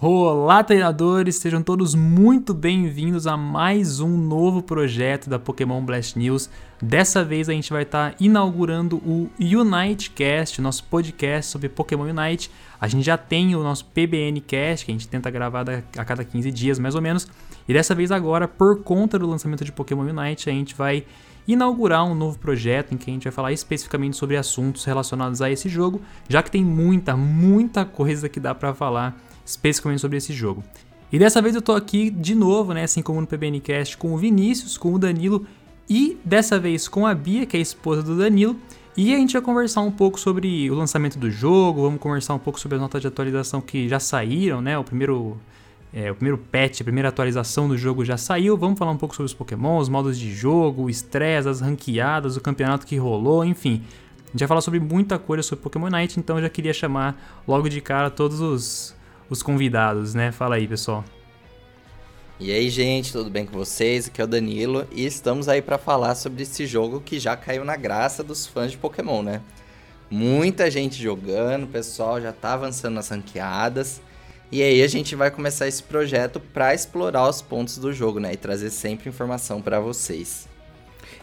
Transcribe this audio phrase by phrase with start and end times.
[0.00, 1.34] Olá, treinadores!
[1.38, 6.48] Sejam todos muito bem-vindos a mais um novo projeto da Pokémon Blast News.
[6.80, 12.04] Dessa vez a gente vai estar tá inaugurando o Unite Cast, nosso podcast sobre Pokémon
[12.04, 12.48] Unite.
[12.80, 16.22] A gente já tem o nosso PBN Cast, que a gente tenta gravar a cada
[16.22, 17.26] 15 dias mais ou menos.
[17.68, 21.04] E dessa vez agora, por conta do lançamento de Pokémon Unite, a gente vai
[21.44, 25.50] inaugurar um novo projeto em que a gente vai falar especificamente sobre assuntos relacionados a
[25.50, 30.32] esse jogo, já que tem muita, muita coisa que dá para falar especificamente sobre esse
[30.32, 30.62] jogo.
[31.10, 34.18] E dessa vez eu tô aqui de novo, né, assim como no PBNcast, com o
[34.18, 35.46] Vinícius, com o Danilo
[35.88, 38.56] e dessa vez com a Bia, que é a esposa do Danilo.
[38.94, 42.38] E a gente vai conversar um pouco sobre o lançamento do jogo, vamos conversar um
[42.38, 44.76] pouco sobre as notas de atualização que já saíram, né?
[44.76, 45.38] O primeiro,
[45.94, 48.56] é, o primeiro patch, a primeira atualização do jogo já saiu.
[48.56, 52.36] Vamos falar um pouco sobre os Pokémon, os modos de jogo, o estresse, as ranqueadas,
[52.36, 53.82] o campeonato que rolou, enfim.
[54.26, 57.40] A gente vai falar sobre muita coisa sobre Pokémon Night, então eu já queria chamar
[57.46, 58.97] logo de cara todos os
[59.28, 60.32] os convidados, né?
[60.32, 61.04] Fala aí, pessoal.
[62.40, 64.06] E aí, gente, tudo bem com vocês?
[64.06, 67.64] Aqui é o Danilo e estamos aí para falar sobre esse jogo que já caiu
[67.64, 69.40] na graça dos fãs de Pokémon, né?
[70.08, 74.00] Muita gente jogando, o pessoal já tá avançando nas ranqueadas.
[74.50, 78.32] E aí a gente vai começar esse projeto para explorar os pontos do jogo, né,
[78.32, 80.48] e trazer sempre informação para vocês.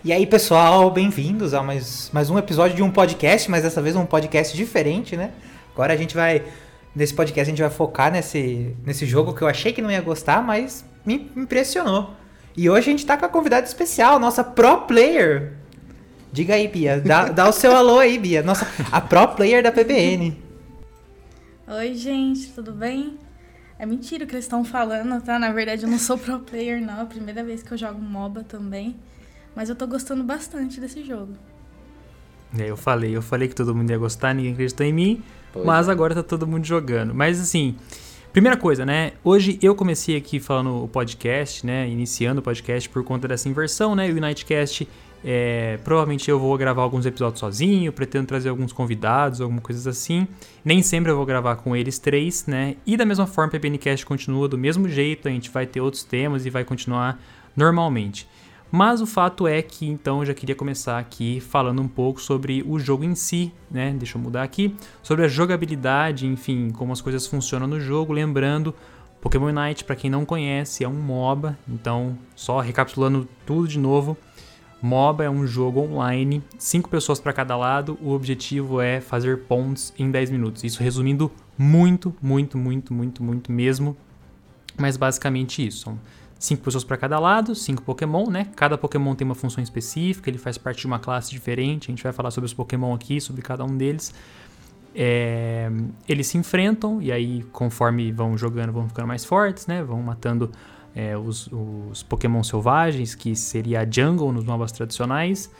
[0.03, 3.95] E aí, pessoal, bem-vindos a mais, mais um episódio de um podcast, mas dessa vez
[3.95, 5.31] um podcast diferente, né?
[5.73, 6.43] Agora a gente vai
[6.95, 9.99] Nesse podcast a gente vai focar nesse, nesse jogo que eu achei que não ia
[9.99, 12.15] gostar, mas me impressionou.
[12.55, 15.53] E hoje a gente tá com a convidada especial, nossa pro player.
[16.31, 17.01] Diga aí, Bia.
[17.01, 18.41] Dá, dá o seu alô aí, Bia.
[18.41, 20.41] Nossa, a pro player da PBN.
[21.67, 23.17] Oi, gente, tudo bem?
[23.77, 25.37] É mentira o que eles estão falando, tá?
[25.37, 26.99] Na verdade, eu não sou pro player, não.
[26.99, 28.95] É a primeira vez que eu jogo MOBA também.
[29.53, 31.33] Mas eu tô gostando bastante desse jogo.
[32.57, 35.23] É, eu falei, eu falei que todo mundo ia gostar, ninguém acreditou em mim.
[35.51, 35.91] Pois mas é.
[35.91, 37.13] agora tá todo mundo jogando.
[37.13, 37.75] Mas assim,
[38.33, 39.13] primeira coisa, né?
[39.23, 41.87] Hoje eu comecei aqui falando o podcast, né?
[41.87, 44.09] Iniciando o podcast por conta dessa inversão, né?
[44.09, 44.87] O Unitecast,
[45.23, 50.27] é, provavelmente eu vou gravar alguns episódios sozinho, pretendo trazer alguns convidados, algumas coisas assim.
[50.63, 52.75] Nem sempre eu vou gravar com eles três, né?
[52.85, 56.03] E da mesma forma, o PPNcast continua do mesmo jeito, a gente vai ter outros
[56.03, 57.19] temas e vai continuar
[57.55, 58.27] normalmente.
[58.75, 62.61] Mas o fato é que então eu já queria começar aqui falando um pouco sobre
[62.67, 63.95] o jogo em si, né?
[63.97, 68.75] Deixa eu mudar aqui, sobre a jogabilidade, enfim, como as coisas funcionam no jogo, lembrando
[69.21, 74.17] Pokémon Unite, para quem não conhece, é um MOBA, então só recapitulando tudo de novo.
[74.81, 79.93] MOBA é um jogo online, 5 pessoas para cada lado, o objetivo é fazer pontos
[79.97, 80.65] em 10 minutos.
[80.65, 83.95] Isso resumindo muito, muito, muito, muito, muito mesmo,
[84.77, 85.97] mas basicamente isso.
[86.37, 88.47] Cinco pessoas para cada lado, cinco Pokémon, né?
[88.55, 91.89] Cada Pokémon tem uma função específica, ele faz parte de uma classe diferente.
[91.89, 94.13] A gente vai falar sobre os Pokémon aqui, sobre cada um deles.
[94.93, 95.69] É,
[96.07, 99.83] eles se enfrentam e aí, conforme vão jogando, vão ficando mais fortes, né?
[99.83, 100.51] Vão matando
[100.95, 105.51] é, os, os, Pokémon selvagens, que seria a Jungle nos mapas tradicionais.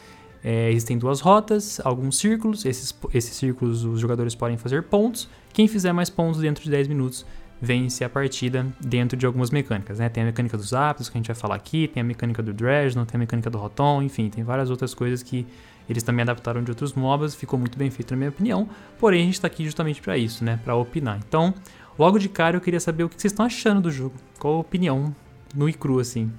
[0.44, 2.66] É, existem duas rotas, alguns círculos.
[2.66, 5.28] Esses, esses círculos os jogadores podem fazer pontos.
[5.52, 7.26] Quem fizer mais pontos dentro de 10 minutos
[7.66, 10.08] vence a partida dentro de algumas mecânicas, né?
[10.08, 12.54] Tem a mecânica dos Aptos, que a gente vai falar aqui, tem a mecânica do
[12.54, 15.46] Dredge, tem a mecânica do Rotom, enfim, tem várias outras coisas que
[15.90, 19.26] eles também adaptaram de outros MOBAs, ficou muito bem feito na minha opinião, porém a
[19.26, 20.60] gente está aqui justamente para isso, né?
[20.64, 21.20] Para opinar.
[21.28, 21.54] Então,
[21.98, 24.60] logo de cara eu queria saber o que vocês estão achando do jogo, qual a
[24.60, 25.16] opinião
[25.54, 26.32] no e cru, assim.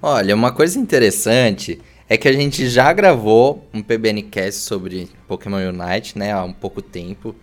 [0.00, 6.16] Olha, uma coisa interessante é que a gente já gravou um PBNcast sobre Pokémon Unite,
[6.16, 7.34] né, há um pouco tempo,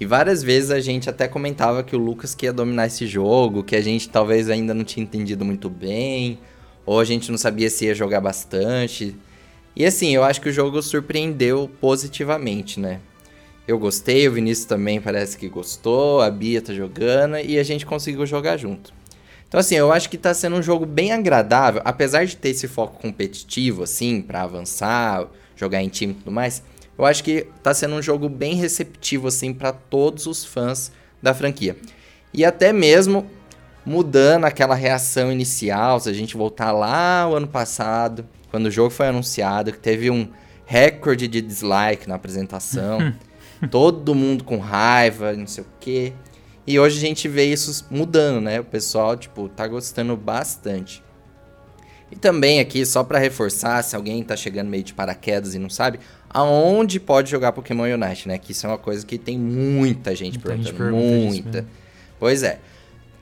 [0.00, 3.62] e várias vezes a gente até comentava que o Lucas que ia dominar esse jogo,
[3.62, 6.38] que a gente talvez ainda não tinha entendido muito bem,
[6.84, 9.14] ou a gente não sabia se ia jogar bastante.
[9.76, 13.00] E assim, eu acho que o jogo surpreendeu positivamente, né?
[13.66, 17.86] Eu gostei, o Vinícius também parece que gostou, a Bia tá jogando e a gente
[17.86, 18.92] conseguiu jogar junto.
[19.48, 22.66] Então assim, eu acho que tá sendo um jogo bem agradável, apesar de ter esse
[22.66, 26.62] foco competitivo assim, para avançar, jogar em time e tudo mais
[26.96, 30.92] eu acho que tá sendo um jogo bem receptivo assim para todos os fãs
[31.22, 31.76] da franquia.
[32.32, 33.26] E até mesmo
[33.84, 38.90] mudando aquela reação inicial, se a gente voltar lá o ano passado, quando o jogo
[38.90, 40.28] foi anunciado, que teve um
[40.64, 43.12] recorde de dislike na apresentação,
[43.70, 46.12] todo mundo com raiva, não sei o quê.
[46.66, 48.60] E hoje a gente vê isso mudando, né?
[48.60, 51.02] O pessoal, tipo, tá gostando bastante.
[52.10, 55.68] E também aqui, só para reforçar, se alguém tá chegando meio de paraquedas e não
[55.68, 56.00] sabe,
[56.34, 58.36] aonde pode jogar Pokémon Unite, né?
[58.36, 60.66] Que isso é uma coisa que tem muita gente muita perguntando.
[60.66, 61.66] Gente pergunta muita.
[62.18, 62.58] Pois é.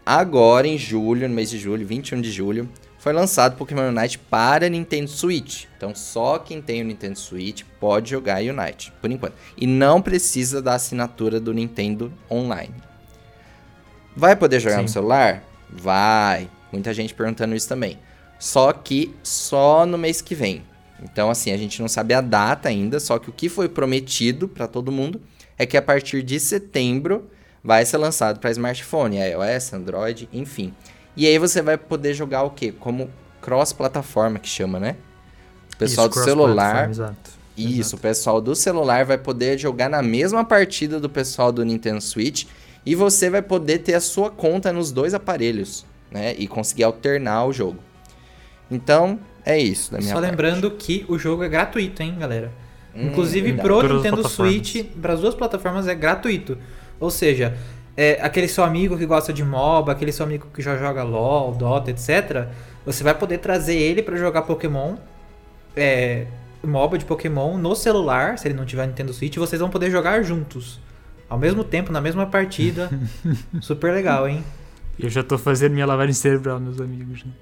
[0.04, 2.68] Agora, em julho, no mês de julho, 21 de julho,
[2.98, 5.66] foi lançado Pokémon Unite para Nintendo Switch.
[5.76, 9.34] Então, só quem tem o Nintendo Switch pode jogar Unite, por enquanto.
[9.56, 12.74] E não precisa da assinatura do Nintendo Online.
[14.16, 14.82] Vai poder jogar Sim.
[14.82, 15.44] no celular?
[15.70, 16.48] Vai.
[16.72, 17.98] Muita gente perguntando isso também.
[18.38, 20.62] Só que só no mês que vem.
[21.02, 24.46] Então, assim, a gente não sabe a data ainda, só que o que foi prometido
[24.46, 25.20] pra todo mundo
[25.58, 27.28] é que a partir de setembro
[27.62, 30.72] vai ser lançado para smartphone, iOS, Android, enfim.
[31.16, 32.72] E aí você vai poder jogar o quê?
[32.72, 33.10] Como
[33.40, 34.96] cross-plataforma que chama, né?
[35.74, 37.30] O pessoal Isso, do celular Exato.
[37.56, 37.96] isso, Exato.
[37.96, 42.46] o pessoal do celular vai poder jogar na mesma partida do pessoal do Nintendo Switch
[42.86, 46.34] e você vai poder ter a sua conta nos dois aparelhos, né?
[46.38, 47.78] E conseguir alternar o jogo.
[48.70, 50.30] Então, é isso da minha Só parte.
[50.30, 52.52] lembrando que o jogo é gratuito, hein, galera?
[52.94, 53.68] Hum, Inclusive verdade.
[53.68, 54.28] pro Nintendo.
[54.28, 56.58] Switch, para as duas plataformas é gratuito.
[57.00, 57.56] Ou seja,
[57.96, 61.52] é, aquele seu amigo que gosta de MOBA, aquele seu amigo que já joga LoL,
[61.54, 62.46] Dota, etc.
[62.84, 64.96] Você vai poder trazer ele pra jogar Pokémon,
[65.76, 66.26] é,
[66.62, 70.22] MOBA de Pokémon no celular, se ele não tiver Nintendo Switch, vocês vão poder jogar
[70.22, 70.80] juntos.
[71.28, 72.90] Ao mesmo tempo, na mesma partida.
[73.60, 74.44] Super legal, hein?
[74.98, 77.24] Eu já tô fazendo minha lavagem cerebral, meus amigos.
[77.24, 77.32] né?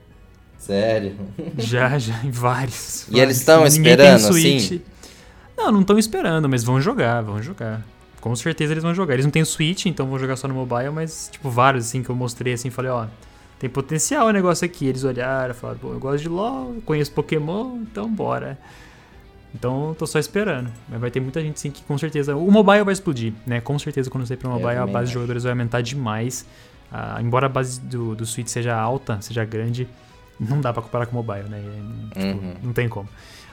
[0.61, 1.17] Sério.
[1.57, 3.09] Já, já, em vários.
[3.09, 3.39] E eles vários.
[3.39, 4.65] estão Ninguém tem esperando, Switch.
[4.65, 4.83] assim?
[5.57, 7.83] Não, não estão esperando, mas vão jogar, vão jogar.
[8.21, 9.15] Com certeza eles vão jogar.
[9.15, 12.11] Eles não têm Switch, então vão jogar só no mobile, mas, tipo, vários, assim, que
[12.11, 13.07] eu mostrei, assim, falei, ó,
[13.59, 14.87] tem potencial o negócio aqui.
[14.87, 18.59] Eles olharam, falaram, bom, eu gosto de LoL, conheço Pokémon, então bora.
[19.55, 20.71] Então, eu tô só esperando.
[20.89, 22.37] Mas vai ter muita gente, sim, que com certeza...
[22.37, 23.61] O mobile vai explodir, né?
[23.61, 25.13] Com certeza, quando sair pra Eu mobile, a base de acho.
[25.15, 26.47] jogadores vai aumentar demais.
[26.93, 29.89] Ah, embora a base do, do Switch seja alta, seja grande,
[30.41, 31.63] não dá pra comparar com o mobile, né?
[32.17, 32.55] É, tipo, Uhum.
[32.63, 33.09] Não tem como.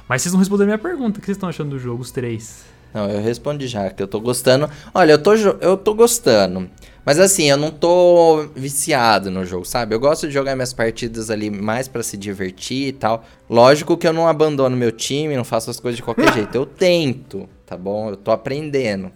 [0.07, 1.17] Mas vocês não responderam a minha pergunta.
[1.17, 2.63] O que vocês estão achando do jogo, os três?
[2.93, 4.69] Não, eu respondi já, que eu tô gostando.
[4.93, 6.69] Olha, eu tô, eu tô gostando.
[7.05, 9.93] Mas assim, eu não tô viciado no jogo, sabe?
[9.93, 13.23] Eu gosto de jogar minhas partidas ali mais pra se divertir e tal.
[13.49, 16.55] Lógico que eu não abandono meu time, não faço as coisas de qualquer jeito.
[16.55, 18.09] Eu tento, tá bom?
[18.09, 19.11] Eu tô aprendendo.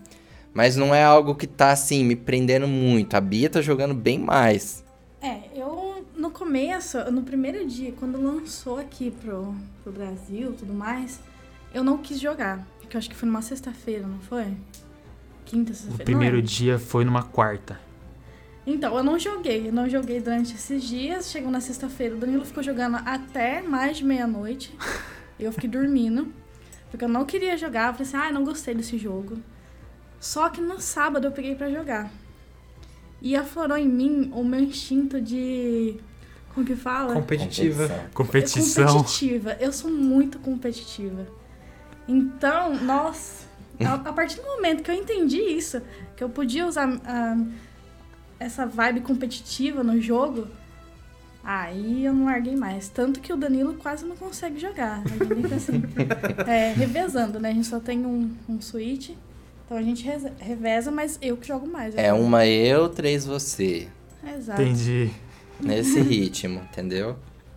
[0.53, 3.15] Mas não é algo que tá assim, me prendendo muito.
[3.15, 4.83] A Bia tá jogando bem mais.
[5.21, 5.90] É, eu
[6.31, 11.19] no começo, no primeiro dia, quando lançou aqui pro, pro Brasil e tudo mais,
[11.73, 12.65] eu não quis jogar.
[12.79, 14.45] Porque eu acho que foi numa sexta-feira, não foi?
[15.43, 16.05] Quinta, O sexta-feira.
[16.05, 16.55] primeiro não lembro.
[16.55, 17.77] dia foi numa quarta.
[18.65, 19.67] Então, eu não joguei.
[19.67, 21.29] Eu não joguei durante esses dias.
[21.29, 24.73] Chegou na sexta-feira, o Danilo ficou jogando até mais de meia-noite.
[25.37, 26.31] eu fiquei dormindo.
[26.89, 27.89] Porque eu não queria jogar.
[27.89, 29.37] Eu falei assim, ah, não gostei desse jogo.
[30.19, 32.09] Só que no sábado eu peguei pra jogar.
[33.21, 35.99] E aflorou em mim o meu instinto de.
[36.53, 37.13] Como que fala?
[37.13, 37.87] Competitiva.
[38.13, 38.63] Competição.
[38.63, 38.97] Competição.
[38.97, 39.57] competitiva.
[39.59, 41.27] Eu sou muito competitiva.
[42.07, 43.45] Então, nossa,
[43.79, 45.81] a, a partir do momento que eu entendi isso,
[46.15, 47.37] que eu podia usar ah,
[48.39, 50.47] essa vibe competitiva no jogo,
[51.43, 52.89] aí eu não larguei mais.
[52.89, 55.01] Tanto que o Danilo quase não consegue jogar.
[55.05, 55.83] A gente fica assim,
[56.47, 57.49] é, revezando, né?
[57.49, 59.11] A gente só tem um, um Switch.
[59.65, 60.05] Então a gente
[60.39, 61.95] reveza, mas eu que jogo mais.
[61.95, 63.87] É uma eu, três você.
[64.21, 64.61] Exato.
[64.61, 65.11] Entendi.
[65.63, 67.15] Nesse ritmo, entendeu?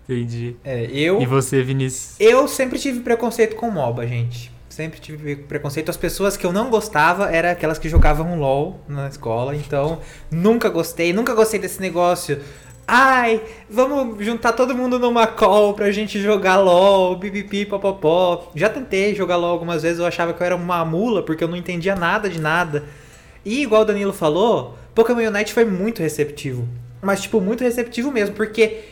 [0.09, 0.57] Entendi.
[0.65, 2.17] É, eu, E você, Vinícius?
[2.21, 4.53] eu sempre tive preconceito com MOBA, gente.
[4.69, 5.89] Sempre tive preconceito.
[5.89, 9.55] As pessoas que eu não gostava eram aquelas que jogavam LOL na escola.
[9.55, 11.13] Então, nunca gostei.
[11.13, 12.41] Nunca gostei desse negócio.
[12.87, 13.41] Ai,
[13.71, 18.51] vamos juntar todo mundo numa call pra gente jogar LOL, pipipi, popopó.
[18.55, 21.49] Já tentei jogar LOL algumas vezes, eu achava que eu era uma mula, porque eu
[21.49, 22.85] não entendia nada de nada.
[23.45, 26.69] E igual o Danilo falou, Pokémon Unite foi muito receptivo.
[27.05, 28.83] Mas, tipo, muito receptivo mesmo, porque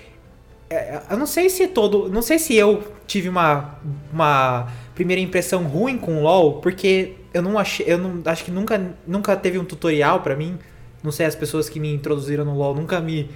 [0.72, 2.08] é, eu não sei se todo.
[2.08, 3.78] Não sei se eu tive uma,
[4.12, 7.86] uma primeira impressão ruim com o LoL, porque eu não achei.
[7.88, 10.58] Eu não, acho que nunca, nunca teve um tutorial pra mim.
[11.02, 13.28] Não sei, as pessoas que me introduziram no LoL nunca me,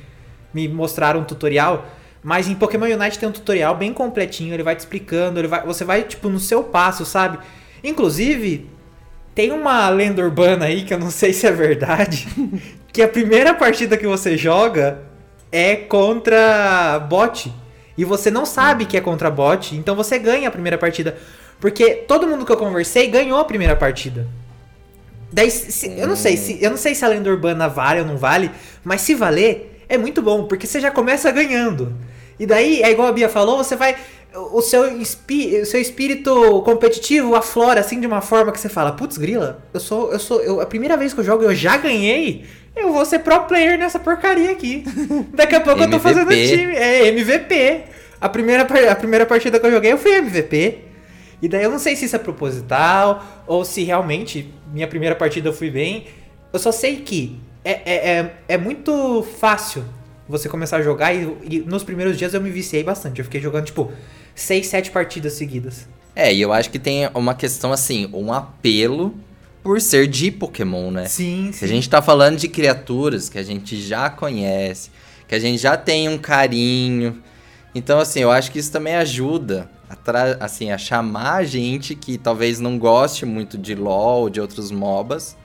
[0.55, 1.87] me mostraram um tutorial.
[2.23, 5.65] Mas em Pokémon Unite tem um tutorial bem completinho, ele vai te explicando, ele vai,
[5.65, 7.39] você vai, tipo, no seu passo, sabe?
[7.85, 8.69] Inclusive,
[9.37, 12.27] tem uma lenda urbana aí que eu não sei se é verdade,
[12.93, 14.99] que a primeira partida que você joga
[15.53, 17.53] é contra bot.
[17.99, 21.17] E você não sabe que é contra bot, então você ganha a primeira partida.
[21.61, 24.27] Porque todo mundo que eu conversei ganhou a primeira partida.
[25.33, 28.07] Daí, se- eu não sei se eu não sei se a lenda urbana vale ou
[28.07, 28.51] não vale,
[28.85, 31.95] mas se valer, é muito bom, porque você já começa ganhando.
[32.39, 33.97] E daí, é igual a Bia falou, você vai.
[34.53, 38.93] O seu, espi- o seu espírito competitivo aflora assim de uma forma que você fala,
[38.93, 40.13] putz, grila, eu sou.
[40.13, 40.41] Eu sou.
[40.43, 42.45] Eu, a primeira vez que eu jogo, eu já ganhei.
[42.75, 44.85] Eu vou ser pro player nessa porcaria aqui.
[45.33, 46.75] Daqui a pouco eu tô fazendo time.
[46.75, 47.83] É, MVP.
[48.21, 50.79] A primeira, a primeira partida que eu joguei, eu fui MVP.
[51.41, 55.49] E daí eu não sei se isso é proposital ou se realmente minha primeira partida
[55.49, 56.07] eu fui bem.
[56.53, 59.85] Eu só sei que é, é, é, é muito fácil
[60.29, 63.19] você começar a jogar e, e nos primeiros dias eu me viciei bastante.
[63.21, 63.93] Eu fiquei jogando tipo
[64.37, 65.89] 6, 7 partidas seguidas.
[66.15, 69.15] É, e eu acho que tem uma questão assim, um apelo
[69.63, 71.07] por ser de Pokémon, né?
[71.07, 71.65] Sim, sim.
[71.65, 74.91] A gente tá falando de criaturas que a gente já conhece,
[75.27, 77.21] que a gente já tem um carinho.
[77.75, 82.17] Então, assim, eu acho que isso também ajuda a, assim, a chamar a gente que
[82.17, 85.37] talvez não goste muito de LoL, de outros MOBAs,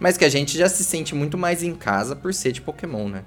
[0.00, 3.08] mas que a gente já se sente muito mais em casa por ser de Pokémon,
[3.08, 3.24] né?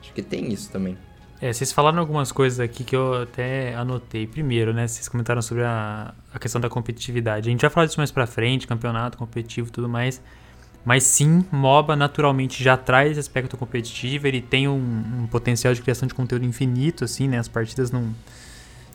[0.00, 0.96] Acho que tem isso também.
[1.44, 4.26] É, vocês falaram algumas coisas aqui que eu até anotei.
[4.26, 4.88] Primeiro, né?
[4.88, 7.50] Vocês comentaram sobre a, a questão da competitividade.
[7.50, 10.22] A gente vai falar disso mais pra frente, campeonato competitivo e tudo mais.
[10.86, 15.82] Mas sim, MOBA naturalmente já traz esse aspecto competitivo, ele tem um, um, potencial de
[15.82, 17.38] criação de conteúdo infinito, assim, né?
[17.38, 18.14] As partidas não.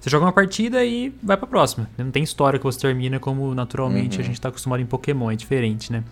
[0.02, 1.88] Você joga uma partida e vai pra próxima.
[2.00, 4.24] Não tem história que você termina como naturalmente uhum.
[4.24, 6.04] a gente tá acostumado em Pokémon, é diferente, né?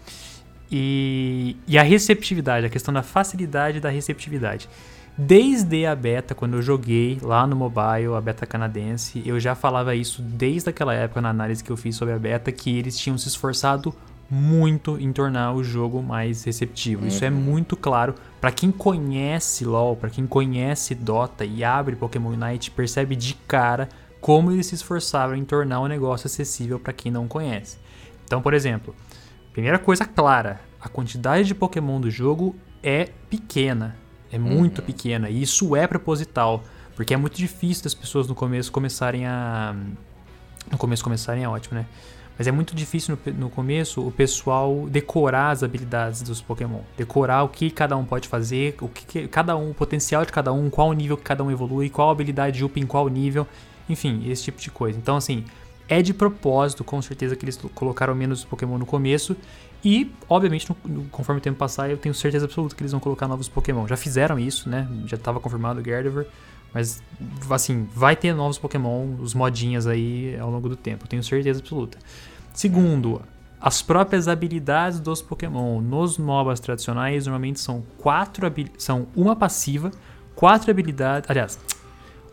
[0.71, 4.69] E, e a receptividade, a questão da facilidade da receptividade.
[5.17, 9.95] Desde a beta, quando eu joguei lá no mobile, a beta canadense, eu já falava
[9.95, 13.17] isso desde aquela época na análise que eu fiz sobre a beta, que eles tinham
[13.17, 13.91] se esforçado
[14.29, 17.01] muito em tornar o jogo mais receptivo.
[17.01, 17.07] Uhum.
[17.07, 17.35] Isso é uhum.
[17.35, 23.15] muito claro para quem conhece LoL, para quem conhece Dota e abre Pokémon Unite, percebe
[23.15, 23.89] de cara
[24.21, 27.77] como eles se esforçaram em tornar o negócio acessível para quem não conhece.
[28.25, 28.93] Então, por exemplo,
[29.51, 33.95] primeira coisa clara, a quantidade de Pokémon do jogo é pequena,
[34.31, 34.85] é muito uhum.
[34.85, 36.63] pequena e isso é proposital,
[36.95, 39.75] porque é muito difícil das pessoas no começo começarem a
[40.71, 41.85] no começo começarem é ótimo, né?
[42.37, 46.81] Mas é muito difícil no, no, começo o pessoal decorar as habilidades dos Pokémon.
[46.95, 50.31] Decorar o que cada um pode fazer, o que, que cada um, o potencial de
[50.31, 53.47] cada um, qual nível que cada um evolui, qual habilidade upa em qual nível,
[53.89, 54.99] enfim, esse tipo de coisa.
[54.99, 55.45] Então, assim,
[55.89, 59.35] é de propósito, com certeza, que eles colocaram menos Pokémon no começo.
[59.83, 63.27] E, obviamente, no, conforme o tempo passar, eu tenho certeza absoluta que eles vão colocar
[63.27, 63.87] novos Pokémon.
[63.87, 64.87] Já fizeram isso, né?
[65.05, 66.25] Já estava confirmado o Gardevoir.
[66.73, 67.01] Mas,
[67.49, 71.97] assim, vai ter novos Pokémon, os modinhas aí ao longo do tempo, tenho certeza absoluta.
[72.53, 73.21] Segundo,
[73.59, 79.91] as próprias habilidades dos Pokémon nos MOBAs tradicionais normalmente são quatro são uma passiva,
[80.35, 81.59] quatro habilidades, aliás,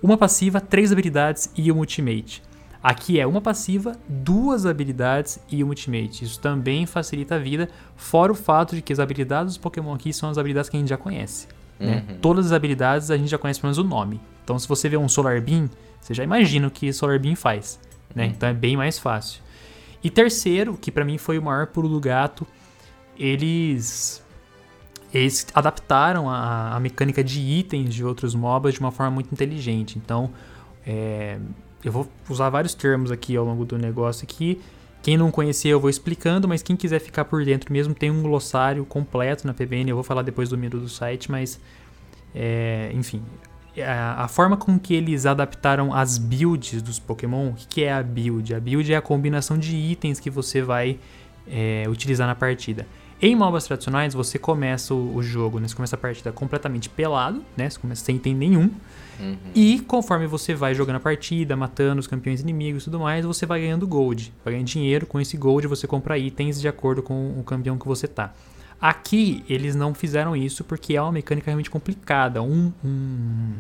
[0.03, 2.43] uma passiva, três habilidades e um ultimate.
[2.85, 6.23] Aqui é uma passiva, duas habilidades e um ultimate.
[6.23, 10.13] Isso também facilita a vida, fora o fato de que as habilidades dos Pokémon aqui
[10.13, 11.49] são as habilidades que a gente já conhece.
[11.81, 12.05] Né?
[12.07, 12.19] Uhum.
[12.21, 14.21] Todas as habilidades a gente já conhece pelo menos o nome.
[14.45, 17.81] Então, se você vê um Solar Beam, você já imagina o que Solar Beam faz.
[18.15, 18.27] Né?
[18.27, 18.31] Uhum.
[18.33, 19.41] Então, é bem mais fácil.
[20.03, 22.47] E terceiro, que para mim foi o maior pulo do gato,
[23.19, 24.23] eles
[25.15, 29.97] eles adaptaram a, a, mecânica de itens de outros MOBAs de uma forma muito inteligente.
[29.97, 30.31] Então,
[30.87, 31.39] é,
[31.85, 34.61] eu vou usar vários termos aqui ao longo do negócio aqui.
[35.03, 38.23] Quem não conhecer eu vou explicando, mas quem quiser ficar por dentro mesmo tem um
[38.23, 39.91] glossário completo na PBN.
[39.91, 41.61] Eu vou falar depois do menu do site, mas
[42.35, 43.23] é, enfim,
[43.83, 47.93] a, a, forma com que eles adaptaram as builds dos Pokémon, o que, que, é
[47.93, 48.55] a build?
[48.55, 50.99] A build é a combinação de itens que você vai
[51.47, 52.87] é, utilizar na partida.
[53.21, 55.69] Em MOBAs tradicionais, você começa o, o, jogo, né?
[55.69, 57.71] você começa a partida completamente pelado, né?
[57.71, 58.71] você começa sem item nenhum.
[59.19, 59.37] Uhum.
[59.55, 63.47] E conforme você vai jogando a partida, matando os campeões inimigos e tudo mais, você
[63.47, 64.33] vai ganhando gold.
[64.45, 67.87] Vai ganhando dinheiro, com esse gold você compra itens de acordo com o campeão que
[67.87, 68.33] você tá.
[68.81, 72.43] Aqui eles não fizeram isso porque é uma mecânica realmente complicada.
[72.43, 73.53] Um, um,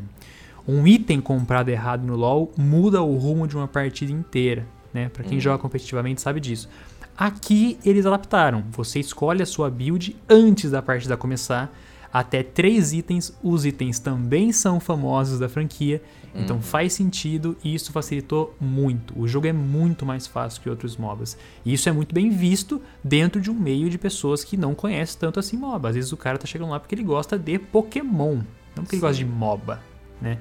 [0.66, 4.66] um item comprado errado no LoL muda o rumo de uma partida inteira.
[4.92, 5.08] Né?
[5.08, 5.40] Para quem uhum.
[5.40, 6.68] joga competitivamente sabe disso.
[7.16, 8.64] Aqui eles adaptaram.
[8.72, 11.72] Você escolhe a sua build antes da partida começar
[12.14, 13.36] até três itens.
[13.42, 16.44] Os itens também são famosos da franquia, então uhum.
[16.44, 19.18] então faz sentido e isso facilitou muito.
[19.18, 21.36] O jogo é muito mais fácil que outros MOBAs.
[21.64, 25.18] E isso é muito bem visto dentro de um meio de pessoas que não conhecem
[25.18, 25.88] tanto assim MOBA.
[25.88, 28.36] Às vezes o cara tá chegando lá porque ele gosta de Pokémon,
[28.76, 28.96] não porque Sim.
[28.96, 29.82] ele gosta de MOBA,
[30.22, 30.38] né?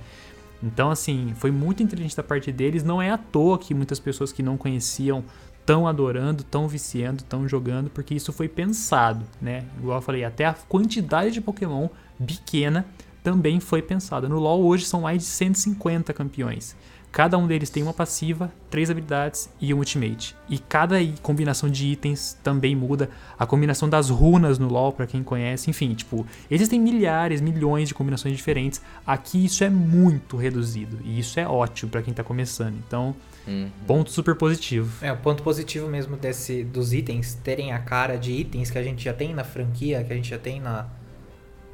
[0.61, 2.85] Então, assim, foi muito inteligente da parte deles.
[2.85, 5.25] Não é à toa que muitas pessoas que não conheciam
[5.65, 9.65] tão adorando, tão viciando, tão jogando, porque isso foi pensado, né?
[9.79, 11.87] Igual eu falei, até a quantidade de Pokémon
[12.25, 12.85] pequena
[13.23, 14.27] também foi pensada.
[14.27, 16.75] No LoL hoje são mais de 150 campeões.
[17.13, 20.35] Cada um deles tem uma passiva, três habilidades e um ultimate.
[20.49, 23.07] E cada combinação de itens também muda.
[23.37, 27.93] A combinação das runas no LoL, para quem conhece, enfim, tipo, existem milhares, milhões de
[27.93, 28.81] combinações diferentes.
[29.05, 32.75] Aqui isso é muito reduzido e isso é ótimo para quem tá começando.
[32.87, 33.15] Então,
[33.45, 33.69] Uhum.
[33.85, 35.05] Ponto super positivo.
[35.05, 38.83] É, o ponto positivo mesmo desse, dos itens terem a cara de itens que a
[38.83, 40.87] gente já tem na franquia, que a gente já tem na,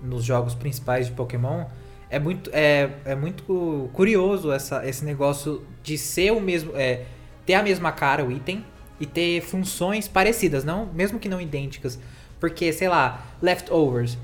[0.02, 1.66] nos jogos principais de Pokémon.
[2.10, 6.72] É muito, é, é muito curioso essa, esse negócio de ser o mesmo.
[6.76, 7.04] É,
[7.46, 8.64] ter a mesma cara, o item,
[9.00, 12.00] e ter funções parecidas, não mesmo que não idênticas.
[12.40, 14.18] Porque, sei lá, Leftovers.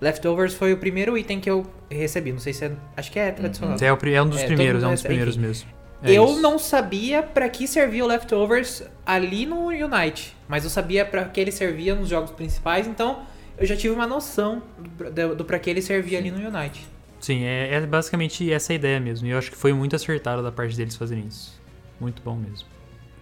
[0.00, 2.32] Leftovers foi o primeiro item que eu recebi.
[2.32, 2.72] Não sei se é.
[2.96, 3.76] Acho que é tradicional.
[3.76, 3.84] Uhum.
[3.84, 5.68] É, é, um dos é, primeiros, é um dos primeiros enfim, mesmo.
[6.02, 6.40] É eu isso.
[6.40, 11.38] não sabia pra que servia o Leftovers ali no Unite, mas eu sabia pra que
[11.38, 13.20] ele servia nos jogos principais, então
[13.58, 16.88] eu já tive uma noção do, do, do pra que ele servia ali no Unite.
[17.20, 19.26] Sim, é, é basicamente essa a ideia mesmo.
[19.26, 21.60] E eu acho que foi muito acertado da parte deles fazerem isso.
[22.00, 22.66] Muito bom mesmo.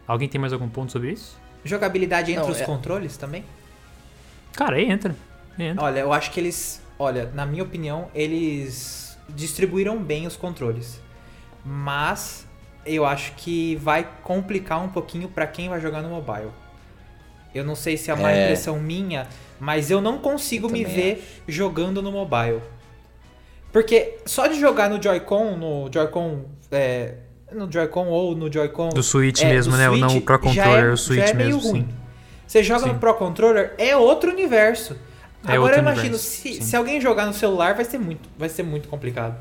[0.07, 1.37] Alguém tem mais algum ponto sobre isso?
[1.65, 3.45] Jogabilidade entre Não, os é- controles também?
[4.53, 5.15] Cara, aí entra.
[5.59, 5.85] Entra.
[5.85, 11.01] Olha, eu acho que eles, olha, na minha opinião, eles distribuíram bem os controles.
[11.65, 12.47] Mas
[12.87, 16.51] eu acho que vai complicar um pouquinho pra quem vai jogar no mobile.
[17.55, 18.45] Eu não sei se é uma É.
[18.45, 19.27] impressão minha,
[19.59, 22.61] mas eu não consigo Eu me ver jogando no mobile.
[23.73, 27.15] Porque só de jogar no Joy-Con, no Joy-Con, é,
[27.53, 29.91] no Joy-Con ou no Joy-Con Do Switch é, mesmo, do né?
[29.91, 31.81] O não Switch, o Pro Controller, é- o Switch já é meio mesmo, ruim.
[31.83, 31.89] sim.
[32.47, 32.93] Você joga Sim.
[32.95, 34.97] no Pro Controller, é outro universo.
[35.47, 38.49] É Agora eu imagino, universo, se, se alguém jogar no celular, vai ser muito, vai
[38.49, 39.37] ser muito complicado.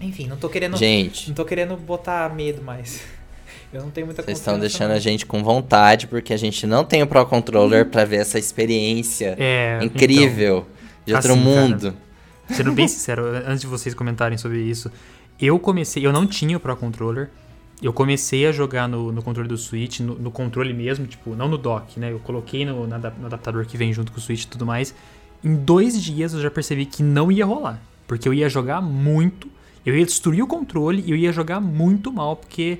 [0.00, 3.02] Enfim, não tô querendo, Gente, não tô querendo botar medo mais.
[3.72, 4.96] Eu não tenho muita vocês estão deixando não.
[4.96, 8.38] a gente com vontade, porque a gente não tem o Pro Controller pra ver essa
[8.38, 9.78] experiência É.
[9.82, 10.66] incrível
[11.06, 11.94] de outro assim, cara, mundo.
[12.52, 14.90] Sendo bem sincero, antes de vocês comentarem sobre isso,
[15.40, 17.30] eu comecei, eu não tinha o Pro Controller.
[17.82, 21.48] Eu comecei a jogar no, no controle do Switch, no, no controle mesmo, tipo, não
[21.48, 22.12] no dock, né?
[22.12, 24.94] Eu coloquei no, no adaptador que vem junto com o Switch e tudo mais.
[25.42, 27.82] Em dois dias eu já percebi que não ia rolar.
[28.06, 29.48] Porque eu ia jogar muito,
[29.84, 32.78] eu ia destruir o controle e eu ia jogar muito mal, porque.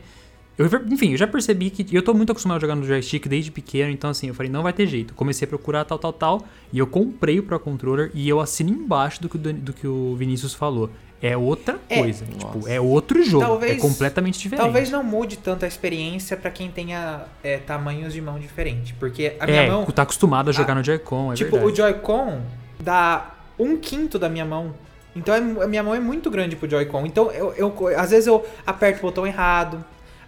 [0.70, 1.94] Eu, enfim, eu já percebi que.
[1.94, 4.62] Eu tô muito acostumado a jogar no joystick desde pequeno, então assim, eu falei, não
[4.62, 5.14] vai ter jeito.
[5.14, 6.42] Comecei a procurar tal, tal, tal,
[6.72, 9.86] e eu comprei o Pro Controller e eu assino embaixo do que o, do que
[9.86, 10.90] o Vinícius falou.
[11.20, 11.98] É outra É.
[12.00, 12.24] coisa.
[12.24, 12.70] tipo, Nossa.
[12.70, 13.44] é outro jogo.
[13.44, 14.64] Talvez- é completamente diferente.
[14.64, 19.34] Talvez não mude tanto a experiência pra quem tenha é, tamanhos de mão diferente, porque
[19.38, 21.72] a minha é, mão, tá acostumado a jogar no Joy-Con, é tipo, verdade.
[21.72, 22.40] o Joy-Con
[22.80, 24.74] dá um quinto da minha mão.
[25.14, 27.06] Então é- a minha mão é muito grande pro Joy-Con.
[27.06, 29.84] Então eu, eu- às vezes eu aperto o botão errado.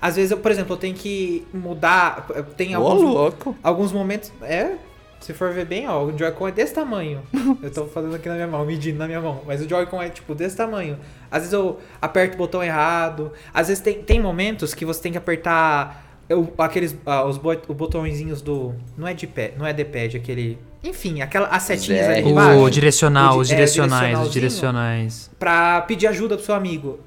[0.07, 2.27] Às vezes eu, por exemplo, eu tenho que mudar,
[2.59, 3.57] tem Ô, alguns louco.
[3.63, 4.31] alguns momentos.
[4.43, 4.73] É,
[5.19, 7.23] se for ver bem, ó, o Joy-Con é desse tamanho.
[7.63, 9.41] Eu tô fazendo aqui na minha mão, medindo na minha mão.
[9.47, 10.99] Mas o Joy-Con é tipo desse tamanho.
[11.31, 13.33] Às vezes eu aperto o botão errado.
[13.55, 17.63] Às vezes tem, tem momentos que você tem que apertar eu- aqueles ah, os bot,
[17.67, 18.75] os botõezinhos do.
[18.99, 20.59] Não é de pé, não é de pad, aquele.
[20.83, 22.29] Enfim, aquela, as setinhas ali Zé.
[22.29, 22.61] embaixo.
[22.61, 24.33] O direcional, O os é, direcionais, os direcionalzinho.
[24.33, 25.31] direcionais.
[25.39, 27.01] Pra pedir ajuda pro seu amigo.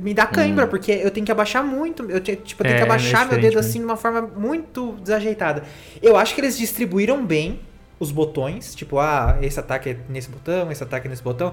[0.00, 2.04] Me dá cãibra, porque eu tenho que abaixar muito.
[2.10, 3.96] Eu, te- tipo, eu tenho É, que abaixar é meu dedo diferente assim de uma
[3.96, 5.64] forma muito desajeitada.
[6.00, 7.60] Eu acho que eles distribuíram bem
[7.98, 8.74] os botões.
[8.74, 11.52] Tipo, ah, esse ataque é nesse botão, esse ataque é nesse botão.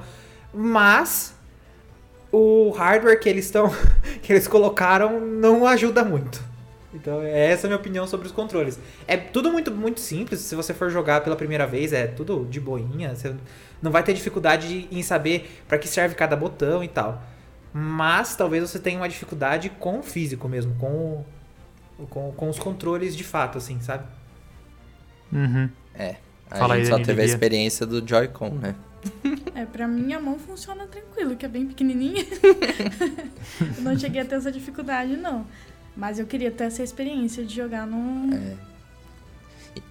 [0.54, 1.34] Mas
[2.32, 3.72] o hardware que eles estão.
[4.22, 6.44] que eles colocaram não ajuda muito.
[6.94, 8.80] Então, é essa a minha opinião sobre os controles.
[9.08, 10.39] É tudo muito, muito simples.
[10.42, 13.15] Se você for jogar pela primeira vez, é tudo de boinha.
[13.15, 13.36] Você
[13.82, 17.22] não vai ter dificuldade em saber para que serve cada botão e tal.
[17.73, 21.23] Mas talvez você tenha uma dificuldade com o físico mesmo, com,
[21.99, 24.05] o- com, com os controles de fato, assim, sabe?
[25.32, 25.69] Uhum.
[26.49, 28.75] A Fala aí, gente só Dani, teve a experiência do Joy-Con, né?
[29.53, 32.25] É, pra mim a mão funciona tranquilo, que é bem pequenininha.
[33.77, 35.45] eu não cheguei a ter essa dificuldade, não.
[35.95, 38.29] Mas eu queria ter essa experiência de jogar num.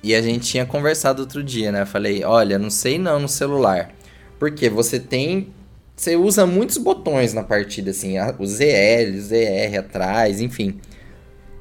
[0.02, 1.82] E a gente tinha conversado outro dia, né?
[1.82, 3.90] Eu falei, olha, não sei não no celular.
[4.38, 5.52] Porque você tem.
[5.98, 10.78] Você usa muitos botões na partida, assim, o ZL, o ZR atrás, enfim.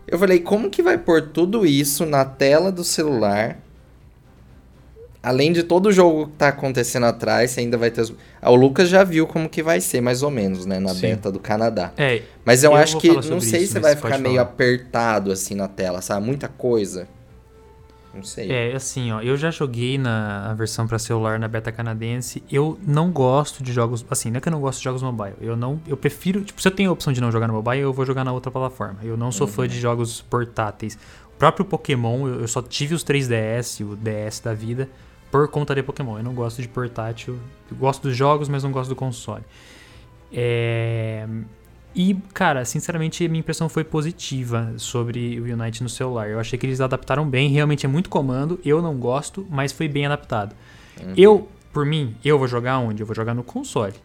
[0.07, 3.57] Eu falei, como que vai pôr tudo isso na tela do celular?
[5.23, 8.01] Além de todo o jogo que tá acontecendo atrás, você ainda vai ter.
[8.01, 8.13] Os...
[8.39, 10.79] Ah, o Lucas já viu como que vai ser, mais ou menos, né?
[10.79, 11.01] Na Sim.
[11.01, 11.91] beta do Canadá.
[11.97, 14.49] É, Mas eu, Eu acho que não sei isso, se vai ficar meio falar.
[14.49, 16.23] apertado assim na tela, sabe?
[16.23, 17.07] Muita coisa.
[18.13, 18.51] Não sei.
[18.51, 22.43] É, assim, ó, eu já joguei na versão pra celular na beta canadense.
[22.51, 25.35] Eu não gosto de jogos, assim, não é que eu não gosto de jogos mobile.
[25.39, 27.81] Eu não, eu prefiro, tipo, se eu tenho a opção de não jogar no mobile,
[27.81, 28.99] eu vou jogar na outra plataforma.
[29.03, 30.97] Eu não sou fã de jogos portáteis.
[31.35, 34.89] O próprio Pokémon, eu, eu só tive os 3DS, o DS da vida,
[35.29, 36.17] por conta de Pokémon.
[36.17, 37.37] Eu não gosto de portátil.
[37.69, 39.43] Eu gosto dos jogos, mas não gosto do console.
[40.31, 41.27] É...
[41.99, 46.29] E, cara, sinceramente, a minha impressão foi positiva sobre o Unite no celular.
[46.29, 48.59] Eu achei que eles adaptaram bem, realmente é muito comando.
[48.63, 50.55] Eu não gosto, mas foi bem adaptado.
[51.17, 53.01] Eu, por mim, eu vou jogar onde?
[53.01, 53.95] Eu vou jogar no console.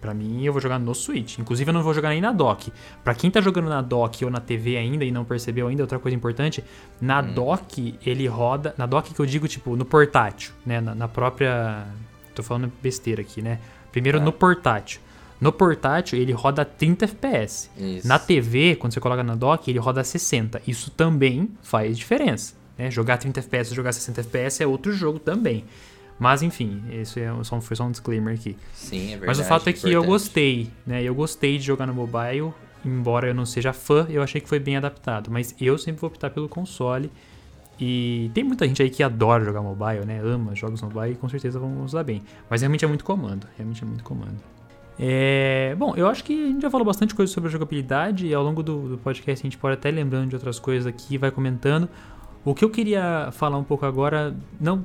[0.00, 1.38] Pra mim, eu vou jogar no Switch.
[1.38, 2.72] Inclusive, eu não vou jogar nem na dock.
[3.04, 6.00] Pra quem tá jogando na dock ou na TV ainda e não percebeu ainda, outra
[6.00, 6.64] coisa importante,
[7.00, 8.74] na dock ele roda.
[8.76, 10.80] Na dock que eu digo, tipo, no portátil, né?
[10.80, 11.84] Na, na própria.
[12.34, 13.58] Tô falando besteira aqui, né?
[13.92, 14.24] Primeiro Tá.
[14.24, 15.00] no portátil.
[15.40, 17.70] No portátil, ele roda 30 FPS.
[17.76, 18.08] Isso.
[18.08, 20.62] Na TV, quando você coloca na dock, ele roda 60.
[20.66, 22.54] Isso também faz diferença.
[22.78, 22.90] Né?
[22.90, 25.64] Jogar 30 FPS e jogar 60 FPS é outro jogo também.
[26.18, 28.56] Mas enfim, isso é só, foi só um disclaimer aqui.
[28.72, 29.26] Sim, é verdade.
[29.26, 30.06] Mas o fato é que eu importante.
[30.06, 31.02] gostei, né?
[31.02, 32.54] Eu gostei de jogar no mobile
[32.86, 35.30] embora eu não seja fã, eu achei que foi bem adaptado.
[35.30, 37.10] Mas eu sempre vou optar pelo console.
[37.78, 40.20] E tem muita gente aí que adora jogar mobile, né?
[40.24, 42.22] Ama jogos mobile e com certeza vão usar bem.
[42.48, 43.46] Mas realmente é muito comando.
[43.56, 44.36] Realmente é muito comando.
[44.98, 48.34] É, bom, eu acho que a gente já falou bastante coisa sobre a jogabilidade e
[48.34, 51.30] ao longo do, do podcast a gente pode até lembrando de outras coisas aqui vai
[51.30, 51.88] comentando.
[52.44, 54.84] O que eu queria falar um pouco agora, não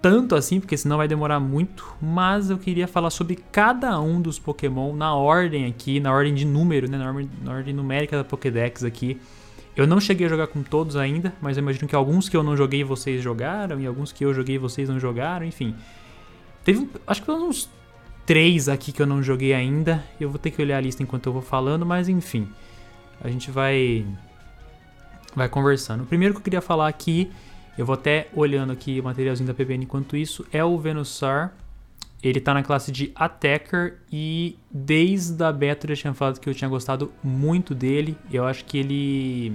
[0.00, 4.38] tanto assim, porque senão vai demorar muito, mas eu queria falar sobre cada um dos
[4.38, 8.24] Pokémon na ordem aqui, na ordem de número, né, na ordem, na ordem numérica da
[8.24, 9.20] Pokédex aqui.
[9.76, 12.42] Eu não cheguei a jogar com todos ainda, mas eu imagino que alguns que eu
[12.42, 15.74] não joguei vocês jogaram, e alguns que eu joguei vocês não jogaram, enfim.
[16.64, 17.68] Teve, acho que uns
[18.26, 20.04] três aqui que eu não joguei ainda.
[20.20, 22.48] Eu vou ter que olhar a lista enquanto eu vou falando, mas enfim.
[23.20, 24.06] A gente vai
[25.34, 26.04] vai conversando.
[26.04, 27.30] O primeiro que eu queria falar aqui,
[27.76, 31.50] eu vou até olhando aqui o materialzinho da PBN enquanto isso, é o Venusaur.
[32.22, 36.48] Ele tá na classe de Attacker e desde a beta eu já tinha falado que
[36.48, 38.16] eu tinha gostado muito dele.
[38.32, 39.52] Eu acho que ele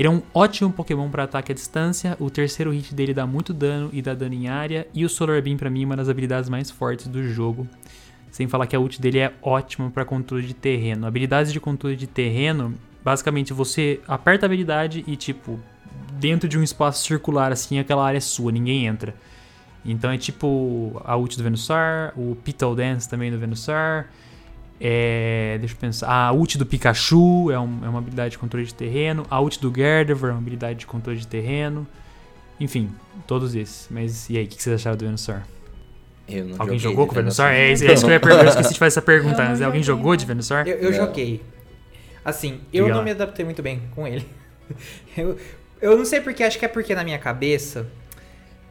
[0.00, 2.16] ele é um ótimo Pokémon para ataque à distância.
[2.18, 4.88] O terceiro hit dele dá muito dano e dá dano em área.
[4.94, 7.68] E o Solar Beam, para mim, é uma das habilidades mais fortes do jogo.
[8.30, 11.06] Sem falar que a ult dele é ótima para controle de terreno.
[11.06, 15.60] Habilidades de controle de terreno, basicamente você aperta a habilidade e, tipo,
[16.14, 19.14] dentro de um espaço circular, assim, aquela área é sua, ninguém entra.
[19.84, 24.06] Então é tipo a ult do Venusaur, o Petal Dance também do Venusaur.
[24.80, 26.08] É, deixa eu pensar.
[26.08, 29.26] A ult do Pikachu é, um, é, uma habilidade de controle de terreno.
[29.30, 31.86] A ult do Gardevoir é uma habilidade de controle de terreno.
[32.58, 32.90] Enfim,
[33.26, 33.88] todos esses.
[33.90, 35.42] Mas e aí, o que vocês acharam do Venusaur?
[36.26, 37.50] Eu não Alguém jogou com o Venusaur?
[37.50, 38.44] É, é isso que eu ia perguntar.
[38.44, 39.44] Eu esqueci de fazer essa pergunta.
[39.44, 40.66] Mas alguém jogou de Venusaur?
[40.66, 41.42] Eu, eu joguei.
[42.24, 43.04] Assim, eu Diga não lá.
[43.04, 44.26] me adaptei muito bem com ele.
[45.16, 45.36] eu,
[45.80, 47.86] eu não sei porque, acho que é porque na minha cabeça,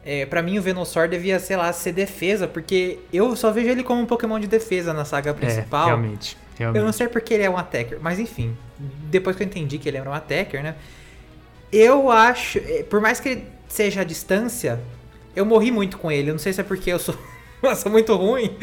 [0.04, 3.82] é, para mim o Venusaur devia, sei lá, ser defesa, porque eu só vejo ele
[3.82, 5.86] como um Pokémon de defesa na saga É, principal.
[5.86, 6.36] realmente.
[6.58, 6.78] realmente.
[6.80, 9.88] Eu não sei porque ele é um attacker, mas enfim, depois que eu entendi que
[9.88, 10.74] ele era um attacker, né?
[11.72, 14.80] Eu acho, eh, por mais que ele seja à distância,
[15.36, 16.30] eu morri muito com ele.
[16.30, 17.14] Eu não sei se é porque eu sou,
[17.62, 18.56] eu sou muito ruim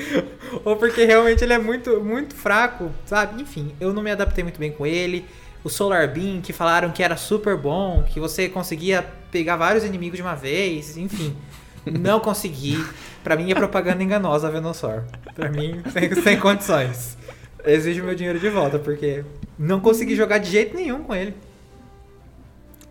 [0.66, 3.42] ou porque realmente ele é muito, muito fraco, sabe?
[3.42, 5.26] Enfim, eu não me adaptei muito bem com ele.
[5.68, 10.16] O Solar Beam, que falaram que era super bom, que você conseguia pegar vários inimigos
[10.16, 11.36] de uma vez, enfim.
[11.86, 12.82] Não consegui.
[13.22, 15.04] Pra mim é propaganda enganosa a Venusaur.
[15.36, 17.18] Pra mim, sem, sem condições.
[17.66, 19.26] Exijo meu dinheiro de volta, porque
[19.60, 21.34] não consegui jogar de jeito nenhum com ele.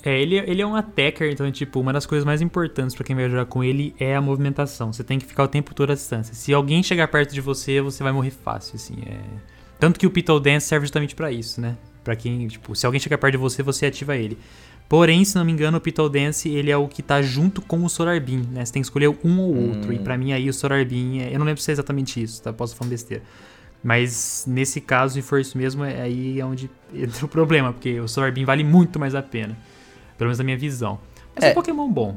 [0.04, 3.16] É, ele, ele é um attacker, então, tipo, uma das coisas mais importantes pra quem
[3.16, 4.92] vai jogar com ele é a movimentação.
[4.92, 6.34] Você tem que ficar o tempo todo à distância.
[6.34, 8.96] Se alguém chegar perto de você, você vai morrer fácil, assim.
[9.06, 9.18] É...
[9.80, 11.74] Tanto que o Petal Dance serve justamente pra isso, né?
[12.07, 14.38] Pra quem, tipo, se alguém chegar perto de você, você ativa ele.
[14.88, 17.85] Porém, se não me engano, o Petal Dance, ele é o que tá junto com
[17.85, 18.64] o Solar Beam, né?
[18.64, 19.92] Você tem que escolher um ou outro.
[19.92, 21.35] E pra mim, aí, o Solar Beam, é...
[21.35, 22.53] eu não lembro se é exatamente isso, tá?
[22.53, 23.25] Posso falar besteira.
[23.83, 27.99] Mas nesse caso, se for isso mesmo, é aí é onde entra o problema, porque
[27.99, 29.59] o Solar Beam vale muito mais a pena.
[30.16, 31.01] Pelo menos na minha visão.
[31.35, 31.51] Mas é É.
[31.51, 32.16] um Pokémon bom.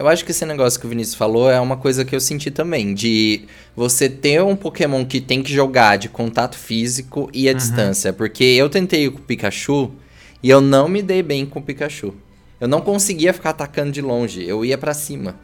[0.00, 2.50] Eu acho que esse negócio que o Vinícius falou é uma coisa que eu senti
[2.50, 3.42] também, de
[3.76, 7.50] você ter um Pokémon que tem que jogar de contato físico e Uhum.
[7.50, 9.90] a distância, porque eu tentei com o Pikachu
[10.42, 12.14] e eu não me dei bem com o Pikachu.
[12.58, 15.34] Eu não conseguia ficar atacando de longe, eu ia pra cima.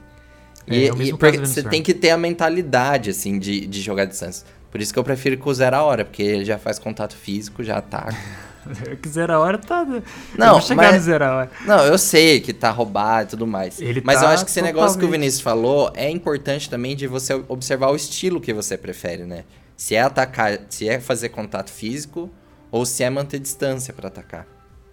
[0.67, 4.05] É, E, é e do você tem que ter a mentalidade, assim, de, de jogar
[4.05, 4.47] à distância.
[4.71, 7.15] Por isso que eu prefiro que o Zero a hora, porque ele já faz contato
[7.15, 8.17] físico, já ataca.
[9.01, 9.87] Que zero a hora tá.
[9.89, 10.03] eu
[10.39, 11.51] Não, chegar mas- no zero a hora.
[11.67, 13.81] Não, eu sei que tá roubado e tudo mais.
[13.81, 16.69] Ele mas tá eu acho que esse negócio que o totalmente- Vinícius falou é importante
[16.71, 19.45] também de você observar o estilo que você prefere, né?
[19.77, 22.31] Se é atacar, se é fazer contato físico
[22.71, 24.47] ou se é manter distância pra atacar.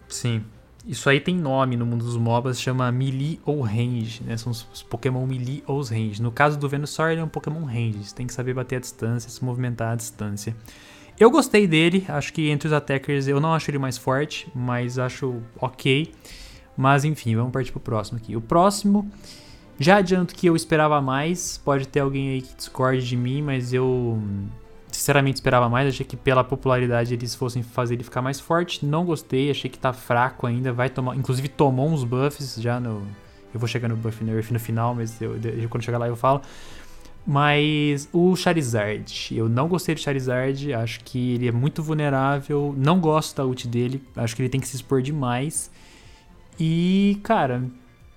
[0.09, 0.43] Sim.
[0.85, 4.35] Isso aí tem nome no mundo dos MOBAs, chama Melee ou Range, né?
[4.35, 6.21] São os os Pokémon Melee ou os Range.
[6.21, 8.03] No caso do Venusaur, ele é um Pokémon Range.
[8.03, 10.53] Você tem que saber bater a distância, se movimentar à distância.
[11.19, 14.97] Eu gostei dele, acho que entre os attackers eu não acho ele mais forte, mas
[14.97, 16.11] acho ok.
[16.75, 18.35] Mas enfim, vamos partir pro próximo aqui.
[18.35, 19.09] O próximo,
[19.79, 21.57] já adianto que eu esperava mais.
[21.63, 24.19] Pode ter alguém aí que discorde de mim, mas eu
[24.91, 25.87] sinceramente esperava mais.
[25.87, 28.83] Achei que pela popularidade eles fossem fazer ele ficar mais forte.
[28.85, 30.73] Não gostei, achei que tá fraco ainda.
[30.73, 33.03] Vai tomar, inclusive tomou uns buffs já no.
[33.53, 36.15] Eu vou chegar no buff nerf no final, mas eu, eu- quando chegar lá eu
[36.15, 36.41] falo.
[37.25, 42.99] Mas o Charizard, eu não gostei do Charizard, acho que ele é muito vulnerável, não
[42.99, 45.71] gosto da ult dele, acho que ele tem que se expor demais.
[46.59, 47.63] E, cara,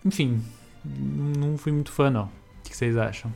[0.04, 0.42] enfim,
[0.84, 2.24] não fui muito fã não.
[2.24, 2.30] O
[2.68, 3.32] que vocês acham?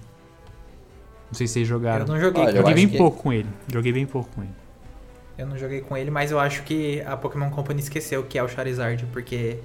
[1.28, 2.04] Não sei se vocês jogaram.
[2.04, 3.48] Eu não joguei Olha, Joguei bem que- pouco com ele.
[3.72, 4.50] Joguei bem pouco com ele.
[5.38, 8.42] Eu não joguei com ele, mas eu acho que a Pokémon Company esqueceu que é
[8.42, 9.58] o Charizard, porque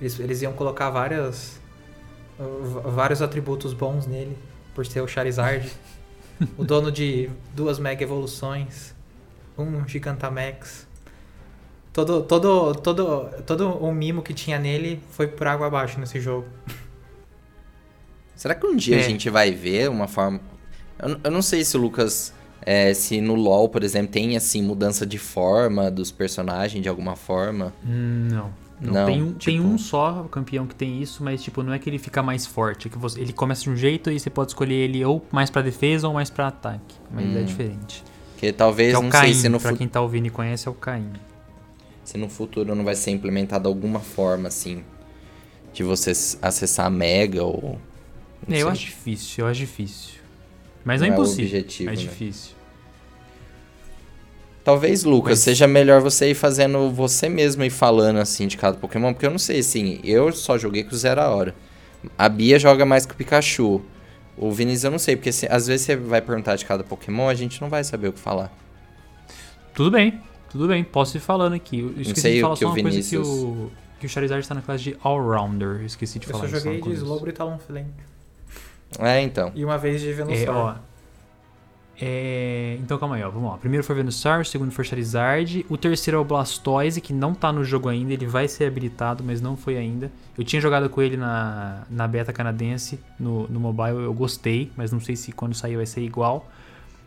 [0.00, 1.60] eles, eles iam colocar várias,
[2.86, 4.36] vários atributos bons nele,
[4.74, 5.70] por ser o Charizard.
[6.58, 8.94] o dono de duas Mega Evoluções,
[9.56, 10.86] um Gigantamax.
[11.92, 16.46] Todo, todo, todo, todo o mimo que tinha nele foi por água abaixo nesse jogo.
[18.34, 19.00] Será que um dia É.
[19.00, 20.40] a gente vai ver uma forma.
[20.98, 22.32] Eu, eu não sei se o Lucas.
[22.64, 27.14] é, se no LoL, por exemplo, tem assim mudança de forma dos personagens de alguma
[27.16, 27.72] forma.
[27.84, 28.61] Hum, Não.
[28.84, 31.72] Não, Não, tem, um, tem tipo- um só campeão que tem isso, mas tipo, não
[31.72, 34.18] é que ele fica mais forte, é que você- ele começa de um jeito e
[34.18, 36.96] você pode escolher ele ou mais pra defesa ou mais pra ataque.
[37.08, 37.44] Mas é Hum.
[37.44, 38.02] diferente.
[38.38, 40.30] Que talvez, Que é o não Caim, sei se no, pra quem tá ouvindo e
[40.30, 41.12] conhece, é o Caim.
[42.02, 44.82] se no futuro não vai ser implementada alguma forma assim
[45.72, 46.10] de você
[46.42, 47.78] acessar a Mega ou.
[48.48, 48.72] não É, eu sei.
[48.72, 50.14] acho difícil, eu acho difícil.
[50.84, 51.44] Mas não, é é impossível.
[51.60, 51.98] objetivo, é né?
[52.00, 52.56] difícil.
[54.64, 58.76] Talvez, Lucas, Mas- seja melhor você ir fazendo você mesmo e falando assim de cada
[58.76, 61.54] Pokémon, porque eu não sei, assim, eu só joguei com o Zero a hora.
[62.16, 63.80] A Bia joga mais com o Pikachu.
[64.36, 67.28] O Vinícius eu não sei, porque se- às vezes você vai perguntar de cada Pokémon,
[67.28, 68.52] a gente não vai saber o que falar.
[69.74, 70.20] Tudo bem,
[70.50, 71.80] tudo bem, posso ir falando aqui.
[71.80, 74.06] Eu esqueci sei de o falar que só o uma coisa que Vinícius- o, que
[74.06, 75.80] o Charizard está na classe de Allrounder.
[75.80, 77.02] Eu esqueci de Eu falar só isso lá joguei no de.
[77.02, 77.86] Slowbro e Talonflame.
[79.00, 79.50] É, então.
[79.54, 80.56] E uma vez de É, Venusaur.
[80.56, 80.74] ó.
[82.00, 83.30] É, então calma aí, ó.
[83.30, 83.58] Vamos lá.
[83.58, 85.64] Primeiro foi Venusaur, o segundo foi Charizard.
[85.68, 88.12] O terceiro é o Blastoise, que não tá no jogo ainda.
[88.12, 90.10] Ele vai ser habilitado, mas não foi ainda.
[90.36, 94.04] Eu tinha jogado com ele na, na beta canadense, no, no mobile.
[94.04, 96.48] Eu gostei, mas não sei se quando sair vai ser igual.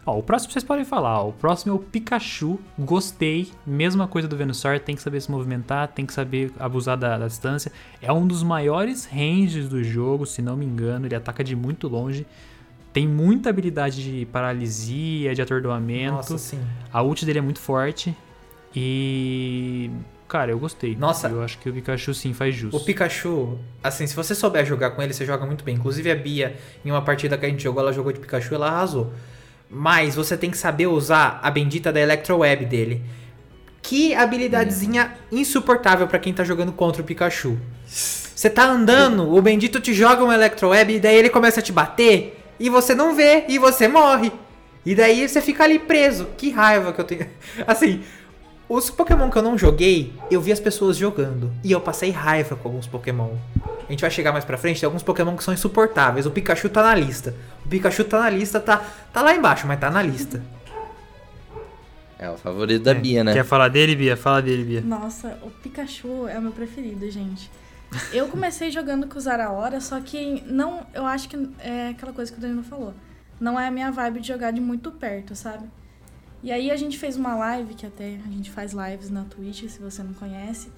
[0.06, 1.24] Ó, o próximo vocês podem falar.
[1.24, 2.60] Ó, o próximo é o Pikachu.
[2.78, 3.52] Gostei.
[3.66, 4.80] Mesma coisa do Venusaur.
[4.80, 7.72] Tem que saber se movimentar, tem que saber abusar da, da distância.
[8.00, 11.08] É um dos maiores ranges do jogo, se não me engano.
[11.08, 12.26] Ele ataca de muito longe.
[12.96, 16.14] Tem muita habilidade de paralisia, de atordoamento.
[16.14, 16.62] Nossa, sim.
[16.94, 18.16] A ult dele é muito forte.
[18.74, 19.92] E.
[20.30, 20.96] Cara, eu gostei.
[20.96, 21.28] Nossa.
[21.28, 22.74] Eu acho que o Pikachu sim faz jus.
[22.74, 25.76] O Pikachu, assim, se você souber jogar com ele, você joga muito bem.
[25.76, 26.56] Inclusive a Bia,
[26.86, 29.12] em uma partida que a gente jogou, ela jogou de Pikachu e ela arrasou.
[29.70, 33.04] Mas você tem que saber usar a bendita da Electroweb dele.
[33.82, 37.60] Que habilidadezinha insuportável pra quem tá jogando contra o Pikachu.
[37.86, 41.74] Você tá andando, o bendito te joga um Electroweb e daí ele começa a te
[41.74, 44.32] bater e você não vê e você morre.
[44.86, 46.28] E daí você fica ali preso.
[46.38, 47.28] Que raiva que eu tenho.
[47.66, 48.04] Assim,
[48.70, 51.52] os Pokémon que eu não joguei, eu vi as pessoas jogando.
[51.64, 53.32] E eu passei raiva com alguns Pokémon.
[53.88, 56.26] A gente vai chegar mais pra frente, tem alguns Pokémon que são insuportáveis.
[56.26, 57.36] O Pikachu tá na lista.
[57.66, 60.42] O Pikachu tá na lista, tá, tá lá embaixo, mas tá na lista.
[62.18, 62.94] É o favorito da É.
[62.96, 63.34] Bia, né?
[63.34, 64.16] Quer falar dele, Bia?
[64.16, 64.82] Fala dele, Bia.
[64.82, 67.52] Nossa, o Pikachu é o meu preferido, gente.
[68.12, 72.32] Eu comecei jogando com o Zaraora, só que não, eu acho que é aquela coisa
[72.32, 72.94] que o Danilo falou.
[73.40, 75.68] Não é a minha vibe de jogar de muito perto, sabe?
[76.42, 79.68] E aí a gente fez uma live, que até a gente faz lives na Twitch,
[79.68, 80.70] se você não conhece.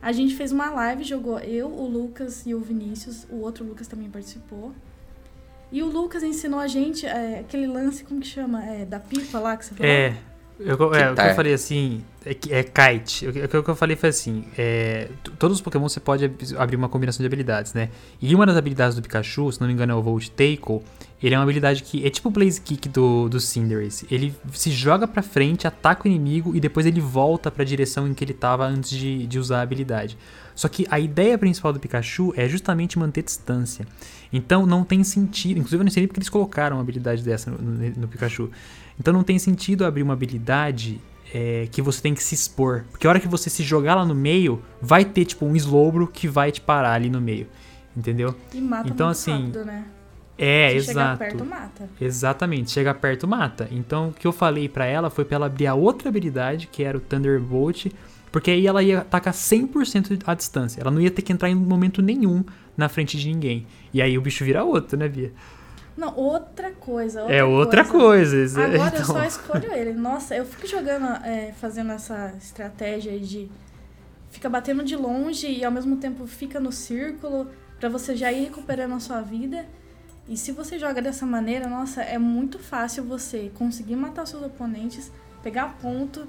[0.00, 3.86] A gente fez uma live, jogou eu, o Lucas e o Vinícius, o outro Lucas
[3.86, 4.72] também participou.
[5.70, 8.64] E o Lucas ensinou a gente é, aquele lance, como que chama?
[8.64, 9.92] É, da pipa lá que você falou?
[9.92, 10.16] É.
[10.60, 11.34] Eu, é, o que eu Quitar.
[11.34, 13.26] falei assim, é, é kite.
[13.28, 16.88] O que, eu falei foi assim: é, todos os Pokémon você pode ab- abrir uma
[16.88, 17.88] combinação de habilidades, né?
[18.20, 20.82] E uma das habilidades do Pikachu, se não me engano, é o Volt Tackle.
[21.22, 24.06] Ele é uma habilidade que é tipo o Blaze Kick do, do Cinderace.
[24.10, 28.14] Ele se joga pra frente, ataca o inimigo e depois ele volta pra direção em
[28.14, 30.16] que ele tava antes de, de usar a habilidade.
[30.54, 33.86] Só que a ideia principal do Pikachu é justamente manter distância.
[34.32, 35.58] Então não tem sentido.
[35.58, 38.50] Inclusive eu não sei nem porque eles colocaram uma habilidade dessa no, no- no Pikachu.
[39.00, 41.00] Então não tem sentido abrir uma habilidade
[41.34, 42.84] é, que você tem que se expor.
[42.90, 46.06] Porque a hora que você se jogar lá no meio, vai ter tipo um slowbro
[46.06, 47.46] que vai te parar ali no meio.
[47.96, 48.34] Entendeu?
[48.54, 49.86] E mata Então, muito assim, rápido, né?
[50.36, 51.18] É, Se chegar exato.
[51.18, 51.88] perto, mata.
[52.00, 53.68] Exatamente, chega perto, mata.
[53.70, 56.82] Então, o que eu falei pra ela foi pra ela abrir a outra habilidade, que
[56.82, 57.86] era o Thunderbolt,
[58.32, 60.80] porque aí ela ia atacar 100% à distância.
[60.80, 62.44] Ela não ia ter que entrar em momento nenhum
[62.76, 63.66] na frente de ninguém.
[63.92, 65.32] E aí o bicho vira outro, né, Bia?
[65.96, 67.20] Não, outra coisa.
[67.22, 68.36] Outra é outra coisa.
[68.42, 69.92] isso- Agora eu então- só escolho ele.
[69.92, 73.50] Nossa, eu fico jogando, é, fazendo essa estratégia de
[74.30, 77.48] fica batendo de longe e ao mesmo tempo fica no círculo
[77.78, 79.66] pra você já ir recuperando a sua vida.
[80.28, 85.10] E se você joga dessa maneira, nossa, é muito fácil você conseguir matar seus oponentes,
[85.42, 86.26] pegar ponto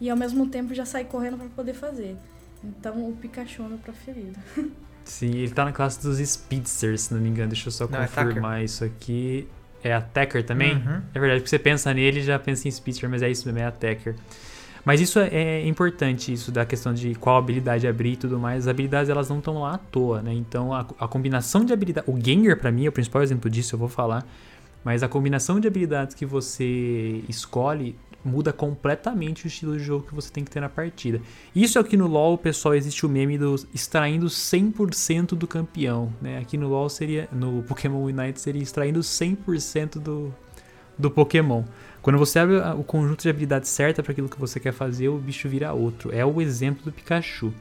[0.00, 2.16] e ao mesmo tempo já sair correndo pra poder fazer.
[2.64, 4.38] Então o Pikachu é o meu preferido.
[5.04, 7.50] Sim, ele tá na classe dos Speedsters, se não me engano.
[7.50, 9.46] Deixa eu só Não, é confirmar isso aqui.
[9.82, 10.76] É Attacker também?
[10.76, 11.02] Uhum.
[11.14, 13.66] É verdade, porque você pensa nele já pensa em Speedster, mas é isso mesmo, é
[13.66, 14.14] Attacker.
[14.84, 18.64] Mas isso é, é importante, isso da questão de qual habilidade abrir e tudo mais.
[18.64, 20.32] As habilidades, elas não estão lá à toa, né?
[20.32, 22.12] Então, a, a combinação de habilidades...
[22.12, 24.26] O Gengar, pra mim, é o principal exemplo disso, eu vou falar.
[24.84, 30.14] Mas a combinação de habilidades que você escolhe muda completamente o estilo de jogo que
[30.14, 31.20] você tem que ter na partida.
[31.54, 36.38] Isso aqui no LoL, pessoal, existe o meme do extraindo 100% do campeão, né?
[36.38, 40.34] Aqui no LoL seria, no Pokémon Unite seria extraindo 100% do,
[40.98, 41.64] do Pokémon.
[42.02, 45.16] Quando você abre o conjunto de habilidades certa para aquilo que você quer fazer, o
[45.16, 46.14] bicho vira outro.
[46.14, 47.52] É o exemplo do Pikachu.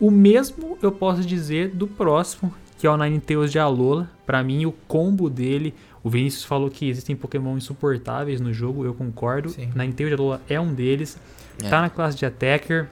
[0.00, 4.10] O mesmo eu posso dizer do próximo, que é o Ninetales de Alola.
[4.24, 5.74] Para mim, o combo dele.
[6.06, 9.48] O Vinícius falou que existem Pokémon insuportáveis no jogo, eu concordo.
[9.48, 9.72] Sim.
[9.74, 11.18] Ninetales de Alola é um deles.
[11.60, 11.68] É.
[11.68, 12.88] Tá na classe de Attacker.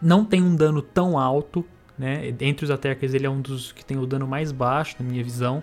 [0.00, 1.62] Não tem um dano tão alto,
[1.98, 2.34] né?
[2.40, 5.22] Entre os Attackers, ele é um dos que tem o dano mais baixo, na minha
[5.22, 5.62] visão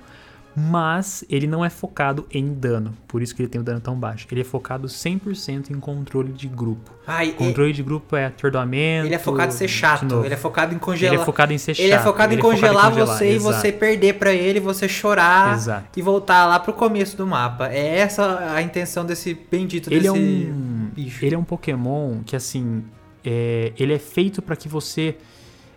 [0.55, 3.95] mas ele não é focado em dano, por isso que ele tem o dano tão
[3.95, 4.27] baixo.
[4.31, 6.91] Ele é focado 100% em controle de grupo.
[7.07, 9.07] Ai, controle de grupo é atordoamento.
[9.07, 11.13] Ele é focado em ser chato, ele é focado em congelar.
[11.13, 11.85] Ele é focado em ser chato.
[11.85, 13.53] Ele é focado, ele em, congelar focado em congelar você exato.
[13.53, 15.99] e você perder para ele, você chorar exato.
[15.99, 17.67] e voltar lá pro começo do mapa.
[17.69, 21.25] É essa a intenção desse bendito ele desse é um, bicho.
[21.25, 22.83] Ele é um Pokémon que assim,
[23.23, 25.15] é, ele é feito para que você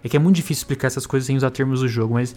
[0.05, 2.35] é que é muito difícil explicar essas coisas sem usar termos do jogo, mas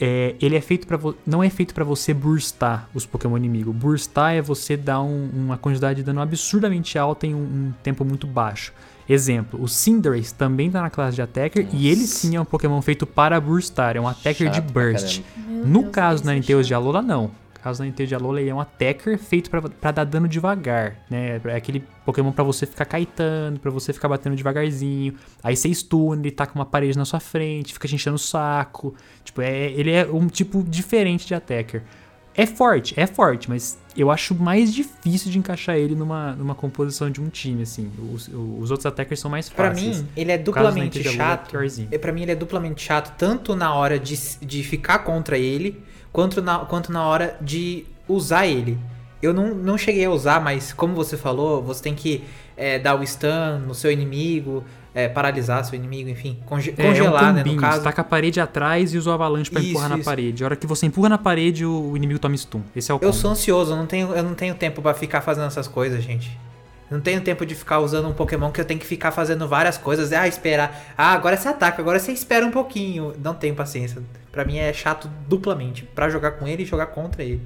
[0.00, 3.72] é, ele é feito para não é feito para você burstar os Pokémon inimigo.
[3.72, 8.04] Burstar é você dar um, uma quantidade de dano absurdamente alta em um, um tempo
[8.04, 8.72] muito baixo.
[9.08, 11.76] Exemplo, o Cinderace também tá na classe de Attacker Nossa.
[11.76, 15.22] e ele sim é um Pokémon feito para burstar, é um Attacker Chato de Burst.
[15.64, 17.30] No Deus caso na Ninetales de Alola, não
[17.66, 21.40] caso Nintendo de Alola, ele é um attacker feito para dar dano devagar, né?
[21.46, 25.14] É aquele Pokémon para você ficar caetando, para você ficar batendo devagarzinho.
[25.42, 28.94] Aí você stun, ele com uma parede na sua frente, fica te enchendo o saco.
[29.24, 31.82] Tipo, é, ele é um tipo diferente de attacker.
[32.36, 37.10] É forte, é forte, mas eu acho mais difícil de encaixar ele numa, numa composição
[37.10, 37.90] de um time, assim.
[38.12, 39.96] Os, os outros attackers são mais fáceis.
[39.96, 41.56] Pra mim, ele é duplamente chato.
[41.90, 45.82] É, pra mim, ele é duplamente chato, tanto na hora de, de ficar contra ele,
[46.16, 48.78] quanto na, quanto na hora de usar ele.
[49.20, 52.24] Eu não, não cheguei a usar, mas como você falou, você tem que
[52.56, 57.24] é, dar o stun no seu inimigo, é, paralisar seu inimigo, enfim, conge é, congelar,
[57.24, 57.78] é um né, no caso.
[57.80, 59.98] Você taca a parede atrás e usa o avalanche pra isso, empurrar isso.
[59.98, 60.42] na parede.
[60.42, 62.62] A hora que você empurra na parede, o, o inimigo toma stun.
[62.74, 63.10] Esse é o combo.
[63.10, 66.02] Eu sou ansioso, eu não tenho, eu não tenho tempo para ficar fazendo essas coisas,
[66.02, 66.30] gente.
[66.90, 69.76] Não tenho tempo de ficar usando um Pokémon que eu tenho que ficar fazendo várias
[69.76, 70.12] coisas.
[70.12, 70.94] Ah, esperar.
[70.96, 73.14] Ah, agora você ataca, agora você espera um pouquinho.
[73.22, 74.02] Não tenho paciência.
[74.30, 75.84] Pra mim é chato duplamente.
[75.84, 77.42] para jogar com ele e jogar contra ele.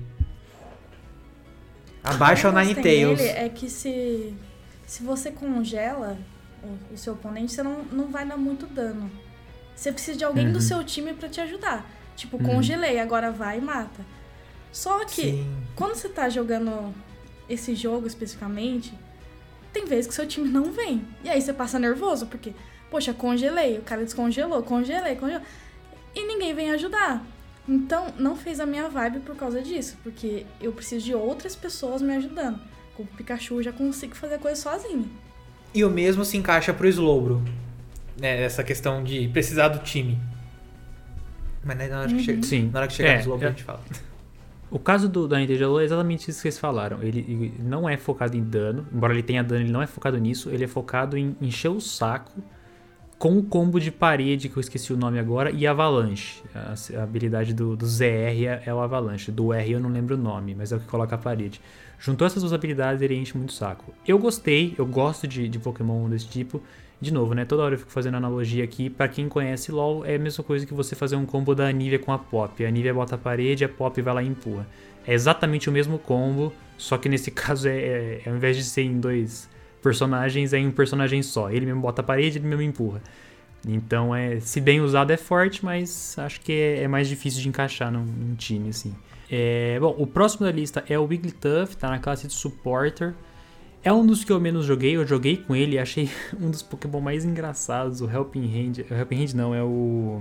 [2.03, 3.21] Abaixa o Ninetales.
[3.21, 4.35] é que se,
[4.87, 6.19] se você congela
[6.63, 9.11] o, o, seu oponente, você não, não vai dar muito dano.
[9.75, 10.53] Você precisa de alguém uhum.
[10.53, 11.89] do seu time para te ajudar.
[12.17, 12.45] Tipo, uhum.
[12.45, 14.05] congelei, agora vai e mata.
[14.73, 15.57] Só que, Sim.
[15.75, 16.95] quando você tá jogando
[17.49, 18.95] esse jogo especificamente,
[19.73, 21.05] tem vezes que seu time não vem.
[21.25, 22.53] E aí você passa nervoso, porque,
[22.91, 25.43] poxa, congelei, o cara descongelou, congelei, congelou.
[26.15, 27.25] E ninguém vem ajudar.
[27.69, 32.03] Então, não fez a minha vibe por causa disso, porque eu preciso de outras pessoas
[32.03, 32.61] me ajudando.
[32.97, 35.09] Com o Pikachu eu já consigo fazer coisa sozinho.
[35.73, 37.43] E o mesmo se encaixa pro Slowbro.
[38.19, 40.19] Né, essa questão de precisar do time.
[41.65, 42.21] Mas na hora que uhum.
[42.21, 42.71] chega, Sim.
[42.73, 43.49] Na hora que chegar é, no Slowbro é.
[43.49, 43.81] a gente fala.
[44.71, 47.03] O caso do, da Nintendo é exatamente isso que vocês falaram.
[47.03, 50.17] Ele, ele, não é focado em dano, embora ele tenha dano, ele não é focado
[50.19, 50.49] nisso.
[50.51, 52.41] Ele é focado em encher o saco
[53.19, 56.43] com o combo de parede, que eu esqueci o nome agora, e avalanche.
[56.55, 59.31] A, a habilidade do, do ZR é, é, o avalanche.
[59.31, 61.61] Do R eu não lembro o nome, mas é o que coloca a parede.
[61.99, 63.93] Juntou essas duas habilidades, ele enche muito o saco.
[64.09, 66.63] Eu gostei, eu gosto de, de Pokémon desse tipo.
[67.01, 67.47] De novo, né?
[67.47, 68.91] Toda hora eu fico fazendo analogia aqui.
[68.91, 71.99] Para quem conhece LoL, é a mesma coisa que você fazer um combo da Nivea
[71.99, 72.65] com a Pop.
[72.65, 74.67] A Nivea bota a parede, a Pop vai lá e empurra.
[75.07, 78.65] É exatamente o mesmo combo, só que nesse caso é, é, é ao invés de
[78.65, 79.49] ser em dois
[79.83, 81.51] personagens, é em um personagem só.
[81.51, 83.01] Ele mesmo bota a parede, ele mesmo empurra.
[83.67, 87.49] Então, é, se bem usado é forte, mas acho que é, é mais difícil de
[87.49, 88.95] encaixar num, num time, assim.
[89.31, 93.15] É, bom, o próximo da lista é o Wigglytuff, tá na classe de Supporter.
[93.83, 96.63] É um dos que eu menos joguei, eu joguei com ele e achei um dos
[96.63, 98.85] Pokémon mais engraçados, o Helping Hand.
[98.91, 100.21] O Helping Hand não, é o.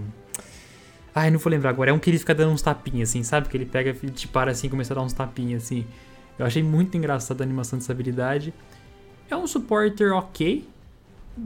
[1.14, 1.92] Ai, não vou lembrar agora.
[1.92, 3.50] É um que ele fica dando uns tapinhas, assim, sabe?
[3.50, 5.86] Que ele pega e te para assim e começa a dar uns tapinhas, assim.
[6.38, 8.54] Eu achei muito engraçado a animação dessa habilidade.
[9.30, 10.66] É um supporter ok.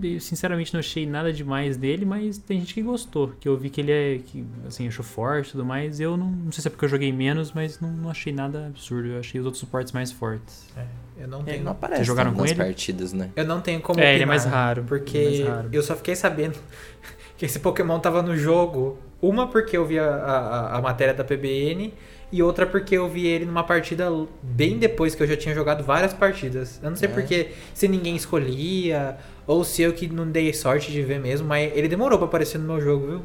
[0.02, 3.34] Eu, sinceramente não achei nada demais dele, mas tem gente que gostou.
[3.40, 6.00] Que eu vi que ele é, que, assim, achou forte e tudo mais.
[6.00, 8.68] Eu não, não sei se é porque eu joguei menos, mas não, não achei nada
[8.68, 9.10] absurdo.
[9.10, 10.68] Eu achei os outros suportes mais fortes.
[10.76, 10.86] É.
[11.18, 11.58] Eu não tenho.
[11.58, 12.56] Ele não aparece Vocês jogaram com ele?
[12.56, 13.30] partidas, né?
[13.36, 14.00] Eu não tenho como.
[14.00, 14.84] É, opinar, ele é mais raro.
[14.84, 15.70] Porque é mais raro.
[15.72, 16.58] eu só fiquei sabendo
[17.38, 18.98] que esse Pokémon tava no jogo.
[19.22, 21.94] Uma porque eu vi a, a, a, matéria da PBN
[22.34, 24.10] e outra porque eu vi ele numa partida
[24.42, 26.80] bem depois que eu já tinha jogado várias partidas.
[26.82, 27.12] Eu não sei é.
[27.12, 29.16] porque se ninguém escolhia
[29.46, 32.58] ou se eu que não dei sorte de ver mesmo, mas ele demorou para aparecer
[32.58, 33.22] no meu jogo, viu?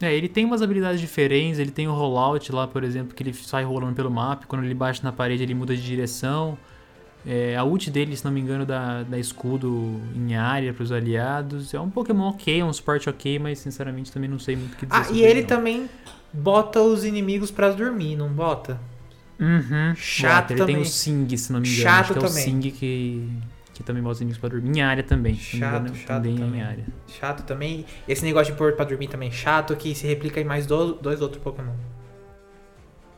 [0.00, 3.34] É, ele tem umas habilidades diferentes, ele tem o rollout lá, por exemplo, que ele
[3.34, 6.56] sai rolando pelo mapa, quando ele bate na parede ele muda de direção.
[7.26, 10.90] É, a ult dele, se não me engano, dá, dá escudo em área para os
[10.90, 11.74] aliados.
[11.74, 14.76] É um Pokémon ok, é um suporte ok, mas sinceramente também não sei muito o
[14.78, 14.98] que dizer.
[14.98, 15.48] Ah, e ele não.
[15.48, 15.88] também
[16.32, 18.78] bota os inimigos para dormir, não bota?
[19.40, 19.94] Uhum.
[19.96, 20.74] Chato Ele também.
[20.76, 21.82] tem o Sing, se não me engano.
[21.82, 22.44] Chato que é o também.
[22.44, 23.28] Sing que,
[23.74, 24.68] que também bota os inimigos pra dormir.
[24.70, 25.34] Minha área também.
[25.34, 26.50] Chato, engano, chato também é também.
[26.52, 26.84] minha área.
[27.08, 27.84] Chato também.
[28.06, 31.20] Esse negócio de pôr pra dormir também chato, que se replica em mais do- dois
[31.20, 31.72] outros Pokémon.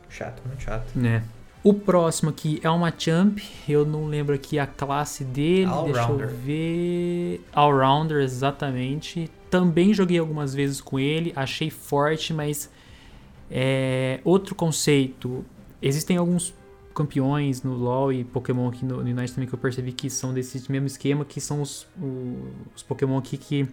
[0.09, 0.85] Chato, muito chato.
[0.95, 1.23] né?
[1.63, 3.39] O próximo aqui é uma Champ.
[3.67, 5.65] Eu não lembro aqui a classe dele.
[5.85, 6.29] Deixa Allrounder.
[6.29, 7.45] eu ver.
[7.53, 9.29] Allrounder, exatamente.
[9.49, 11.33] Também joguei algumas vezes com ele.
[11.35, 12.69] Achei forte, mas.
[13.49, 15.45] É, outro conceito.
[15.81, 16.53] Existem alguns
[16.93, 20.71] campeões no LoL e Pokémon aqui no, no também que eu percebi que são desse
[20.71, 21.85] mesmo esquema, que são os,
[22.73, 23.67] os Pokémon aqui que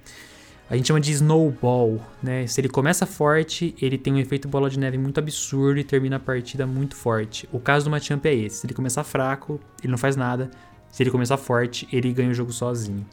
[0.68, 2.46] a gente chama de Snowball, né?
[2.46, 6.16] Se ele começa forte, ele tem um efeito bola de neve muito absurdo e termina
[6.16, 7.48] a partida muito forte.
[7.52, 8.56] O caso do Machamp é esse.
[8.56, 10.50] Se ele começar fraco, ele não faz nada.
[10.90, 13.06] Se ele começar forte, ele ganha o jogo sozinho.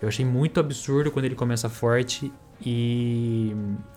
[0.00, 2.32] Eu achei muito absurdo quando ele começa forte
[2.64, 3.54] e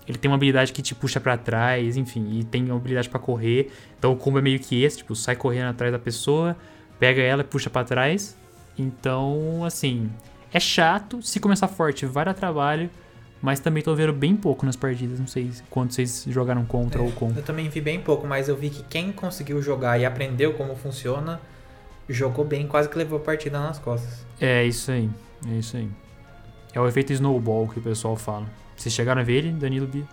[0.08, 3.20] ele tem uma habilidade que te puxa pra trás, enfim, e tem uma habilidade pra
[3.20, 3.72] correr.
[3.98, 6.56] Então o combo é meio que esse, tipo, sai correndo atrás da pessoa,
[7.00, 8.38] pega ela e puxa pra trás.
[8.78, 10.12] Então, assim,
[10.54, 12.90] é chato, se começar forte vai dar trabalho,
[13.42, 17.12] mas também tô vendo bem pouco nas partidas, não sei quanto vocês jogaram contra ou
[17.12, 17.32] com.
[17.36, 20.76] Eu também vi bem pouco, mas eu vi que quem conseguiu jogar e aprendeu como
[20.76, 21.40] funciona,
[22.08, 24.26] jogou bem, quase que levou a partida nas costas.
[24.40, 25.10] É isso aí,
[25.48, 25.90] é isso aí.
[26.74, 28.46] É o efeito snowball que o pessoal fala.
[28.76, 30.04] Vocês chegaram a ver ele, Danilo Bia?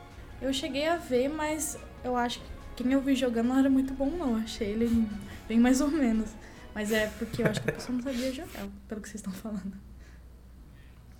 [0.40, 3.92] Eu cheguei a ver, mas eu acho que quem eu vi jogando não era muito
[3.94, 4.30] bom, não.
[4.38, 5.06] Eu achei ele
[5.48, 6.30] bem mais ou menos.
[6.74, 9.32] Mas é porque eu acho que a pessoa não sabia jogar, pelo que vocês estão
[9.32, 9.72] falando.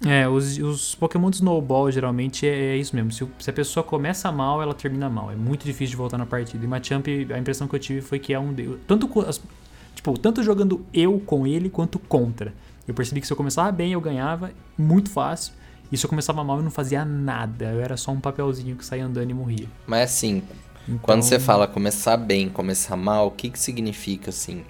[0.05, 3.13] É, os, os Pokémon de Snowball geralmente é, é isso mesmo.
[3.13, 5.31] Se, se a pessoa começa mal, ela termina mal.
[5.31, 6.65] É muito difícil de voltar na partida.
[6.65, 8.53] E Machamp, a impressão que eu tive foi que é um
[8.87, 9.41] tanto as-
[9.95, 12.53] Tipo, tanto jogando eu com ele quanto contra.
[12.89, 15.53] Eu percebi que se eu começava bem, eu ganhava muito fácil.
[15.93, 17.67] E se eu começava mal, eu não fazia nada.
[17.73, 19.71] Eu era só um papelzinho que saía andando e morria.
[19.87, 20.43] Mas assim,
[20.89, 24.65] Então, quando você fala começar bem, começar mal, o que que significa assim?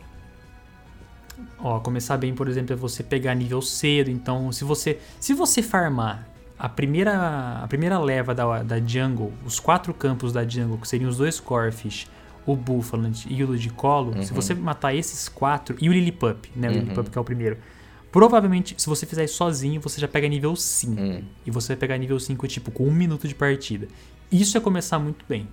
[1.59, 4.11] Ó, começar bem, por exemplo, é você pegar nível cedo.
[4.11, 9.59] Então, se você se você farmar a primeira a primeira leva da, da jungle, os
[9.61, 12.09] quatro campos da jungle, que seriam os dois Corfish,
[12.47, 16.73] o Buffalo e o Ludicolo, se você matar esses quatro e o Lillipup, né, o
[16.73, 16.75] Uhum.
[16.75, 17.57] Lillipup que é o primeiro.
[18.13, 21.01] Provavelmente, se você fizer isso sozinho, você já pega nível 5.
[21.01, 23.89] Hum, E você vai pegar nível 5, tipo, com um minuto de partida.
[24.31, 25.49] Isso é começar muito bem.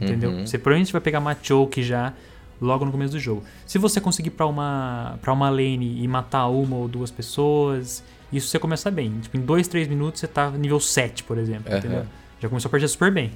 [0.00, 0.30] Entendeu?
[0.30, 0.46] Uhum.
[0.46, 2.14] Você provavelmente vai pegar Machoke já
[2.60, 3.44] logo no começo do jogo.
[3.66, 8.02] Se você conseguir pra uma para uma lane e matar uma ou duas pessoas,
[8.32, 9.18] isso você começa bem.
[9.20, 11.78] Tipo, em 2, 3 minutos você tá nível 7, por exemplo, Aham.
[11.78, 12.06] entendeu?
[12.40, 13.32] Já começou a partida super bem.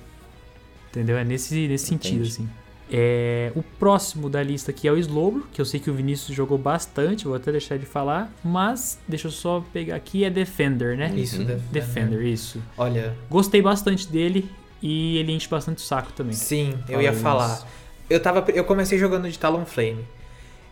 [0.90, 1.16] Entendeu?
[1.18, 2.48] É nesse, nesse sentido, assim.
[2.94, 6.36] É, o próximo da lista aqui é o Slowbro, que eu sei que o Vinícius
[6.36, 10.94] jogou bastante, vou até deixar de falar, mas deixa eu só pegar aqui, é Defender,
[10.96, 11.10] né?
[11.16, 11.46] Isso, Uhum.
[11.46, 11.70] Defender.
[11.72, 12.62] Defender, isso.
[12.76, 14.46] Olha, Gostei bastante dele
[14.82, 16.34] e ele enche bastante o saco também.
[16.34, 17.66] sim, eu ia aí, falar.
[18.10, 20.04] Eu, tava, eu comecei jogando de Talonflame.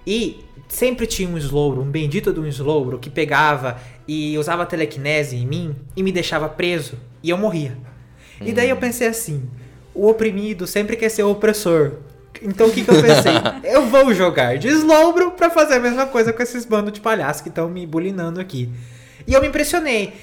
[0.07, 5.37] E sempre tinha um Slowbro, um bendito de um Slowbro, que pegava e usava telecinese
[5.37, 6.99] em mim e me deixava preso.
[7.23, 7.79] E eu morria.
[8.43, 9.49] E daí eu pensei assim,
[9.95, 11.93] o oprimido sempre quer ser o opressor.
[12.43, 13.33] Então o que, que eu pensei?
[13.65, 17.43] eu vou jogar de Slowbro pra fazer a mesma coisa com esses bandos de palhaços
[17.43, 18.71] que estão me bulinando aqui.
[19.27, 20.15] E eu me impressionei.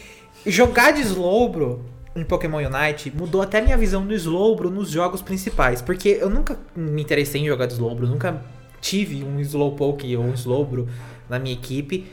[0.45, 5.81] Jogar de Slowbro em Pokémon Unite mudou até minha visão do Slowbro nos jogos principais.
[5.81, 8.41] Porque eu nunca me interessei em jogar de Slowbro, nunca
[8.81, 10.87] tive um Slowpoke ou um Slowbro
[11.29, 12.07] na minha equipe.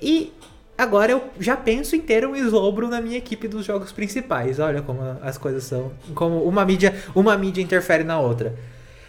[0.00, 0.32] E
[0.76, 4.58] agora eu já penso em ter um Slowbro na minha equipe dos jogos principais.
[4.58, 5.92] Olha como as coisas são.
[6.14, 8.54] Como uma mídia, uma mídia interfere na outra.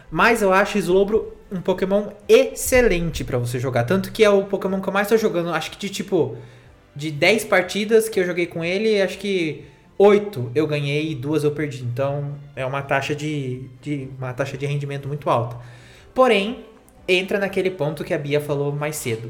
[0.10, 3.84] Mas eu acho Slowbro um Pokémon excelente pra você jogar.
[3.84, 5.54] Tanto que é o Pokémon que eu mais tô jogando.
[5.54, 6.38] Acho que de tipo.
[6.96, 9.66] De 10 partidas que eu joguei com ele, acho que
[9.98, 11.84] 8 eu ganhei e duas eu perdi.
[11.84, 15.58] Então é uma taxa de, de, uma taxa de rendimento muito alta.
[16.14, 16.64] Porém,
[17.06, 19.30] entra naquele ponto que a Bia falou mais cedo.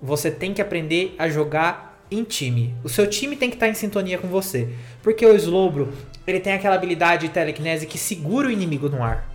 [0.00, 2.74] Você tem que aprender a jogar em time.
[2.82, 4.68] O seu time tem que estar em sintonia com você.
[5.02, 5.92] Porque o Slowbro,
[6.26, 9.29] ele tem aquela habilidade de telecinese que segura o inimigo no ar.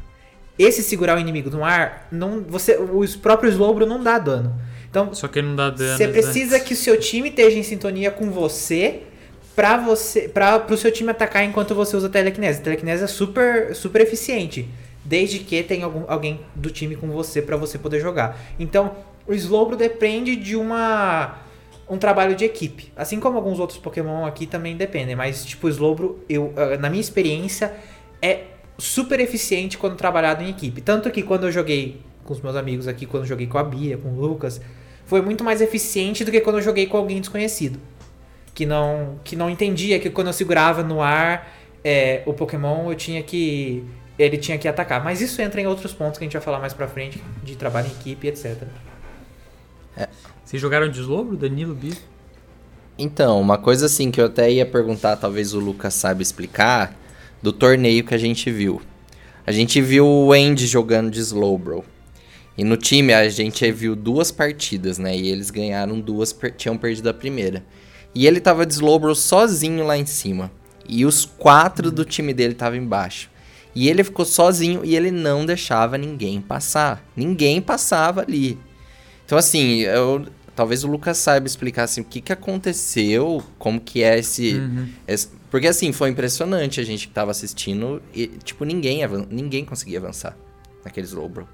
[0.57, 4.55] Esse segurar o inimigo no ar, não, você, o próprio Slowbro não dá dano.
[4.89, 5.97] Então, Só que ele não dá dano.
[5.97, 9.01] você precisa que o seu time esteja em sintonia com você
[9.53, 12.61] pra você para pro seu time atacar enquanto você usa telecinese.
[12.61, 14.67] Telecinese é super super eficiente,
[15.03, 18.37] desde que tenha algum, alguém do time com você pra você poder jogar.
[18.57, 18.95] Então,
[19.27, 21.39] o Slowbro depende de uma
[21.87, 25.69] um trabalho de equipe, assim como alguns outros Pokémon aqui também dependem, mas tipo o
[25.69, 27.73] Slowbro, eu ah, na minha experiência
[28.21, 30.81] é super eficiente quando trabalhado em equipe.
[30.81, 33.63] Tanto que quando eu joguei com os meus amigos aqui, quando eu joguei com a
[33.63, 34.59] Bia, com o Lucas,
[35.05, 37.79] foi muito mais eficiente do que quando eu joguei com alguém desconhecido.
[38.53, 41.51] Que não, que não entendia que quando eu segurava no ar
[41.83, 43.83] é, o Pokémon, eu tinha que
[44.17, 45.03] ele tinha que atacar.
[45.03, 47.55] Mas isso entra em outros pontos que a gente vai falar mais pra frente, de
[47.55, 48.63] trabalho em equipe, etc.
[50.43, 51.97] Vocês jogaram Deslombro, Danilo, Bi?
[52.97, 56.95] Então, uma coisa assim que eu até ia perguntar, talvez o Lucas saiba explicar,
[57.45, 58.81] do torneio que a gente viu.
[59.45, 61.85] A gente viu o Andy jogando de Slowbro.
[62.57, 65.15] E no time a gente viu duas partidas, né?
[65.15, 67.63] E eles ganharam duas, per tinham perdido a primeira.
[68.15, 70.51] E ele tava de Slowbro sozinho lá em cima.
[70.89, 73.29] E os quatro do time dele estavam embaixo.
[73.75, 77.05] E ele ficou sozinho e ele não deixava ninguém passar.
[77.15, 78.57] Ninguém passava ali.
[79.25, 80.25] Então, assim, eu,
[80.55, 84.87] talvez o Lucas saiba explicar assim, o que, que aconteceu, como que é esse, Uhum.
[85.07, 88.99] esse- Porque, assim, foi impressionante a gente que tava assistindo e, tipo, ninguém,
[89.29, 90.37] ninguém conseguia avançar
[90.83, 91.47] naqueles Slowbro.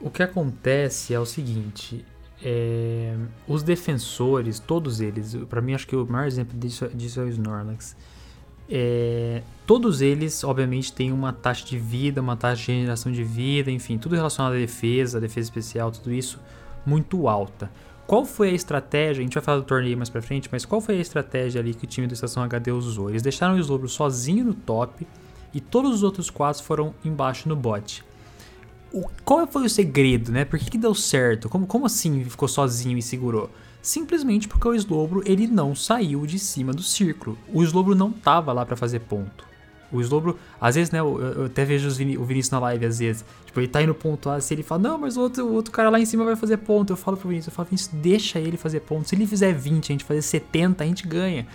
[0.00, 2.04] O que acontece é o seguinte:
[2.40, 3.12] é,
[3.48, 7.28] os defensores, todos eles, pra mim acho que o maior exemplo disso, disso é o
[7.28, 7.96] Snorlax.
[8.70, 13.68] É, todos eles, obviamente, têm uma taxa de vida, uma taxa de regeneração de vida,
[13.68, 16.38] enfim, tudo relacionado à defesa, defesa especial, tudo isso
[16.86, 17.68] muito alta.
[18.06, 19.20] Qual foi a estratégia?
[19.20, 21.74] A gente vai falar do torneio mais pra frente, mas qual foi a estratégia ali
[21.74, 23.10] que o time do Estação HD usou?
[23.10, 25.06] Eles deixaram o Slowbro sozinho no top
[25.52, 28.04] e todos os outros quatro foram embaixo no bot.
[28.92, 30.44] O- qual foi o segredo, né?
[30.44, 31.48] Por que, que deu certo?
[31.48, 33.50] Como, como assim ficou sozinho e segurou?
[33.82, 37.36] Simplesmente porque o Slowbro ele não saiu de cima do círculo.
[37.52, 39.44] O Slowbro não tava lá pra fazer ponto.
[39.92, 43.24] O Slowbro, às vezes, né, eu, eu até vejo o Vinícius na live, às vezes,
[43.44, 45.88] tipo, ele tá indo pontuar, se ele fala, não, mas o outro, o outro cara
[45.90, 48.56] lá em cima vai fazer ponto, eu falo pro Vinícius, eu falo, Vinícius, deixa ele
[48.56, 51.46] fazer ponto, se ele fizer 20, a gente fazer 70, a gente ganha.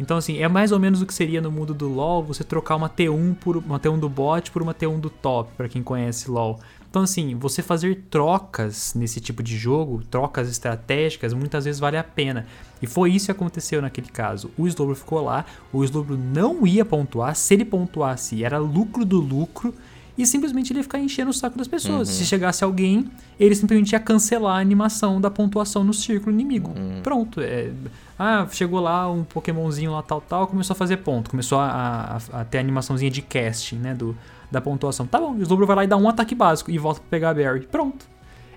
[0.00, 2.74] Então, assim, é mais ou menos o que seria no mundo do LoL, você trocar
[2.76, 6.30] uma T1 por uma T1 do bot por uma T1 do top, pra quem conhece
[6.30, 6.58] LoL.
[6.88, 12.02] Então, assim, você fazer trocas nesse tipo de jogo, trocas estratégicas, muitas vezes vale a
[12.02, 12.46] pena.
[12.82, 14.50] E foi isso que aconteceu naquele caso.
[14.56, 19.20] O Slowbro ficou lá, o Slowbro não ia pontuar, se ele pontuasse era lucro do
[19.20, 19.74] lucro,
[20.18, 22.08] e simplesmente ele ia ficar enchendo o saco das pessoas.
[22.08, 26.74] Se chegasse alguém, ele simplesmente ia cancelar a animação da pontuação no círculo inimigo.
[27.02, 27.40] Pronto.
[27.40, 27.70] é-
[28.18, 31.30] ah, chegou lá um Pokémonzinho lá tal, tal, começou a fazer ponto.
[31.30, 34.14] Começou a, a- a ter a animaçãozinha de casting, né, do,
[34.50, 35.06] da pontuação.
[35.06, 37.30] Tá bom, o Slowbro vai lá e dá um ataque básico e volta pra pegar
[37.30, 37.60] a Berry.
[37.60, 38.04] Pronto.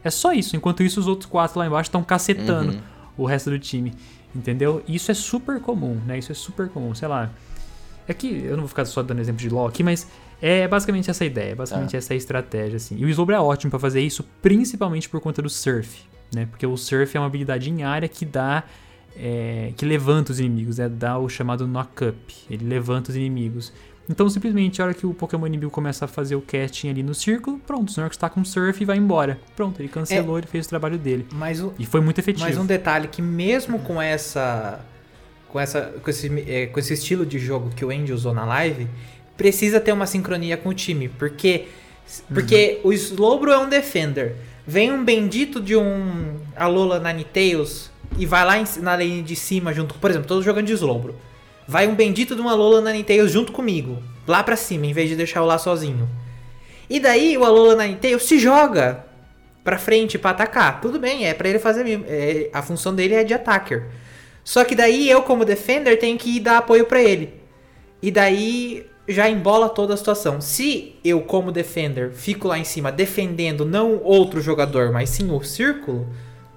[0.04, 0.58] É só isso.
[0.58, 2.74] Enquanto isso, os outros quatro lá embaixo estão cacetando
[3.16, 3.94] o resto do time.
[4.36, 4.84] Entendeu?
[4.88, 6.18] Isso é super comum, né?
[6.18, 6.94] Isso é super comum.
[6.96, 7.30] Sei lá.
[8.08, 10.08] É que eu não vou ficar só dando exemplo de LoL aqui, mas
[10.42, 11.98] é basicamente essa ideia, basicamente Tá.
[11.98, 12.98] essa estratégia, assim.
[12.98, 16.04] E o Slowbro é ótimo pra fazer isso, principalmente por conta do Surf,
[16.34, 16.48] né?
[16.48, 18.64] Porque o Surf é uma habilidade em área que dá...
[19.16, 20.90] é, que levanta os inimigos, né?
[20.90, 22.18] Dá o chamado knock-up.
[22.50, 23.72] Ele levanta os inimigos.
[24.10, 27.14] Então, simplesmente, a hora que o Pokémon inimigo começa a fazer o casting ali no
[27.16, 29.40] círculo, pronto, o Snorlax tá com Surf e vai embora.
[29.56, 31.26] Pronto, ele cancelou, ele fez o trabalho dele.
[31.32, 32.46] Mas o, E foi muito efetivo.
[32.46, 34.80] Mas um detalhe que mesmo com essa
[35.48, 38.44] com essa com esse, eh, com esse estilo de jogo que o Andy usou na
[38.44, 38.88] live,
[39.38, 41.68] precisa ter uma sincronia com o time, porque
[42.34, 44.36] porque o Slowbro é um defender.
[44.68, 49.74] Vem um bendito de um Alola Ninetales e vai lá em- na lane de cima
[49.74, 51.16] junto, por exemplo, tô jogando de Slowbro.
[51.68, 55.16] Vai um bendito de uma Alola Ninetales junto comigo, lá pra cima, em vez de
[55.16, 56.08] deixar eu lá sozinho.
[56.90, 59.06] E daí o Alola Ninetales se joga
[59.64, 60.82] pra frente pra atacar.
[60.82, 61.88] Tudo bem, é pra ele fazer.
[62.08, 63.88] É, a função dele é de attacker.
[64.44, 67.34] Só que daí eu, como defender, tenho que dar apoio pra ele.
[68.02, 70.42] E daí já embola toda a situação.
[70.42, 75.42] Se eu, como defender, fico lá em cima defendendo não outro jogador, mas sim o
[75.44, 76.08] círculo,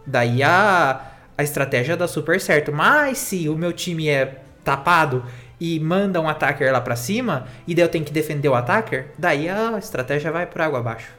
[0.07, 2.73] daí a, a estratégia dá super certo.
[2.73, 5.23] Mas se o meu time é tapado
[5.61, 9.13] e manda um attacker lá pra cima, e daí eu tenho que defender o attacker,
[9.17, 11.11] daí a estratégia vai por água abaixo.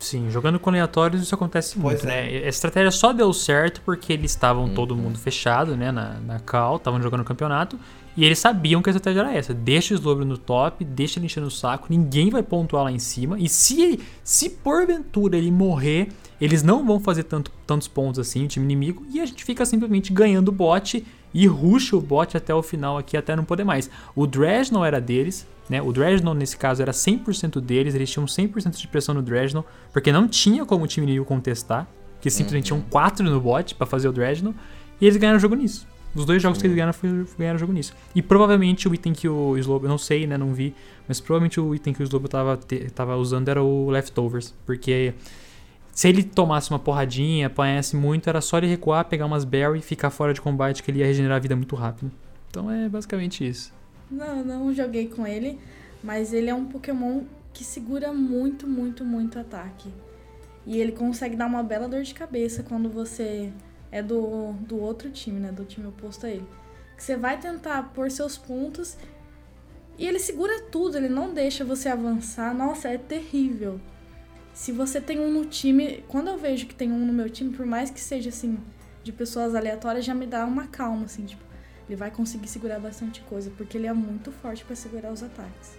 [0.00, 2.30] Sim, jogando com aleatórios isso acontece Pois muito, é.
[2.30, 2.46] né?
[2.46, 6.76] A estratégia só deu certo porque eles estavam todo mundo fechado, né, na, na cal,
[6.76, 7.78] estavam jogando o campeonato,
[8.16, 9.54] e eles sabiam que a estratégia era essa.
[9.54, 12.98] Deixa o Slowbro no top, deixa ele enchendo o saco, ninguém vai pontuar lá em
[12.98, 16.08] cima, e se ele, se porventura ele morrer,
[16.40, 19.64] eles não vão fazer tanto, tantos pontos assim, o time inimigo, e a gente fica
[19.64, 21.04] simplesmente ganhando o bot
[21.34, 23.90] e rusha o bot até o final aqui, até não poder mais.
[24.14, 25.82] O Dredge era deles, né?
[25.82, 30.12] O Dredgenon, nesse caso, era 100% deles, eles tinham 100% de pressão no Dredgenon, porque
[30.12, 31.88] não tinha como o time inimigo contestar,
[32.20, 34.52] que simplesmente tinham 4 no bot pra fazer o Dredgenon,
[35.00, 35.86] e eles ganharam o jogo nisso.
[36.14, 37.92] Os dois jogos que eles ganharam foi, ganharam o jogo nisso.
[38.14, 40.72] E provavelmente o item que o Slobo, eu não sei, né, não vi,
[41.08, 45.12] mas provavelmente o item que o Slobo tava, te- tava usando era o Leftovers, porque
[45.94, 49.82] se ele tomasse uma porradinha, apanhasse muito, era só ele recuar, pegar umas berry e
[49.82, 52.10] ficar fora de combate, que ele ia regenerar a vida muito rápido.
[52.50, 53.72] Então é basicamente isso.
[54.10, 55.58] Não, não joguei com ele,
[56.02, 57.22] mas ele é um Pokémon
[57.52, 59.88] que segura muito, muito, muito ataque.
[60.66, 63.52] E ele consegue dar uma bela dor de cabeça quando você
[63.92, 65.52] é do, do outro time, né?
[65.52, 66.46] Do time oposto a ele.
[66.96, 68.96] Que você vai tentar pôr seus pontos
[69.98, 72.54] E ele segura tudo, ele não deixa você avançar.
[72.54, 73.80] Nossa, é terrível.
[74.54, 77.52] Se você tem um no time, quando eu vejo que tem um no meu time,
[77.52, 78.56] por mais que seja assim,
[79.02, 81.42] de pessoas aleatórias, já me dá uma calma, assim, tipo,
[81.88, 85.76] ele vai conseguir segurar bastante coisa, porque ele é muito forte para segurar os ataques.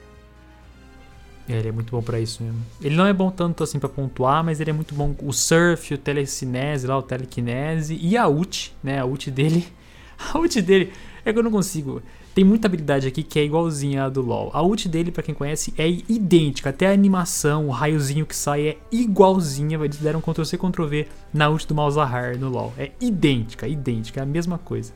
[1.47, 2.59] É, ele é muito bom para isso mesmo.
[2.81, 5.15] Ele não é bom tanto assim para pontuar, mas ele é muito bom.
[5.21, 8.99] O surf, o telecinese lá, o telekinese e a ult, né?
[8.99, 9.65] A ult dele.
[10.17, 10.93] A ult dele
[11.25, 12.01] é que eu não consigo.
[12.35, 14.51] Tem muita habilidade aqui que é igualzinha a do LoL.
[14.53, 16.69] A ult dele, para quem conhece, é idêntica.
[16.69, 19.79] Até a animação, o raiozinho que sai é igualzinha.
[19.81, 22.73] Eles deram Ctrl-C, Ctrl-V na ult do Malzahar no LoL.
[22.77, 24.91] É idêntica, idêntica, é a mesma coisa.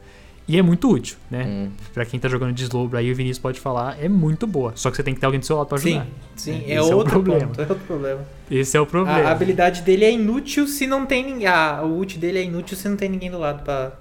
[0.49, 1.45] E é muito útil, né?
[1.45, 1.71] Hum.
[1.93, 4.73] Pra quem tá jogando de Slowbro aí, o Vinícius pode falar, é muito boa.
[4.75, 6.07] Só que você tem que ter alguém do seu lado pra ajudar.
[6.35, 6.63] Sim, sim.
[6.65, 7.47] É, é outro é problema.
[7.47, 8.25] Ponto, é outro problema.
[8.51, 9.29] Esse é o problema.
[9.29, 11.47] A habilidade dele é inútil se não tem ninguém.
[11.47, 13.93] A, o ult dele é inútil se não tem ninguém do lado pra.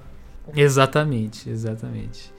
[0.57, 2.33] Exatamente, exatamente.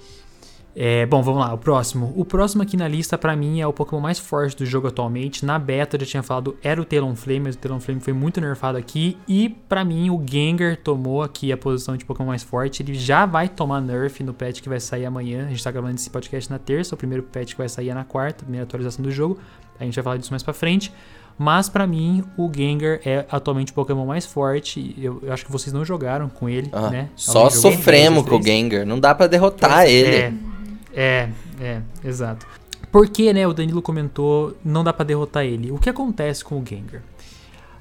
[0.76, 2.14] É, bom, vamos lá, o próximo.
[2.16, 5.46] O próximo aqui na lista, para mim, é o Pokémon mais forte do jogo atualmente.
[5.46, 8.78] Na beta, eu já tinha falado, era o Talonflame, mas o Talonflame foi muito nerfado
[8.78, 9.18] aqui.
[9.28, 12.84] E, para mim, o Gengar tomou aqui a posição de Pokémon mais forte.
[12.84, 15.48] Ele já vai tomar nerf no patch que vai sair amanhã.
[15.48, 16.96] A gente tá gravando esse podcast na terça.
[16.96, 19.40] O primeiro patch que vai sair é na quarta, primeira atualização do jogo.
[19.80, 20.94] A gente vai falar disso mais pra frente.
[21.38, 24.94] Mas para mim, o Gengar é atualmente o Pokémon mais forte.
[24.98, 27.10] Eu, eu, acho que vocês não jogaram com ele, ah, né?
[27.16, 28.86] Só sofremos com o Gengar.
[28.86, 30.16] Não dá para derrotar ele.
[30.16, 30.49] É.
[30.94, 31.30] É,
[31.60, 32.46] é, exato.
[32.92, 35.72] Porque, né, o Danilo comentou, não dá para derrotar ele.
[35.72, 37.04] O que acontece com o Gengar?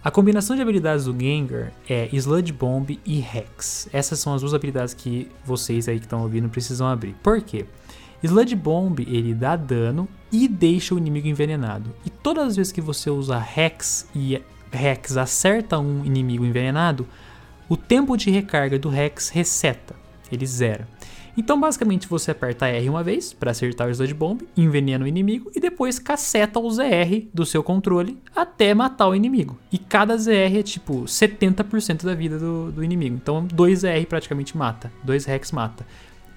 [0.05, 3.89] A combinação de habilidades do Gengar é Sludge Bomb e Hex.
[3.93, 7.15] Essas são as duas habilidades que vocês aí que estão ouvindo precisam abrir.
[7.23, 7.67] Por quê?
[8.23, 11.95] Sludge Bomb, ele dá dano e deixa o inimigo envenenado.
[12.05, 14.43] E todas as vezes que você usa Hex e
[14.73, 17.07] Hex acerta um inimigo envenenado,
[17.69, 19.95] o tempo de recarga do Hex reseta,
[20.31, 20.89] ele zera.
[21.39, 25.53] Então, basicamente, você aperta R uma vez para acertar o Sludge Bomb, envenena o inimigo
[25.55, 29.57] e depois caceta o ZR do seu controle até matar o inimigo.
[29.70, 33.14] E cada ZR é tipo 70% da vida do, do inimigo.
[33.14, 35.86] Então, 2 ZR praticamente mata, 2 Rex mata.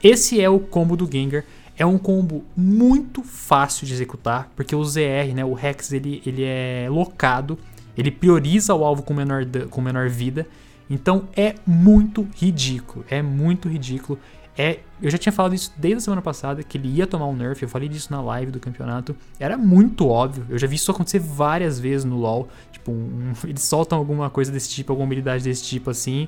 [0.04, 1.46] Esse é o combo do Gengar.
[1.76, 6.44] É um combo muito fácil de executar, porque o ZR, né, o Rex, ele, ele
[6.44, 7.58] é locado,
[7.98, 10.46] ele prioriza o alvo com menor, com menor vida.
[10.88, 14.20] Então é muito ridículo, é muito ridículo.
[14.56, 17.36] É, eu já tinha falado isso desde a semana passada, que ele ia tomar um
[17.36, 19.16] nerf, eu falei disso na live do campeonato.
[19.40, 22.48] Era muito óbvio, eu já vi isso acontecer várias vezes no LoL.
[22.72, 26.28] Tipo, um, eles soltam alguma coisa desse tipo, alguma habilidade desse tipo assim,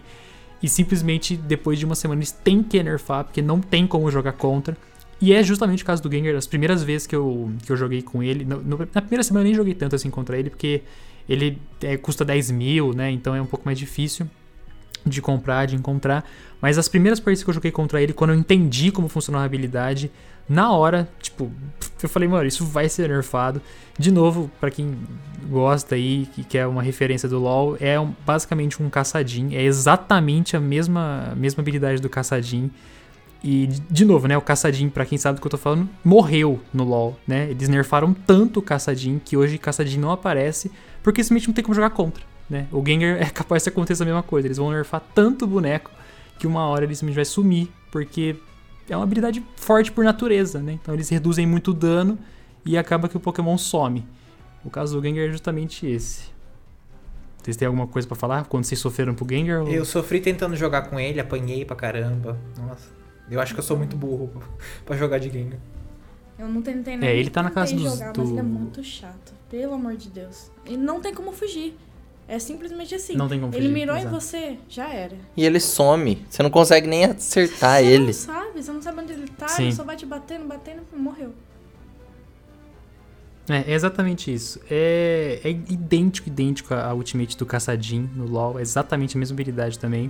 [0.62, 4.34] e simplesmente depois de uma semana eles têm que nerfar, porque não tem como jogar
[4.34, 4.76] contra.
[5.22, 8.02] E é justamente o caso do Gengar, as primeiras vezes que eu, que eu joguei
[8.02, 8.44] com ele.
[8.44, 8.62] No,
[8.94, 10.82] na primeira semana eu nem joguei tanto assim contra ele, porque
[11.30, 13.10] ele é, custa 10 mil, né?
[13.12, 14.28] Então é um pouco mais difícil
[15.06, 16.24] de comprar, de encontrar.
[16.62, 19.46] Mas as primeiras partidas que eu joguei contra ele, quando eu entendi como funcionava a
[19.46, 20.12] habilidade,
[20.48, 21.52] na hora, tipo,
[22.02, 23.62] eu falei, mano, isso vai ser nerfado.
[23.98, 24.98] De novo, para quem
[25.50, 29.58] gosta aí, que quer uma referência do LoL, é um, basicamente um caçadinho.
[29.58, 32.70] É exatamente a mesma, mesma habilidade do caçadinho.
[33.44, 36.62] E, de novo, né, o caçadinho, para quem sabe do que eu tô falando, morreu
[36.74, 37.50] no LoL, né?
[37.50, 41.76] Eles nerfaram tanto o caçadinho que hoje caçadinho não aparece, porque simplesmente não tem como
[41.76, 42.68] jogar contra né?
[42.72, 44.48] O Gengar é capaz de acontecer a mesma coisa.
[44.48, 45.92] Eles vão nerfar tanto o boneco
[46.40, 48.36] que uma hora ele simplesmente vai sumir, porque
[48.90, 50.74] é uma habilidade forte por natureza, né?
[50.74, 52.18] Então eles reduzem muito dano
[52.66, 54.06] e acaba que o Pokémon some.
[54.64, 56.34] O caso do Gengar é justamente esse.
[57.42, 59.62] Vocês têm alguma coisa para falar quando vocês sofreram pro Gengar?
[59.62, 59.68] Ou...
[59.68, 62.40] Eu sofri tentando jogar com ele, apanhei pra caramba.
[62.58, 62.90] Nossa.
[63.30, 64.32] Eu acho que eu sou muito burro
[64.86, 65.60] para jogar de Gengar.
[66.38, 68.22] Eu não tentei nem É, ele tá na casa dos, jogar, do...
[68.22, 69.34] mas ele é muito chato.
[69.50, 70.52] Pelo amor de Deus.
[70.66, 71.78] E não tem como fugir.
[72.28, 73.16] É simplesmente assim.
[73.16, 74.16] Não tem como Ele mirou exato.
[74.16, 75.16] em você, já era.
[75.36, 76.26] E ele some.
[76.30, 78.14] Você não consegue nem acertar você ele.
[78.14, 79.64] Você não sabe, você não sabe onde ele tá, Sim.
[79.64, 81.34] ele só vai te batendo, batendo e morreu.
[83.50, 84.60] É, é exatamente isso.
[84.70, 88.58] É, é idêntico, idêntico a Ultimate do Caçadin no LoL.
[88.58, 90.10] É exatamente a mesma habilidade também.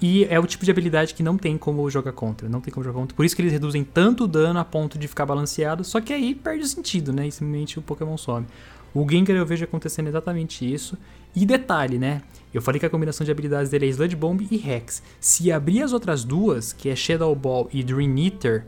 [0.00, 2.48] E é o tipo de habilidade que não tem como jogar contra.
[2.48, 3.14] Não tem como jogar contra.
[3.16, 5.84] Por isso que eles reduzem tanto o dano a ponto de ficar balanceado.
[5.84, 7.28] Só que aí perde o sentido, né?
[7.28, 8.46] E simplesmente o Pokémon some.
[8.92, 10.98] O Gengar eu vejo acontecendo exatamente isso.
[11.34, 12.22] E detalhe, né?
[12.52, 15.02] Eu falei que a combinação de habilidades dele é Sludge Bomb e Hex.
[15.18, 18.66] Se abrir as outras duas, que é Shadow Ball e Dream Eater,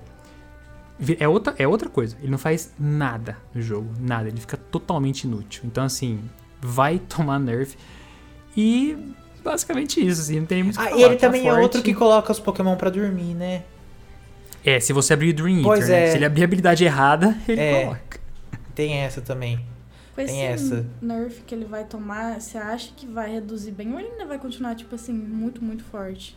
[1.18, 2.16] é outra, é outra coisa.
[2.22, 3.90] Ele não faz nada no jogo.
[4.00, 4.28] Nada.
[4.28, 5.62] Ele fica totalmente inútil.
[5.66, 6.20] Então, assim,
[6.62, 7.76] vai tomar nerf.
[8.56, 8.96] E
[9.42, 11.58] basicamente isso, assim, não tem muito Ah, e ele tá também forte.
[11.58, 13.64] é outro que coloca os Pokémon para dormir, né?
[14.64, 16.06] É, se você abrir o Dream Eater, pois né?
[16.06, 16.10] é.
[16.10, 17.84] Se ele abrir a habilidade errada, ele é.
[17.84, 18.20] coloca.
[18.74, 19.73] Tem essa também.
[20.14, 20.86] Com esse essa.
[21.02, 24.38] nerf que ele vai tomar, você acha que vai reduzir bem ou ele ainda vai
[24.38, 26.36] continuar, tipo assim, muito, muito forte?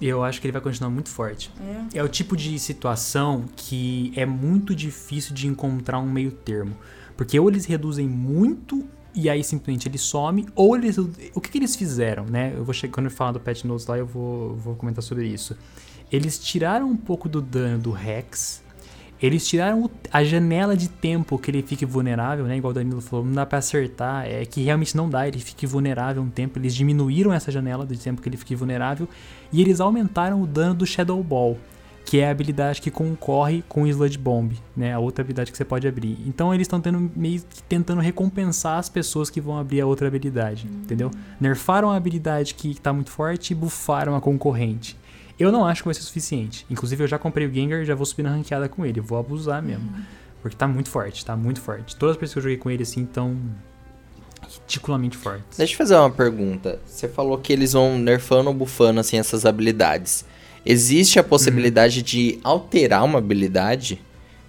[0.00, 1.50] Eu acho que ele vai continuar muito forte.
[1.92, 1.98] É.
[1.98, 6.76] é o tipo de situação que é muito difícil de encontrar um meio termo.
[7.16, 10.98] Porque ou eles reduzem muito e aí simplesmente ele some, ou eles.
[10.98, 12.52] O que, que eles fizeram, né?
[12.54, 15.26] Eu vou chegar, quando eu falar do Pet Notes lá, eu vou, vou comentar sobre
[15.26, 15.56] isso.
[16.12, 18.62] Eles tiraram um pouco do dano do Rex.
[19.20, 22.56] Eles tiraram a janela de tempo que ele fique vulnerável, né?
[22.56, 24.26] Igual o Danilo falou, não dá pra acertar.
[24.26, 26.58] É que realmente não dá, ele fique vulnerável um tempo.
[26.58, 29.08] Eles diminuíram essa janela de tempo que ele fique vulnerável.
[29.52, 31.56] E eles aumentaram o dano do Shadow Ball
[32.06, 34.94] que é a habilidade que concorre com o Sludge Bomb, né?
[34.94, 36.16] A outra habilidade que você pode abrir.
[36.24, 40.06] Então eles estão tendo meio que tentando recompensar as pessoas que vão abrir a outra
[40.06, 41.10] habilidade, entendeu?
[41.40, 44.96] Nerfaram a habilidade que está muito forte e buffaram a concorrente.
[45.38, 46.66] Eu não acho que vai ser suficiente.
[46.70, 49.00] Inclusive eu já comprei o Gengar e já vou subir na ranqueada com ele.
[49.00, 49.84] Vou abusar mesmo.
[49.84, 50.02] Uhum.
[50.40, 51.96] Porque tá muito forte, tá muito forte.
[51.96, 53.36] Todas as pessoas que eu joguei com ele assim estão
[54.48, 55.58] ridiculamente fortes.
[55.58, 56.80] Deixa eu fazer uma pergunta.
[56.86, 60.24] Você falou que eles vão nerfando ou buffando assim essas habilidades.
[60.64, 62.04] Existe a possibilidade uhum.
[62.04, 64.00] de alterar uma habilidade?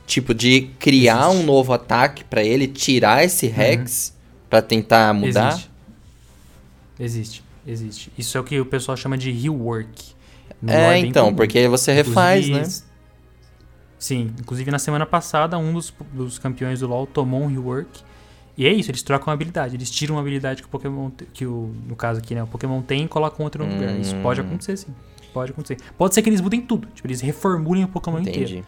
[0.06, 1.44] Tipo, de criar Existe.
[1.44, 3.54] um novo ataque para ele, tirar esse uhum.
[3.54, 4.40] Rex uhum.
[4.50, 5.50] para tentar mudar?
[5.50, 5.70] Existe.
[7.00, 8.12] Existe, existe.
[8.18, 10.17] Isso é o que o pessoal chama de rework.
[10.66, 12.88] É, então, porque você refaz, inclusive, né?
[14.00, 18.02] Sim, inclusive na semana passada, um dos, dos campeões do LoL tomou um rework.
[18.56, 19.76] E é isso, eles trocam a habilidade.
[19.76, 22.82] Eles tiram uma habilidade que o Pokémon, que o, no caso aqui, né, o Pokémon
[22.82, 23.76] tem e colocam outra no hum.
[23.76, 24.00] lugar.
[24.00, 24.46] Isso pode hum.
[24.46, 24.94] acontecer, sim.
[25.32, 25.78] Pode acontecer.
[25.96, 26.88] Pode ser que eles mudem tudo.
[26.88, 28.40] Tipo, eles reformulem o Pokémon Entendi.
[28.40, 28.66] inteiro.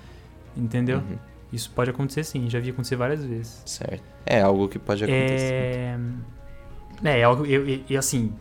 [0.56, 0.98] Entendeu?
[1.00, 1.18] Uhum.
[1.52, 2.48] Isso pode acontecer sim.
[2.50, 3.62] Já vi acontecer várias vezes.
[3.66, 4.04] Certo.
[4.26, 5.54] É algo que pode acontecer.
[5.54, 5.98] É,
[7.04, 7.44] é, é algo.
[7.46, 8.34] E assim.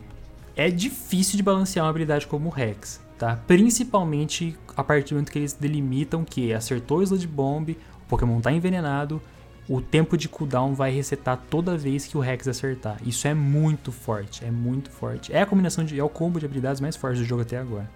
[0.55, 3.35] É difícil de balancear uma habilidade como o Rex, tá?
[3.45, 8.39] Principalmente a partir do momento que eles delimitam que acertou o Sludge Bomb, o Pokémon
[8.39, 9.21] tá envenenado,
[9.67, 12.97] o tempo de cooldown vai resetar toda vez que o Rex acertar.
[13.05, 15.31] Isso é muito forte, é muito forte.
[15.31, 15.99] É a combinação de.
[15.99, 17.87] É o combo de habilidades mais fortes do jogo até agora.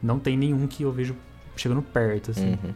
[0.00, 1.16] Não tem nenhum que eu vejo
[1.56, 2.50] chegando perto, assim.
[2.50, 2.74] Uhum.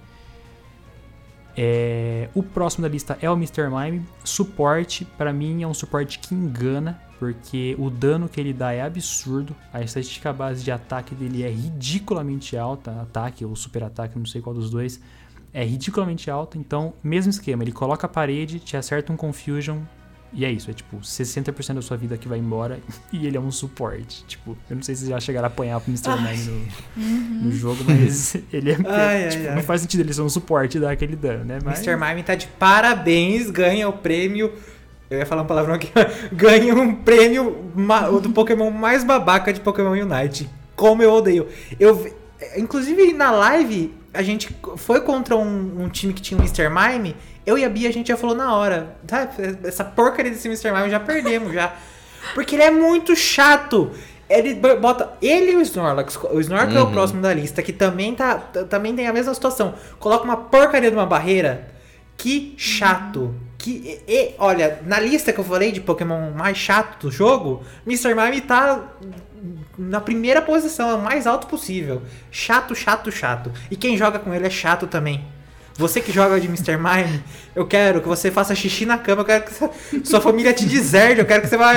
[1.56, 3.68] É, o próximo da lista é o Mr.
[3.68, 4.06] Mime.
[4.24, 8.82] Suporte, para mim, é um suporte que engana, porque o dano que ele dá é
[8.82, 9.54] absurdo.
[9.72, 13.02] A estatística base de ataque dele é ridiculamente alta.
[13.02, 15.00] Ataque ou super ataque, não sei qual dos dois.
[15.52, 16.56] É ridiculamente alta.
[16.56, 19.80] Então, mesmo esquema, ele coloca a parede, te acerta um Confusion,
[20.32, 22.78] e é isso, é tipo 60% da sua vida que vai embora
[23.12, 24.24] e ele é um suporte.
[24.26, 26.10] Tipo, eu não sei se já chegaram a apanhar pro Mr.
[26.20, 27.40] Mime no, uhum.
[27.44, 28.74] no jogo, mas ele é.
[28.86, 29.62] Ai, tipo, ai, não ai.
[29.62, 31.58] faz sentido ele ser um suporte e dar aquele dano, né?
[31.64, 31.86] Mas...
[31.86, 31.96] Mr.
[31.96, 34.52] Mime tá de parabéns, ganha o prêmio.
[35.10, 35.90] Eu ia falar um palavrão aqui.
[36.32, 37.72] ganha um prêmio
[38.22, 40.48] do Pokémon mais babaca de Pokémon Unite.
[40.76, 41.48] Como eu odeio.
[41.80, 42.16] Eu,
[42.56, 46.68] inclusive na live, a gente foi contra um, um time que tinha o Mr.
[46.68, 48.96] Mime eu e a Bia, a gente já falou na hora.
[49.06, 49.28] Tá,
[49.64, 50.70] essa porcaria desse Mr.
[50.72, 51.74] Mime já perdemos já.
[52.34, 53.90] Porque ele é muito chato.
[54.28, 56.16] Ele bota ele e o Snorlax.
[56.30, 56.78] O Snorlax uhum.
[56.78, 56.92] é o uhum.
[56.92, 59.74] próximo da lista, que também, tá, também tem a mesma situação.
[59.98, 61.68] Coloca uma porcaria de uma barreira.
[62.16, 63.34] Que chato.
[63.58, 68.14] Que, e, olha, na lista que eu falei de Pokémon mais chato do jogo, Mr.
[68.14, 68.92] Mime tá
[69.78, 72.02] na primeira posição, é o mais alto possível.
[72.30, 73.52] Chato, chato, chato.
[73.70, 75.24] E quem joga com ele é chato também.
[75.80, 76.76] Você que joga de Mr.
[76.76, 77.22] Mime,
[77.56, 81.20] eu quero que você faça xixi na cama, eu quero que sua família te deserde,
[81.20, 81.72] eu quero que você vá,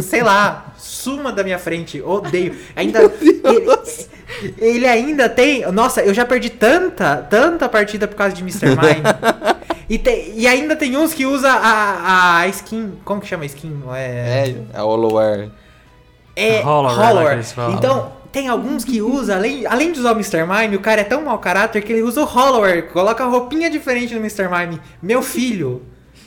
[0.00, 2.00] sei lá, suma da minha frente.
[2.00, 2.56] Odeio.
[2.74, 8.42] Ainda ele, ele, ainda tem, nossa, eu já perdi tanta, tanta partida por causa de
[8.42, 8.70] Mr.
[8.70, 9.56] Mime.
[9.88, 13.46] E, tem, e ainda tem uns que usa a, a skin, como que chama a
[13.46, 13.82] skin?
[13.94, 15.50] É, é a Hollowware.
[16.36, 17.40] É, Hollowware.
[17.72, 20.44] Então, tem alguns que usa, além, além de usar o Mr.
[20.46, 24.14] Mime, o cara é tão mau caráter que ele usa o Hollower, coloca roupinha diferente
[24.14, 24.46] no Mr.
[24.46, 24.78] Mime.
[25.02, 25.82] Meu filho,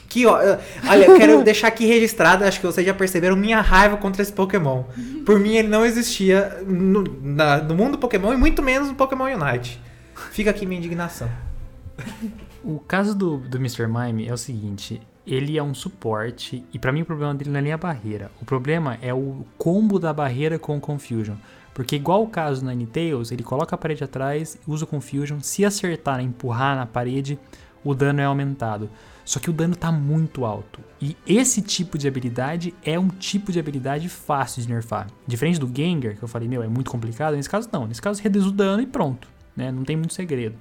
[0.09, 0.39] que ó,
[0.87, 4.33] olha, eu quero deixar aqui registrado, acho que vocês já perceberam minha raiva contra esse
[4.33, 4.85] Pokémon.
[5.23, 9.25] Por mim ele não existia no, na, no mundo Pokémon e muito menos no Pokémon
[9.25, 9.79] Unite.
[10.31, 11.29] Fica aqui minha indignação.
[12.63, 13.87] O caso do, do Mr.
[13.87, 14.99] Mime é o seguinte,
[15.29, 18.31] ele é um suporte e para mim o problema dele não é nem a barreira.
[18.41, 21.35] O problema é o combo da barreira com o Confusion.
[21.73, 25.63] Porque igual o caso na Ninetales, ele coloca a parede atrás, usa o Confusion, se
[25.63, 27.39] acertar, empurrar na parede,
[27.83, 28.89] o dano é aumentado.
[29.23, 30.79] Só que o dano tá muito alto.
[30.99, 35.07] E esse tipo de habilidade é um tipo de habilidade fácil de nerfar.
[35.27, 37.35] Diferente do Gengar, que eu falei, meu, é muito complicado.
[37.35, 37.85] Nesse caso, não.
[37.85, 39.27] Nesse caso, reduz o dano e pronto.
[39.55, 39.71] Né?
[39.71, 40.55] Não tem muito segredo.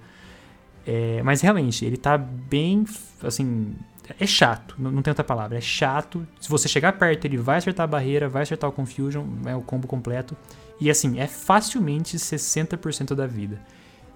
[0.86, 2.84] É, mas realmente, ele tá bem.
[3.22, 3.74] Assim.
[4.18, 5.58] É chato, não, tem outra palavra.
[5.58, 6.26] É chato.
[6.40, 9.60] Se você chegar perto, ele vai acertar a barreira, vai acertar o Confusion, é o
[9.60, 10.36] combo completo.
[10.80, 13.60] E assim, é facilmente 60% da vida.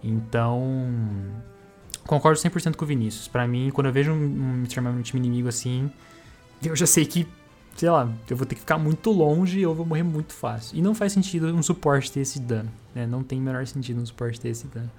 [0.03, 0.83] Então,
[2.07, 3.29] concordo 100% com o Vinícius.
[3.29, 4.81] Para mim, quando eu vejo um, um Mr.
[4.81, 5.91] Mime no time inimigo assim,
[6.63, 7.27] eu já sei que
[7.77, 10.77] sei lá, eu vou ter que ficar muito longe e eu vou morrer muito fácil.
[10.77, 13.07] E não faz sentido um suporte ter esse dano, né?
[13.07, 14.91] Não tem o menor sentido um suporte ter esse dano.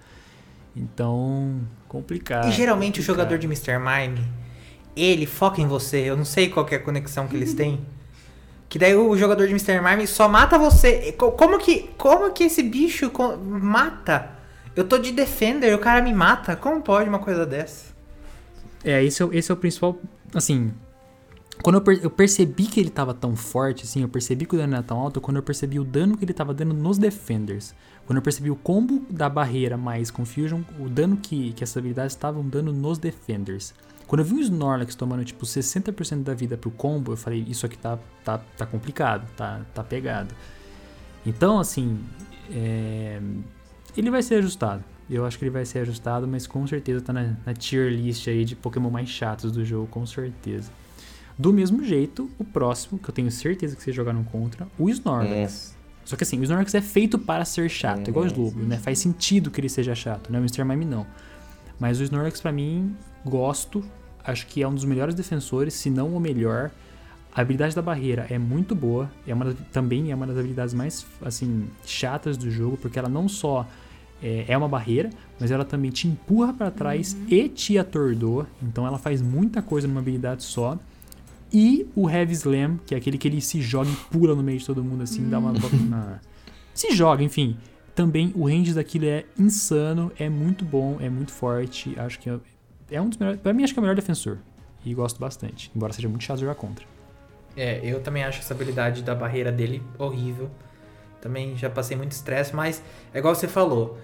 [0.75, 2.47] Então, complicado.
[2.47, 3.03] E geralmente complicado.
[3.03, 3.77] o jogador de Mr.
[3.77, 4.27] Mime,
[4.95, 5.97] ele foca em você.
[5.97, 7.85] Eu não sei qual é a conexão que eles têm.
[8.69, 9.79] Que daí o jogador de Mr.
[9.81, 11.11] Mime só mata você.
[11.13, 14.31] Como que, como que esse bicho mata?
[14.75, 16.55] Eu tô de Defender e o cara me mata.
[16.55, 17.93] Como pode uma coisa dessa?
[18.83, 19.97] É, esse é, esse é o principal.
[20.33, 20.73] Assim,
[21.61, 24.57] quando eu, per eu, percebi que ele tava tão forte, assim, eu percebi que o
[24.57, 27.75] dano era tão alto, quando eu percebi o dano que ele tava dando nos Defenders.
[28.05, 32.13] Quando eu percebi o combo da barreira mais Confusion, o dano que, que essas habilidades
[32.13, 33.73] estavam dando nos Defenders.
[34.08, 37.66] Quando eu vi um Snorlax tomando tipo 60% da vida pro combo, eu falei, isso
[37.66, 40.36] aqui tá, tá, tá complicado, tá, tá pegado.
[41.26, 41.99] Então, assim,
[42.51, 43.20] é...
[43.95, 44.84] ele vai ser ajustado.
[45.10, 48.28] Eu acho que ele vai ser ajustado, mas com certeza tá na, na tier list
[48.28, 50.72] aí de Pokémon mais chatos do jogo, com certeza.
[51.38, 55.76] Do mesmo jeito, o próximo, que eu tenho certeza que vocês jogaram contra, o Snorlax.
[55.80, 55.84] É.
[56.06, 58.10] Só que assim, o Snorlax é feito para ser chato, é.
[58.10, 58.78] igual o Slowbro, né?
[58.78, 60.38] Faz sentido que ele seja chato, né?
[60.38, 60.64] O Mr.
[60.64, 61.06] Mime não.
[61.80, 62.95] Mas o Snorlax, para mim,
[63.26, 63.84] gosto.
[64.24, 66.71] Acho que é um dos melhores defensores, se não o melhor.
[67.36, 69.11] A habilidade da barreira é muito boa.
[69.28, 73.28] É uma, também é uma das habilidades mais, assim, chatas do jogo, porque ela não
[73.28, 73.67] só
[74.21, 75.09] é, é uma barreira,
[75.39, 77.26] mas ela também te empurra para trás uhum.
[77.30, 78.47] e te atordoa.
[78.61, 80.78] Então ela faz muita coisa numa habilidade só.
[81.51, 84.57] E o Heavy Slam, que é aquele que ele se joga e pula no meio
[84.57, 85.53] de todo mundo, assim, dá uma.
[85.88, 86.19] Na...
[86.74, 87.55] Se joga, enfim.
[87.93, 91.93] Também o range daquilo é insano, é muito bom, é muito forte.
[91.99, 92.28] Acho que
[92.93, 93.41] é, é um dos melhores.
[93.41, 94.37] Pra mim, acho que é o melhor defensor.
[94.85, 95.71] E gosto bastante.
[95.75, 96.85] Embora seja muito chato jogar contra.
[97.55, 100.49] É, eu também acho essa habilidade da barreira dele horrível.
[101.21, 102.83] Também já passei muito estresse, mas
[103.13, 103.97] é igual você falou.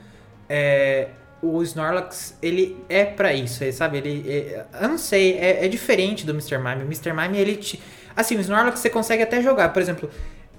[0.47, 1.09] É,
[1.41, 3.97] o Snorlax, ele é para isso, sabe?
[3.97, 6.57] Ele, é, eu não sei, é, é, diferente do Mr.
[6.57, 6.83] Mime.
[6.83, 7.13] O Mr.
[7.13, 7.81] Mime, ele te...
[8.15, 9.69] Assim, o Snorlax você consegue até jogar.
[9.69, 10.09] Por exemplo,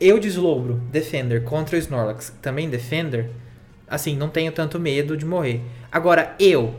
[0.01, 3.31] eu de Slowbro, Defender, contra o Snorlax, também Defender,
[3.87, 5.61] assim, não tenho tanto medo de morrer.
[5.91, 6.75] Agora, eu,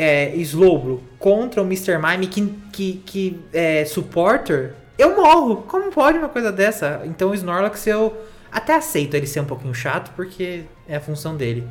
[0.00, 1.98] é, Slowbro, contra o Mr.
[1.98, 5.56] Mime, que, que, que é Supporter, eu morro.
[5.62, 7.02] Como pode uma coisa dessa?
[7.04, 8.16] Então o Snorlax eu
[8.50, 11.66] até aceito ele ser um pouquinho chato, porque é a função dele.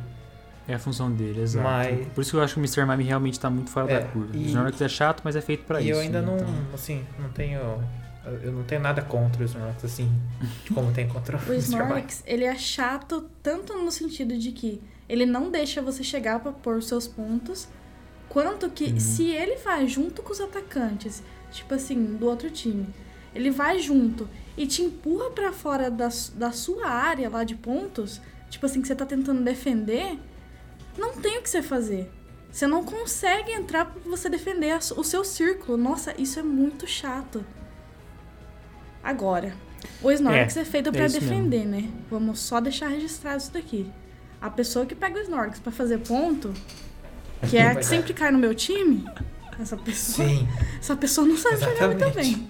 [0.66, 1.64] É a função dele, exato.
[1.64, 2.06] Mas...
[2.08, 2.84] Por isso que eu acho que o Mr.
[2.86, 4.36] Mime realmente tá muito fora é, da curva.
[4.36, 4.44] E...
[4.44, 5.88] O Snorlax é chato, mas é feito para isso.
[5.88, 6.26] E eu ainda né?
[6.26, 6.54] não, então...
[6.74, 7.60] assim, não tenho...
[8.42, 10.12] Eu não tenho nada contra o Snorlax, assim,
[10.74, 12.22] como tem contra o, o Snorlax.
[12.26, 16.82] Ele é chato tanto no sentido de que ele não deixa você chegar para pôr
[16.82, 17.68] seus pontos,
[18.30, 19.00] quanto que uhum.
[19.00, 22.86] se ele vai junto com os atacantes, tipo assim, do outro time,
[23.34, 24.26] ele vai junto
[24.56, 28.86] e te empurra para fora da, da sua área lá de pontos, tipo assim, que
[28.86, 30.16] você tá tentando defender,
[30.96, 32.10] não tem o que você fazer.
[32.52, 35.76] Você não consegue entrar para você defender o seu círculo.
[35.76, 37.44] Nossa, isso é muito chato.
[39.02, 39.54] Agora,
[40.02, 41.88] o Snorlax é, é feito para é defender, mesmo.
[41.88, 42.04] né?
[42.10, 43.90] Vamos só deixar registrado isso daqui.
[44.40, 46.52] A pessoa que pega o Snorlax para fazer ponto,
[47.48, 49.04] que é a que sempre cai no meu time,
[49.60, 50.48] essa pessoa, Sim.
[50.80, 51.80] essa pessoa não sabe Exatamente.
[51.80, 52.48] jogar muito bem.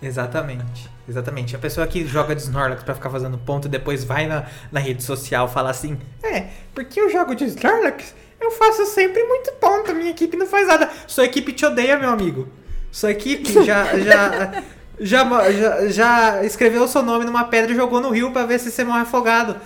[0.00, 0.90] Exatamente.
[1.08, 1.56] Exatamente.
[1.56, 4.78] A pessoa que joga de Snorlax pra ficar fazendo ponto e depois vai na, na
[4.78, 9.94] rede social falar assim: É, porque eu jogo de Snorlax, eu faço sempre muito ponto,
[9.94, 10.88] minha equipe não faz nada.
[11.06, 12.48] Sua equipe te odeia, meu amigo.
[12.92, 14.62] Sua equipe já, já,
[15.00, 18.60] já, já, já escreveu o seu nome numa pedra e jogou no rio para ver
[18.60, 19.56] se você morre afogado.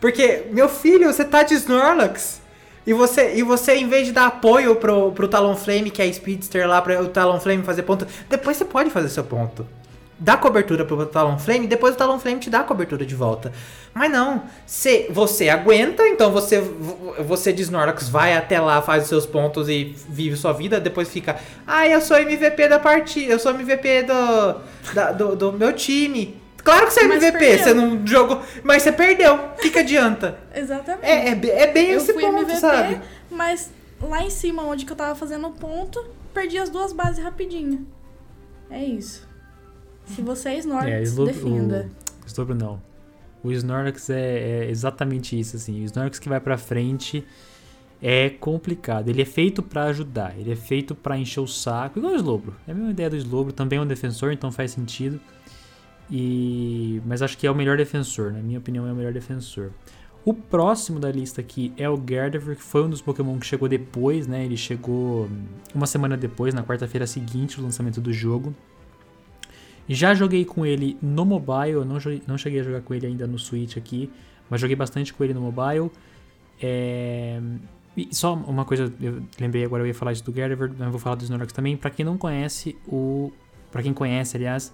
[0.00, 2.39] Porque, meu filho, você tá de Snorlax.
[2.86, 6.12] E você, e você, em vez de dar apoio pro, pro Talonflame, que é a
[6.12, 9.66] Speedster lá, para o Talonflame fazer ponto, depois você pode fazer seu ponto
[10.20, 13.50] dá cobertura pro Talonflame, depois o Talonflame te dá cobertura de volta.
[13.94, 16.60] Mas não, se você aguenta, então você
[17.26, 21.08] você de Snorlax vai até lá, faz os seus pontos e vive sua vida, depois
[21.08, 24.60] fica, ah, eu sou MVP da partida, eu sou MVP do,
[24.92, 26.39] da, do, do, meu time.
[26.62, 27.64] Claro que você é mas MVP, perdeu.
[27.64, 29.34] você não jogou, mas você perdeu.
[29.34, 30.38] O que, que adianta?
[30.54, 31.06] Exatamente.
[31.06, 33.00] É, é, é bem eu esse fui ponto, MVP, sabe?
[33.30, 37.22] Mas lá em cima, onde que eu tava fazendo o ponto, perdi as duas bases
[37.22, 37.86] rapidinho.
[38.70, 39.28] É isso.
[40.04, 41.90] Se você é Snorlax, é, defenda.
[42.24, 42.80] O, Slobro não.
[43.42, 45.82] O Snorlax é, é, exatamente isso, assim.
[45.82, 47.24] O Snorlax que vai pra frente
[48.02, 49.08] é complicado.
[49.08, 50.34] Ele é feito para ajudar.
[50.38, 51.98] Ele é feito para encher o saco.
[51.98, 52.56] Igual o Slobro.
[52.66, 53.52] É a mesma ideia do Slobro.
[53.52, 55.20] Também é um defensor, então faz sentido.
[56.10, 57.00] E...
[57.06, 58.32] Mas acho que é o melhor defensor.
[58.32, 59.70] Na minha opinião, é o melhor defensor.
[60.24, 63.68] O próximo da lista aqui é o Gardevoir, que foi um dos Pokémon que chegou
[63.68, 64.44] depois, né?
[64.44, 65.30] Ele chegou
[65.74, 68.54] uma semana depois, na quarta-feira seguinte do lançamento do jogo.
[69.88, 71.96] Já joguei com ele no mobile, eu não,
[72.26, 74.10] não cheguei a jogar com ele ainda no Switch aqui,
[74.48, 75.90] mas joguei bastante com ele no mobile.
[76.60, 77.40] É...
[77.96, 81.00] E só uma coisa, eu lembrei agora, eu ia falar isso do Gardevoir, mas vou
[81.00, 81.76] falar do Snorlax também.
[81.76, 83.32] Para quem não conhece, o...
[83.72, 84.72] para quem conhece, aliás,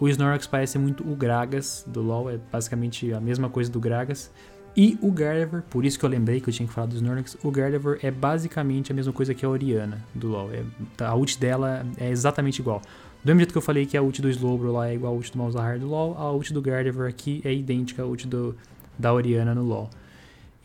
[0.00, 4.30] O Snorlax parece muito o Gragas do LoL, é basicamente a mesma coisa do Gragas.
[4.76, 7.36] E o Gardevoir, por isso que eu lembrei que eu tinha que falar do Snorlax,
[7.44, 10.50] o Gardevoir é basicamente a mesma coisa que a Oriana do LoL.
[10.52, 10.64] É,
[11.04, 12.82] a ult dela é exatamente igual.
[13.22, 15.16] Do mesmo jeito que eu falei que a ult do Slowbro lá é igual a
[15.16, 18.56] ult do Malzahar do LoL, a ult do Gardevoir aqui é idêntica à ult do,
[18.98, 19.88] da Oriana no LoL.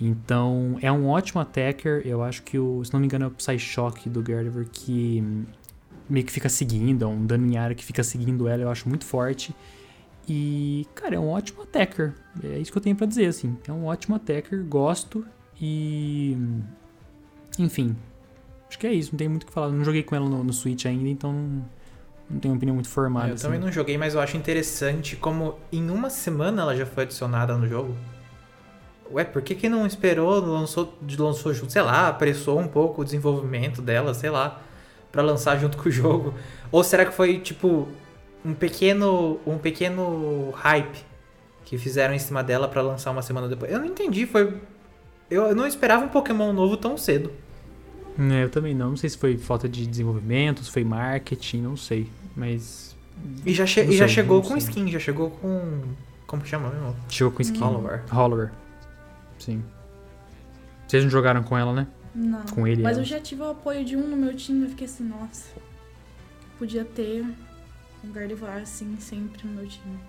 [0.01, 2.01] Então, é um ótimo attacker.
[2.05, 5.23] Eu acho que, o, se não me engano, é o Psyshock do Gardevoir que
[6.09, 8.89] meio que fica seguindo, é um dano em área que fica seguindo ela, eu acho
[8.89, 9.55] muito forte.
[10.27, 12.13] E, cara, é um ótimo attacker.
[12.43, 13.57] É isso que eu tenho para dizer, assim.
[13.67, 15.25] É um ótimo attacker, gosto
[15.59, 16.37] e.
[17.57, 17.95] Enfim.
[18.67, 19.69] Acho que é isso, não tem muito o que falar.
[19.69, 21.65] Não joguei com ela no, no Switch ainda, então não,
[22.29, 23.29] não tenho uma opinião muito formada.
[23.29, 23.43] Eu assim.
[23.43, 27.57] também não joguei, mas eu acho interessante como em uma semana ela já foi adicionada
[27.57, 27.95] no jogo.
[29.11, 33.03] Ué, por que, que não esperou, lançou, lançou junto, sei lá, apressou um pouco o
[33.03, 34.61] desenvolvimento dela, sei lá,
[35.11, 36.33] para lançar junto com o jogo?
[36.71, 37.87] Ou será que foi tipo
[38.43, 41.05] um pequeno um pequeno hype
[41.65, 43.71] que fizeram em cima dela para lançar uma semana depois?
[43.71, 44.53] Eu não entendi, foi
[45.29, 47.31] eu não esperava um Pokémon novo tão cedo.
[48.17, 48.89] É, eu também não.
[48.89, 52.09] Não sei se foi falta de desenvolvimento, se foi marketing, não sei.
[52.35, 52.97] Mas.
[53.45, 54.57] E já, che e já sei, chegou com sei.
[54.57, 55.81] skin, já chegou com.
[56.25, 56.95] Como que chama mesmo?
[57.07, 57.59] Chegou com skin.
[57.59, 58.03] Hollower.
[58.09, 58.51] Hollower.
[59.37, 59.63] Sim.
[60.87, 61.87] Vocês não jogaram com ela, né?
[62.13, 62.43] Não.
[62.45, 63.01] Com ele Mas ela.
[63.01, 65.49] eu já tive o apoio de um no meu time e eu fiquei assim, nossa.
[66.57, 67.23] Podia ter
[68.03, 69.99] um Gardevoir assim sempre no meu time.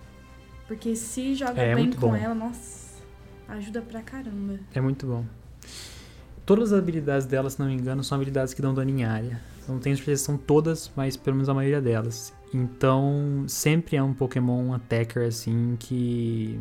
[0.67, 2.17] Porque se joga É, é bem muito com bom.
[2.17, 3.01] ela, nossa,
[3.49, 4.59] ajuda pra caramba.
[4.75, 5.25] É muito bom.
[6.47, 9.41] Todas as habilidades dela, se não me engano, são habilidades que dão dano em área.
[9.69, 12.33] Não tenho certeza se são todas, mas pelo menos a maioria delas.
[12.53, 16.59] Então, sempre é um Pokémon attacker, assim, que.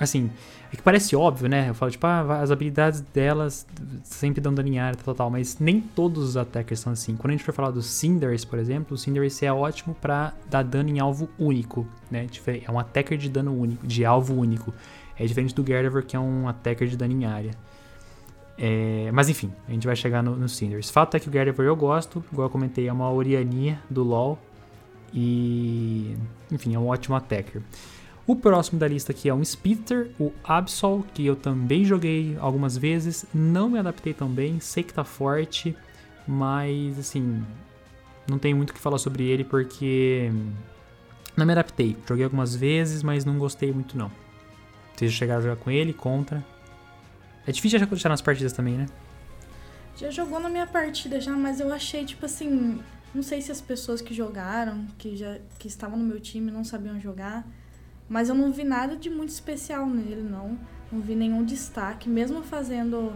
[0.00, 0.30] Assim,
[0.72, 1.68] é que parece óbvio, né?
[1.68, 3.66] Eu falo, tipo, ah, as habilidades delas
[4.02, 7.16] sempre dão dano em área, tal, tal, mas nem todos os attackers são assim.
[7.16, 10.62] Quando a gente for falar do Cinderace, por exemplo, o Cinderace é ótimo pra dar
[10.64, 12.26] dano em alvo único, né?
[12.26, 14.74] Difer- É um attacker de dano único, de alvo único.
[15.16, 17.52] É diferente do Gardevoir, que é um attacker de dano em área.
[18.56, 20.46] É, mas enfim, a gente vai chegar no, no.
[20.92, 24.38] Fato é que o Gardevoir eu gosto, igual eu comentei, é uma Orianinha do LoL.
[25.12, 26.16] E,
[26.50, 27.62] enfim, é um ótimo attacker.
[28.26, 32.76] O próximo da lista aqui é um Spitter, o Absol, que eu também joguei algumas
[32.76, 33.26] vezes.
[33.34, 35.76] Não me adaptei tão bem, sei que tá forte,
[36.26, 37.44] mas assim,
[38.28, 40.32] não tem muito o que falar sobre ele porque
[41.36, 41.96] não me adaptei.
[42.08, 44.10] Joguei algumas vezes, mas não gostei muito não.
[44.96, 46.42] Vocês já chegaram a jogar com ele, contra.
[47.46, 48.86] É difícil de achar nas partidas também, né?
[49.96, 52.80] Já jogou na minha partida já, mas eu achei, tipo assim.
[53.14, 56.64] Não sei se as pessoas que jogaram, que já que estavam no meu time, não
[56.64, 57.46] sabiam jogar.
[58.08, 60.58] Mas eu não vi nada de muito especial nele, não.
[60.92, 62.08] Não vi nenhum destaque.
[62.08, 63.12] Mesmo fazendo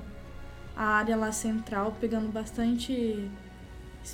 [0.77, 3.29] a área lá central, pegando bastante.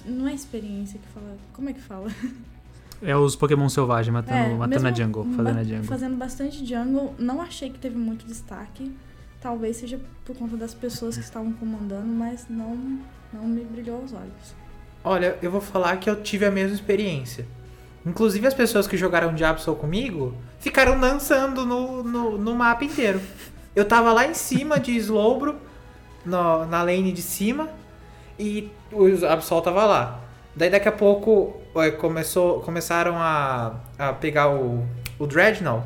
[0.05, 1.37] Não é experiência que fala.
[1.53, 2.11] Como é que fala?
[3.03, 5.85] É os Pokémon selvagens matando, É, matando a jungle, fazendo a jungle.
[5.85, 7.14] Fazendo bastante jungle.
[7.18, 8.91] Não achei que teve muito destaque.
[9.41, 12.99] Talvez seja por conta das pessoas que estavam comandando, mas não,
[13.31, 14.55] não me brilhou aos olhos.
[15.03, 17.47] Olha, eu vou falar que eu tive a mesma experiência.
[18.07, 23.20] Inclusive as pessoas que jogaram de Absol comigo ficaram dançando no, no, no mapa inteiro.
[23.76, 25.56] Eu tava lá em cima de Slowbro,
[26.24, 27.68] no- na lane de cima,
[28.38, 30.20] e o Absol tava lá.
[30.56, 34.86] Daí daqui a pouco ué, começou, começaram a, a pegar o,
[35.18, 35.84] o Dreadnought,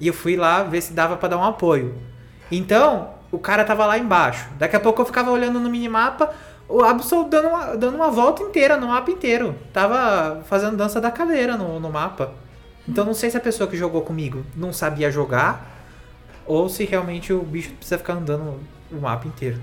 [0.00, 1.94] e eu fui lá ver se dava pra dar um apoio.
[2.50, 4.48] Então, o cara tava lá embaixo.
[4.58, 6.32] Daqui a pouco eu ficava olhando no minimapa,
[6.66, 9.54] o Absol dando uma, dando uma volta inteira no mapa inteiro.
[9.72, 12.32] Tava fazendo dança da cadeira no, no mapa.
[12.88, 15.72] Então não sei se a pessoa que jogou comigo não sabia jogar
[16.46, 18.60] ou se realmente o bicho precisa ficar andando
[18.90, 19.58] o mapa inteiro.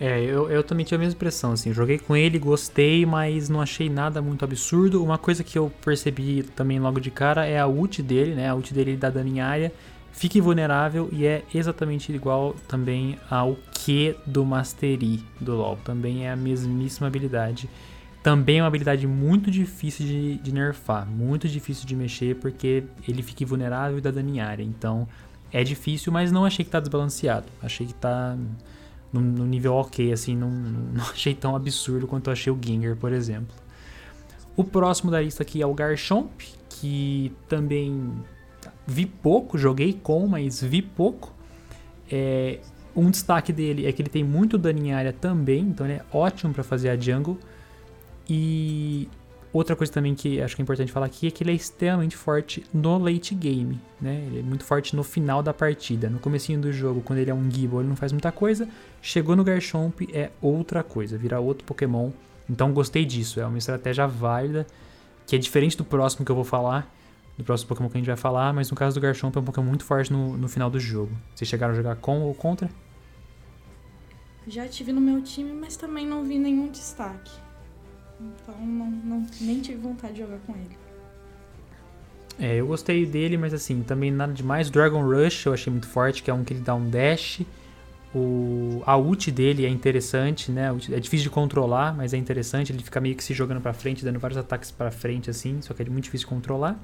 [0.00, 3.60] É, eu, eu também tive a mesma impressão, assim, joguei com ele, gostei, mas não
[3.60, 5.02] achei nada muito absurdo.
[5.02, 8.48] Uma coisa que eu percebi também logo de cara é a ult dele, né?
[8.48, 9.72] A ult dele dá dano em área,
[10.12, 15.76] fica invulnerável e é exatamente igual também ao Q do Mastery do LoL.
[15.84, 17.68] Também é a mesmíssima habilidade.
[18.22, 23.22] Também é uma habilidade muito difícil de, de nerfar, muito difícil de mexer, porque ele
[23.22, 24.62] fica invulnerável e dá dano em área.
[24.62, 25.06] Então,
[25.52, 27.46] é difícil, mas não achei que tá desbalanceado.
[27.62, 28.36] Achei que tá
[29.12, 33.12] no, no nível ok, assim, não, não achei tão absurdo quanto achei o Ginger, por
[33.12, 33.54] exemplo.
[34.56, 38.12] O próximo da lista aqui é o Garchomp, que também
[38.86, 41.32] vi pouco, joguei com, mas vi pouco.
[42.10, 42.58] É,
[42.96, 46.04] um destaque dele é que ele tem muito dano em área também, então ele é
[46.12, 47.38] ótimo para fazer a jungle.
[48.28, 49.08] E
[49.52, 52.16] outra coisa também que acho que é importante falar aqui é que ele é extremamente
[52.16, 54.22] forte no late game, né?
[54.26, 56.10] Ele é muito forte no final da partida.
[56.10, 58.68] No comecinho do jogo, quando ele é um Gible, ele não faz muita coisa.
[59.00, 62.10] Chegou no Garchomp é outra coisa, vira outro Pokémon.
[62.48, 64.66] Então gostei disso, é uma estratégia válida.
[65.26, 66.90] que é diferente do próximo que eu vou falar,
[67.36, 69.44] do próximo Pokémon que a gente vai falar, mas no caso do Garchomp é um
[69.44, 71.12] Pokémon muito forte no, no final do jogo.
[71.34, 72.68] Vocês chegaram a jogar com ou contra?
[74.46, 77.30] Já tive no meu time, mas também não vi nenhum destaque.
[78.20, 80.76] Então não, não, nem tive vontade de jogar com ele.
[82.40, 84.70] É, eu gostei dele, mas assim, também nada demais.
[84.70, 87.42] Dragon Rush eu achei muito forte, que é um que ele dá um dash.
[88.14, 90.74] O, a ult dele é interessante, né?
[90.90, 92.72] É difícil de controlar, mas é interessante.
[92.72, 95.60] Ele fica meio que se jogando pra frente, dando vários ataques pra frente, assim.
[95.60, 96.78] Só que é muito difícil de controlar.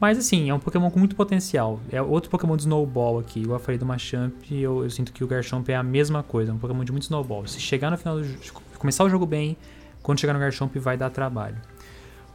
[0.00, 1.80] Mas assim, é um Pokémon com muito potencial.
[1.90, 3.40] É outro Pokémon de Snowball aqui.
[3.40, 6.52] Igual eu falei do Machamp, eu, eu sinto que o Garchomp é a mesma coisa.
[6.52, 7.46] É um Pokémon de muito Snowball.
[7.46, 9.56] Se chegar no final do jogo, começar o jogo bem,
[10.02, 11.56] quando chegar no Garchomp vai dar trabalho.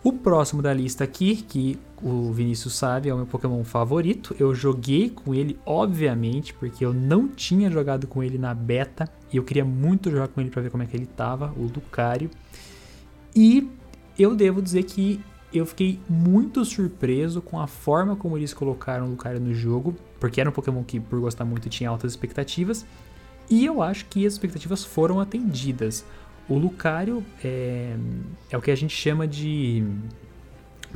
[0.03, 4.35] O próximo da lista aqui, que o Vinícius sabe, é o meu Pokémon favorito.
[4.37, 9.07] Eu joguei com ele, obviamente, porque eu não tinha jogado com ele na beta.
[9.31, 11.71] E eu queria muito jogar com ele para ver como é que ele tava, o
[11.73, 12.29] Lucario.
[13.33, 13.71] E
[14.19, 19.11] eu devo dizer que eu fiquei muito surpreso com a forma como eles colocaram o
[19.11, 22.85] Lucario no jogo, porque era um Pokémon que, por gostar muito, tinha altas expectativas.
[23.49, 26.03] E eu acho que as expectativas foram atendidas.
[26.49, 27.95] O Lucario é,
[28.51, 29.83] é o que a gente chama de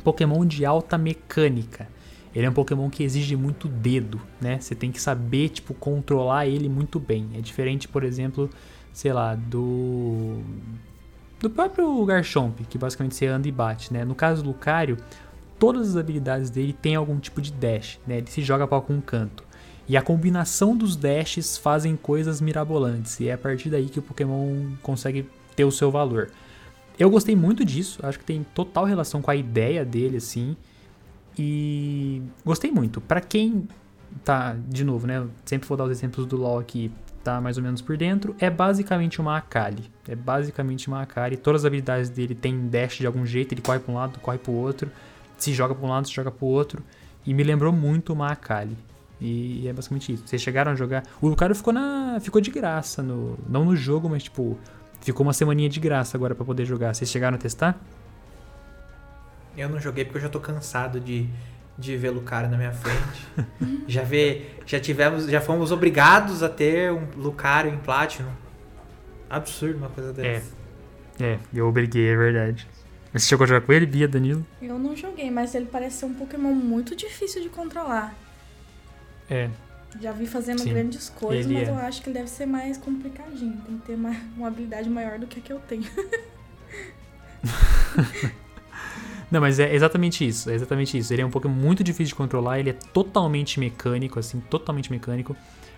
[0.04, 1.88] Pokémon de alta mecânica.
[2.34, 4.60] Ele é um Pokémon que exige muito dedo, né?
[4.60, 7.28] Você tem que saber, tipo, controlar ele muito bem.
[7.34, 8.50] É diferente, por exemplo,
[8.92, 10.42] sei lá, do
[11.40, 14.04] do próprio Garchomp, que basicamente você anda e bate, né?
[14.04, 14.96] No caso do Lucario,
[15.58, 18.18] todas as habilidades dele têm algum tipo de dash, né?
[18.18, 19.44] Ele se joga para algum canto.
[19.88, 23.18] E a combinação dos dashes fazem coisas mirabolantes.
[23.20, 25.26] E é a partir daí que o Pokémon consegue
[25.58, 26.30] ter o seu valor.
[26.96, 30.56] Eu gostei muito disso, acho que tem total relação com a ideia dele, assim.
[31.36, 33.00] E gostei muito.
[33.00, 33.66] Para quem
[34.24, 35.26] tá, de novo, né?
[35.44, 36.92] Sempre vou dar os exemplos do LoL aqui,
[37.24, 38.36] tá mais ou menos por dentro.
[38.38, 39.90] É basicamente uma Akali.
[40.06, 41.36] É basicamente uma Akali.
[41.36, 44.38] Todas as habilidades dele tem dash de algum jeito, ele corre pra um lado, corre
[44.38, 44.88] pro outro.
[45.36, 46.84] Se joga pra um lado, se joga pro outro.
[47.26, 48.76] E me lembrou muito uma Akali.
[49.20, 50.24] E é basicamente isso.
[50.24, 51.02] Vocês chegaram a jogar.
[51.20, 52.18] O Lucario ficou na.
[52.20, 53.02] ficou de graça.
[53.02, 54.56] No, não no jogo, mas tipo
[55.00, 56.94] Ficou uma semaninha de graça agora para poder jogar.
[56.94, 57.78] Vocês chegaram a testar?
[59.56, 61.28] Eu não joguei porque eu já tô cansado de,
[61.76, 63.26] de ver Lucario na minha frente.
[63.88, 68.30] já vê, já tivemos, já fomos obrigados a ter um Lucario em Platinum.
[69.28, 70.52] Absurdo uma coisa dessa.
[71.20, 72.68] É, é eu obriguei, é verdade.
[73.12, 74.46] Você chegou a jogar com ele, Bia, Danilo?
[74.60, 78.14] Eu não joguei, mas ele parece ser um Pokémon muito difícil de controlar.
[79.30, 79.48] É,
[80.00, 81.70] já vi fazendo Sim, grandes coisas, mas é.
[81.70, 83.56] eu acho que ele deve ser mais complicadinho.
[83.66, 85.84] Tem que ter uma, uma habilidade maior do que a que eu tenho.
[89.30, 91.12] Não, mas é exatamente isso, é exatamente isso.
[91.12, 95.36] Ele é um Pokémon muito difícil de controlar, ele é totalmente mecânico, assim, totalmente mecânico.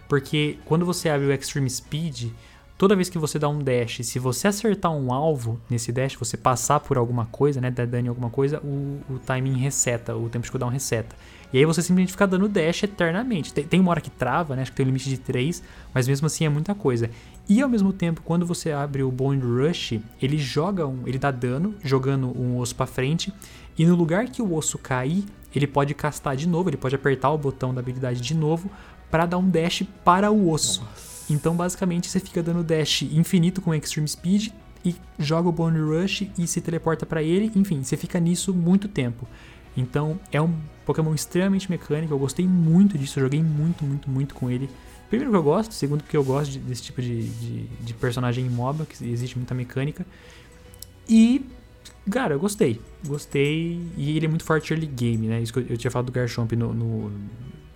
[0.09, 2.31] Porque quando você abre o Extreme Speed,
[2.79, 6.37] toda vez que você dá um dash, se você acertar um alvo nesse dash, você
[6.37, 10.29] passar por alguma coisa, né, dar dano em alguma coisa, o, o timing reseta, o
[10.29, 11.15] tempo de cooldown reseta.
[11.53, 13.53] E aí você simplesmente fica dando dash eternamente.
[13.53, 16.07] Tem, tem uma hora que trava, né, acho que tem um limite de 3, mas
[16.07, 17.11] mesmo assim é muita coisa.
[17.49, 21.31] E ao mesmo tempo, quando você abre o Bone Rush, ele joga um, ele dá
[21.31, 23.33] dano jogando um osso para frente,
[23.77, 25.25] e no lugar que o osso cair,
[25.55, 28.71] ele pode castar de novo, ele pode apertar o botão da habilidade de novo
[29.11, 30.83] para dar um dash para o osso.
[30.83, 31.33] Nossa.
[31.33, 34.49] Então, basicamente, você fica dando dash infinito com Extreme Speed
[34.85, 37.51] e joga o Bone Rush e se teleporta para ele.
[37.55, 39.27] Enfim, você fica nisso muito tempo.
[39.81, 40.55] Então, é um
[40.85, 42.13] Pokémon extremamente mecânico.
[42.13, 43.19] Eu gostei muito disso.
[43.19, 44.69] Eu joguei muito, muito, muito com ele.
[45.09, 48.49] Primeiro que eu gosto, segundo porque eu gosto desse tipo de, de, de personagem em
[48.49, 50.07] MOBA, que existe muita mecânica.
[51.09, 51.45] E,
[52.09, 52.81] cara, eu gostei.
[53.05, 53.81] Gostei.
[53.97, 55.41] E ele é muito forte early game, né?
[55.41, 57.13] Isso que eu, eu tinha falado do Garchomp no, no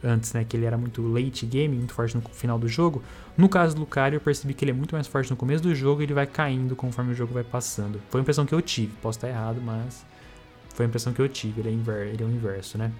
[0.04, 3.02] antes, né, que ele era muito late game, muito forte no final do jogo.
[3.36, 5.74] No caso do Lucario, eu percebi que ele é muito mais forte no começo do
[5.74, 8.00] jogo e ele vai caindo conforme o jogo vai passando.
[8.10, 10.04] Foi a impressão que eu tive, posso estar errado, mas
[10.74, 12.92] foi a impressão que eu tive, ele é, inver ele é o inverso, né?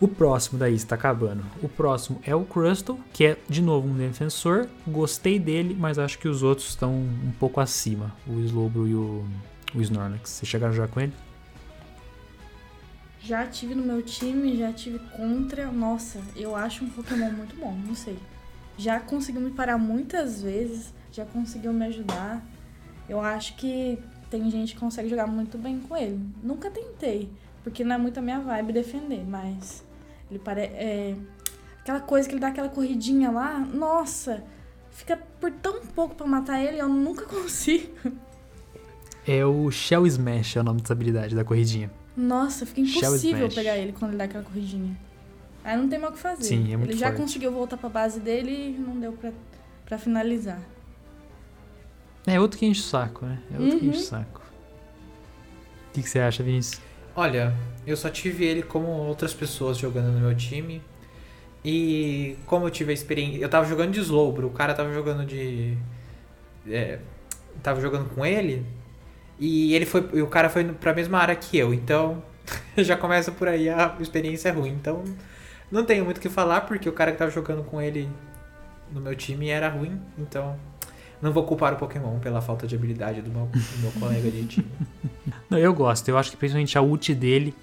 [0.00, 1.44] O próximo daí está acabando.
[1.62, 4.68] O próximo é o Crustle, que é de novo um defensor.
[4.84, 8.12] Gostei dele, mas acho que os outros estão um pouco acima.
[8.26, 9.24] O Slowbro e o,
[9.72, 10.28] o Snorlax.
[10.28, 11.12] Vocês chegaram já com ele?
[13.20, 15.70] Já tive no meu time, já tive contra.
[15.70, 18.18] Nossa, eu acho um Pokémon muito bom, não sei.
[18.76, 22.44] Já conseguiu me parar muitas vezes, já conseguiu me ajudar.
[23.08, 24.00] Eu acho que
[24.32, 26.18] tem gente que consegue jogar muito bem com ele.
[26.42, 27.30] Nunca tentei,
[27.62, 29.84] porque não é muito a minha vibe defender, mas
[30.30, 30.72] ele parece.
[30.74, 31.14] É,
[31.80, 34.42] aquela coisa que ele dá aquela corridinha lá, nossa,
[34.90, 37.92] fica por tão pouco para matar ele, eu nunca consigo.
[39.28, 41.90] É o Shell Smash, é o nome dessa habilidade da corridinha.
[42.16, 44.96] Nossa, fica impossível pegar ele quando ele dá aquela corridinha.
[45.62, 46.42] Aí não tem mais o que fazer.
[46.44, 47.20] Sim, é muito Ele já forte.
[47.20, 49.30] conseguiu voltar pra base dele e não deu pra,
[49.86, 50.60] pra finalizar.
[52.26, 53.38] É outro que enche o saco, né?
[53.50, 53.78] É outro uhum.
[53.80, 54.42] que enche o saco.
[55.88, 56.80] O que, que você acha, Vinícius?
[57.14, 57.54] Olha,
[57.86, 60.80] eu só tive ele como outras pessoas jogando no meu time.
[61.64, 63.38] E como eu tive a experiência.
[63.38, 65.76] Eu tava jogando de Slowbro, o cara tava jogando de.
[66.68, 66.98] É,
[67.62, 68.66] tava jogando com ele.
[69.38, 70.08] E ele foi.
[70.14, 71.72] E o cara foi pra mesma área que eu.
[71.74, 72.22] Então.
[72.76, 74.70] já começa por aí a experiência é ruim.
[74.70, 75.04] Então.
[75.70, 78.08] Não tenho muito o que falar, porque o cara que tava jogando com ele
[78.90, 80.00] no meu time era ruim.
[80.18, 80.58] Então.
[81.22, 84.44] Não vou culpar o Pokémon pela falta de habilidade do meu, do meu colega de
[84.44, 84.66] time.
[85.48, 86.08] Não, eu gosto.
[86.08, 87.54] Eu acho que principalmente a ult dele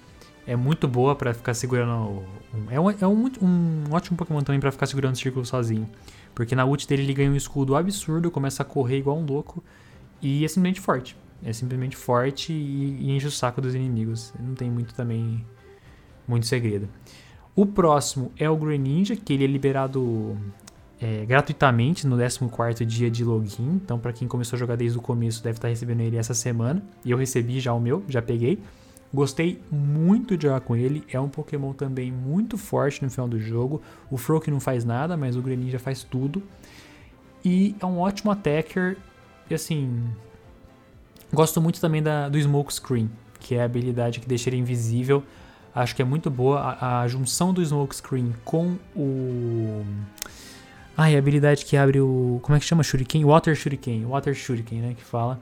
[0.46, 2.24] é muito boa para ficar segurando.
[2.70, 5.86] É, um, é um, um, ótimo Pokémon também para ficar segurando o círculo sozinho.
[6.34, 9.62] Porque na ult dele ele ganha um escudo absurdo, começa a correr igual um louco.
[10.22, 11.14] E é simplesmente forte.
[11.44, 14.32] É simplesmente forte e, e enche o saco dos inimigos.
[14.40, 15.44] Não tem muito também.
[16.26, 16.88] Muito segredo.
[17.54, 20.38] O próximo é o Greninja, que ele é liberado
[21.00, 23.80] é, gratuitamente no 14 dia de login.
[23.82, 26.82] Então, para quem começou a jogar desde o começo, deve estar recebendo ele essa semana.
[27.04, 28.58] E eu recebi já o meu, já peguei.
[29.12, 31.02] Gostei muito de jogar com ele.
[31.10, 33.80] É um Pokémon também muito forte no final do jogo.
[34.10, 36.42] O Froak não faz nada, mas o Greninja faz tudo.
[37.42, 38.96] E é um ótimo attacker.
[39.48, 40.04] E assim.
[41.32, 43.08] Gosto muito também da, do Smoke Screen,
[43.38, 45.22] que é a habilidade que deixa ele invisível.
[45.74, 49.84] Acho que é muito boa a, a junção do Smoke Screen com o
[50.96, 52.40] ah, e a habilidade que abre o.
[52.42, 52.82] Como é que chama?
[52.82, 53.24] Shuriken?
[53.24, 54.04] Water Shuriken.
[54.04, 54.94] Water Shuriken, né?
[54.94, 55.40] Que fala.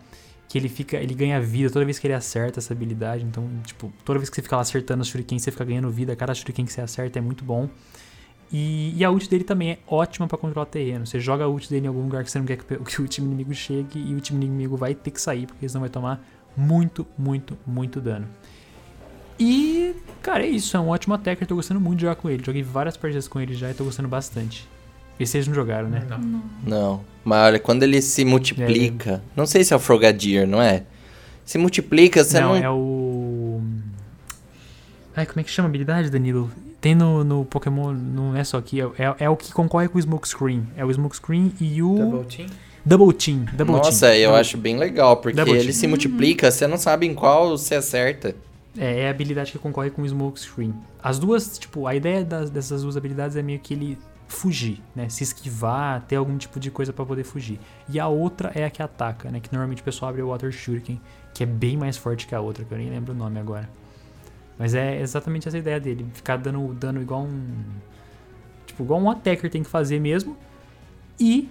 [0.49, 0.97] Que ele fica.
[0.97, 3.25] Ele ganha vida toda vez que ele acerta essa habilidade.
[3.25, 6.15] Então, tipo, toda vez que você fica lá acertando os Shuriken, você fica ganhando vida.
[6.15, 7.69] Cada Shuriken que você acerta é muito bom.
[8.51, 11.07] E, e a ult dele também é ótima para controlar terreno.
[11.07, 13.27] Você joga a ult dele em algum lugar que você não quer que, o time
[13.27, 16.25] inimigo chegue e o time inimigo vai ter que sair, porque senão vai tomar
[16.57, 18.27] muito, muito, muito dano.
[19.39, 20.77] E, cara, é isso.
[20.77, 21.47] É um ótimo attacker.
[21.47, 22.43] Tô gostando muito de jogar com ele.
[22.45, 24.67] Joguei várias partidas com ele já e tô gostando bastante.
[25.19, 26.03] E vocês não jogaram, né?
[26.09, 26.19] Não.
[26.19, 26.43] Não.
[26.65, 27.01] Não.
[27.25, 29.23] Mas olha, quando ele se multiplica.
[29.37, 30.85] Não sei se é o Frogadier, não é?
[31.45, 32.49] Se multiplica, você não.
[32.51, 33.61] não, é o.
[35.17, 36.51] Ai, como é que chama a habilidade, Danilo?
[36.81, 39.99] Tem no, no Pokémon, não é só aqui, é, é, é o que concorre com
[39.99, 40.67] o Smokescreen.
[40.77, 41.95] É o Smokescreen e o.
[41.97, 42.47] Double Team?
[42.87, 43.45] Double Team.
[43.53, 44.15] Double Nossa, team.
[44.19, 45.73] eu Double- acho bem legal, porque Double ele team.
[45.75, 48.35] se multiplica, você não sabe em qual você acerta.
[48.79, 50.73] É, é a habilidade que concorre com o Smokescreen.
[51.03, 55.09] As duas, tipo, a ideia das- dessas duas habilidades é meio que ele fugir, né?
[55.09, 57.59] Se esquivar, ter algum tipo de coisa pra poder fugir.
[57.89, 59.41] E a outra é a que ataca, né?
[59.41, 61.01] Que normalmente o pessoal abre o Water Shuriken,
[61.35, 63.69] que é bem mais forte que a outra, que eu nem lembro o nome agora.
[64.59, 67.65] Mas é exatamente essa ideia dele, ficar dando dano igual um.
[68.67, 70.37] Tipo, igual um attacker tem que fazer mesmo.
[71.19, 71.49] E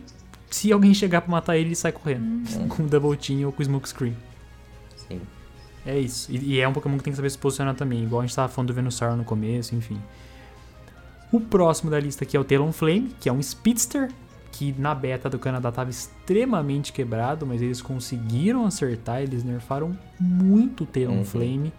[0.50, 2.68] se alguém chegar pra matar ele, ele sai correndo.
[2.70, 4.16] Com o Double Team ou com o Smokescreen.
[4.96, 5.22] Sim.
[5.86, 6.32] É isso.
[6.32, 8.36] E, e é um Pokémon que tem que saber se posicionar também, igual a gente
[8.36, 10.00] tava falando do Venusaur no começo, enfim.
[11.32, 14.10] O próximo da lista aqui é o Talonflame, que é um Speedster,
[14.52, 20.84] que na beta do Canadá tava extremamente quebrado, mas eles conseguiram acertar, eles nerfaram muito
[20.84, 21.74] o Talonflame.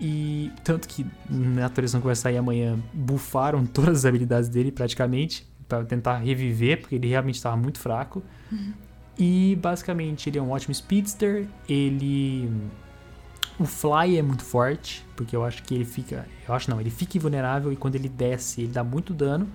[0.00, 5.46] E tanto que na atualização que vai sair amanhã, bufaram todas as habilidades dele praticamente,
[5.66, 8.22] para tentar reviver, porque ele realmente estava muito fraco.
[9.18, 12.48] E basicamente ele é um ótimo speedster, ele
[13.58, 16.90] o fly é muito forte, porque eu acho que ele fica, eu acho não, ele
[16.90, 19.48] fica invulnerável e quando ele desce, ele dá muito dano.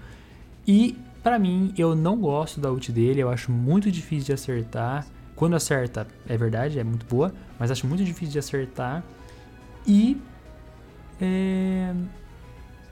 [0.67, 5.05] E pra mim, eu não gosto da ult dele, eu acho muito difícil de acertar.
[5.35, 9.03] Quando acerta, é verdade, é muito boa, mas acho muito difícil de acertar.
[9.87, 10.21] E
[11.19, 11.93] é...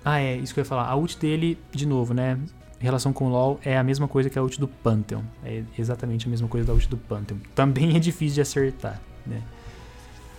[0.04, 0.88] Ah, é, isso que eu ia falar.
[0.88, 2.40] A ult dele, de novo, né?
[2.80, 5.22] Em relação com o LoL, é a mesma coisa que a ult do Pantheon.
[5.44, 7.38] É exatamente a mesma coisa da ult do Pantheon.
[7.54, 9.42] Também é difícil de acertar, né?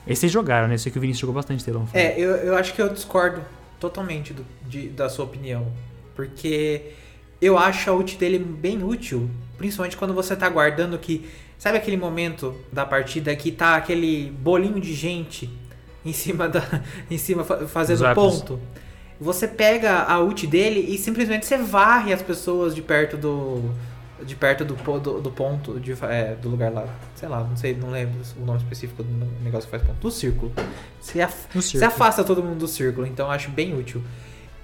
[0.06, 0.74] Esse vocês jogaram, né?
[0.74, 1.84] Eu sei que o Vinícius jogou bastante Telon.
[1.92, 3.40] É, eu, eu acho que eu discordo
[3.78, 5.66] totalmente do- de- da sua opinião.
[6.14, 6.92] Porque
[7.40, 9.30] eu acho a ult dele bem útil.
[9.56, 11.28] Principalmente quando você tá guardando que.
[11.58, 15.48] Sabe aquele momento da partida que tá aquele bolinho de gente
[16.04, 16.62] em cima da.
[17.10, 18.60] em cima fa- fazendo ponto?
[19.20, 23.70] Você pega a ult dele e simplesmente você varre as pessoas de perto do.
[24.24, 26.86] De perto do, do, do ponto, de, é, do lugar lá.
[27.14, 29.98] Sei lá, não sei, não lembro o nome específico do negócio que faz ponto.
[30.00, 30.52] Do círculo.
[31.00, 31.46] Você af-
[31.82, 34.02] afasta todo mundo do círculo, então eu acho bem útil.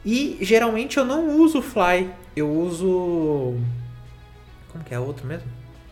[0.05, 3.57] E geralmente eu não uso Fly, eu uso.
[4.73, 5.47] Como que é outro mesmo?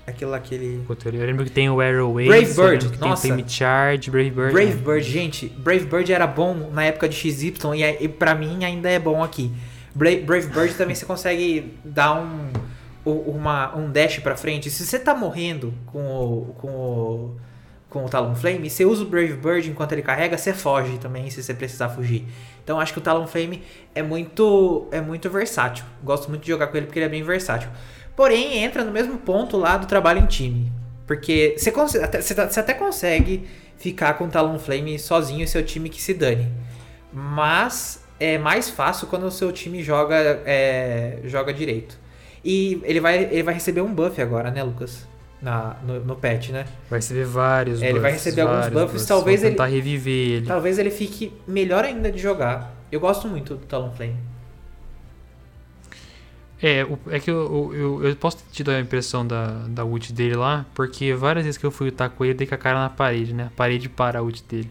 [0.06, 0.84] Aquele lá, aquele.
[1.04, 3.22] Eu lembro que tem o Arrow Wave, Brave Bird, que nossa.
[3.22, 4.52] tem Flame Charge, Brave Bird.
[4.52, 8.64] Brave Bird, gente, Brave Bird era bom na época de XY e, e pra mim
[8.64, 9.50] ainda é bom aqui.
[9.92, 12.50] Bra- Brave Bird também você consegue dar um,
[13.10, 14.70] uma, um dash pra frente.
[14.70, 17.36] Se você tá morrendo com o, com o,
[17.88, 21.42] com o Talonflame, você usa o Brave Bird enquanto ele carrega, você foge também se
[21.42, 22.24] você precisar fugir.
[22.62, 23.62] Então acho que o Talonflame
[23.94, 25.84] é muito, é muito versátil.
[26.02, 27.68] Gosto muito de jogar com ele porque ele é bem versátil.
[28.14, 30.72] Porém, entra no mesmo ponto lá do trabalho em time.
[31.06, 31.70] Porque você,
[32.02, 33.46] até, tá- você até consegue
[33.76, 36.50] ficar com o Talonflame sozinho e seu time que se dane.
[37.12, 41.98] Mas é mais fácil quando o seu time joga, é, joga direito.
[42.48, 45.04] E ele vai, ele vai receber um buff agora, né, Lucas?
[45.42, 46.64] Na, no, no patch, né?
[46.88, 49.06] Vai receber vários É, ele vai receber alguns buffs, buffs.
[49.06, 50.46] talvez Vou ele- tentar reviver ele.
[50.46, 52.72] Talvez ele fique melhor ainda de jogar.
[52.90, 54.14] Eu gosto muito do Talonflame.
[56.62, 60.12] É, o- é que eu, eu, eu posso ter tido a impressão da, da ult
[60.12, 62.58] dele lá, porque várias vezes que eu fui lutar com ele, eu dei com a
[62.58, 63.48] cara na parede, né?
[63.52, 64.70] A parede para a ult dele.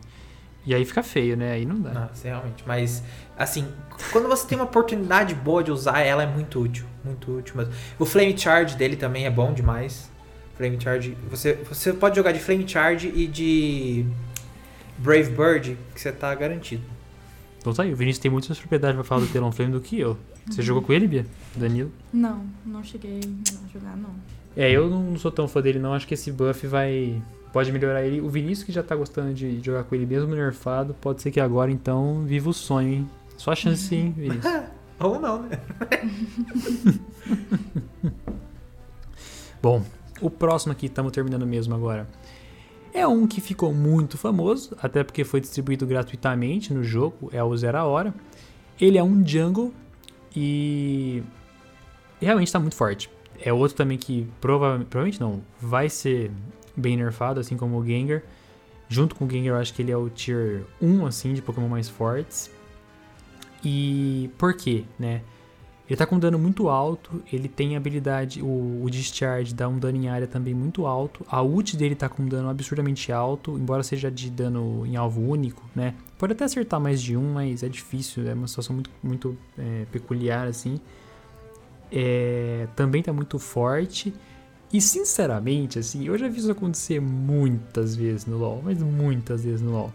[0.66, 1.52] E aí fica feio, né?
[1.52, 1.92] Aí não dá.
[1.94, 2.64] Nossa, realmente.
[2.66, 3.04] Mas,
[3.38, 3.68] assim,
[4.12, 6.86] quando você tem uma oportunidade boa de usar, ela é muito útil.
[7.04, 7.74] Muito útil mesmo.
[8.00, 10.10] O Flame Charge dele também é bom demais.
[10.58, 11.16] Flame Charge.
[11.30, 14.06] Você, você pode jogar de Flame Charge e de
[14.98, 16.84] Brave Bird, que você tá garantido.
[17.60, 19.82] Então tá aí, o Vinícius tem muito mais propriedade pra falar do Telon Flame do
[19.82, 20.18] que eu.
[20.48, 21.26] Você jogou com ele, Bia?
[21.56, 21.92] Danilo?
[22.14, 24.12] Não, não cheguei a jogar, não.
[24.56, 27.20] É, eu não sou tão fã dele não, acho que esse buff vai...
[27.56, 28.19] Pode melhorar ele.
[28.19, 31.40] O Vinícius que já tá gostando de jogar com ele mesmo nerfado, pode ser que
[31.40, 33.10] agora então viva o sonho, hein?
[33.38, 34.53] Só a chance, hein, Vinícius?
[34.99, 35.57] Ou não, né?
[39.64, 39.86] Bom,
[40.19, 42.06] o próximo aqui, estamos terminando mesmo agora.
[42.94, 47.56] É um que ficou muito famoso, até porque foi distribuído gratuitamente no jogo, é o
[47.56, 48.14] Zero a Hora.
[48.82, 49.73] Ele é um jungle
[50.36, 51.23] e
[52.19, 53.10] realmente está muito forte.
[53.40, 56.32] É outro também que prova, provavelmente não, vai ser
[56.76, 58.22] bem nerfado, assim como o Gengar.
[58.88, 61.68] Junto com o Gengar, eu acho que ele é o tier 1, assim, de Pokémon
[61.68, 62.52] mais fortes.
[63.64, 65.22] E por quê, né?
[65.88, 69.97] Ele tá com dano muito alto, ele tem habilidade, o, o Discharge dá um dano
[69.97, 74.10] em área também muito alto, a ult dele tá com dano absurdamente alto, embora seja
[74.10, 75.93] de dano em alvo único, né?
[76.18, 79.85] Pode até acertar mais de um, mas é difícil, é uma situação muito, muito é,
[79.91, 80.80] peculiar assim.
[81.91, 84.11] É, também tá muito forte,
[84.72, 89.62] e sinceramente, assim, eu já vi isso acontecer muitas vezes no LoL, mas muitas vezes
[89.62, 89.94] no LoL.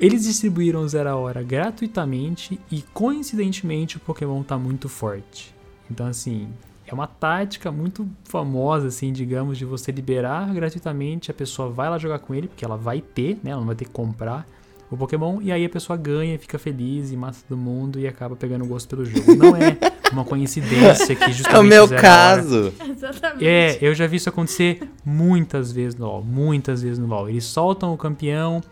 [0.00, 5.54] Eles distribuíram Zero a Hora gratuitamente e coincidentemente o Pokémon tá muito forte.
[5.90, 6.48] Então assim,
[6.86, 11.98] é uma tática muito famosa assim, digamos, de você liberar gratuitamente, a pessoa vai lá
[11.98, 14.46] jogar com ele, porque ela vai ter, né, ela não vai ter que comprar
[14.90, 18.34] o Pokémon e aí a pessoa ganha, fica feliz e mata todo mundo e acaba
[18.36, 19.34] pegando gosto pelo jogo.
[19.34, 19.76] Não é
[20.12, 22.72] uma coincidência que justamente É o meu caso.
[22.80, 23.46] Exatamente.
[23.46, 27.28] é, eu já vi isso acontecer muitas vezes no LoL, muitas vezes no LoL.
[27.28, 28.62] Eles soltam o campeão,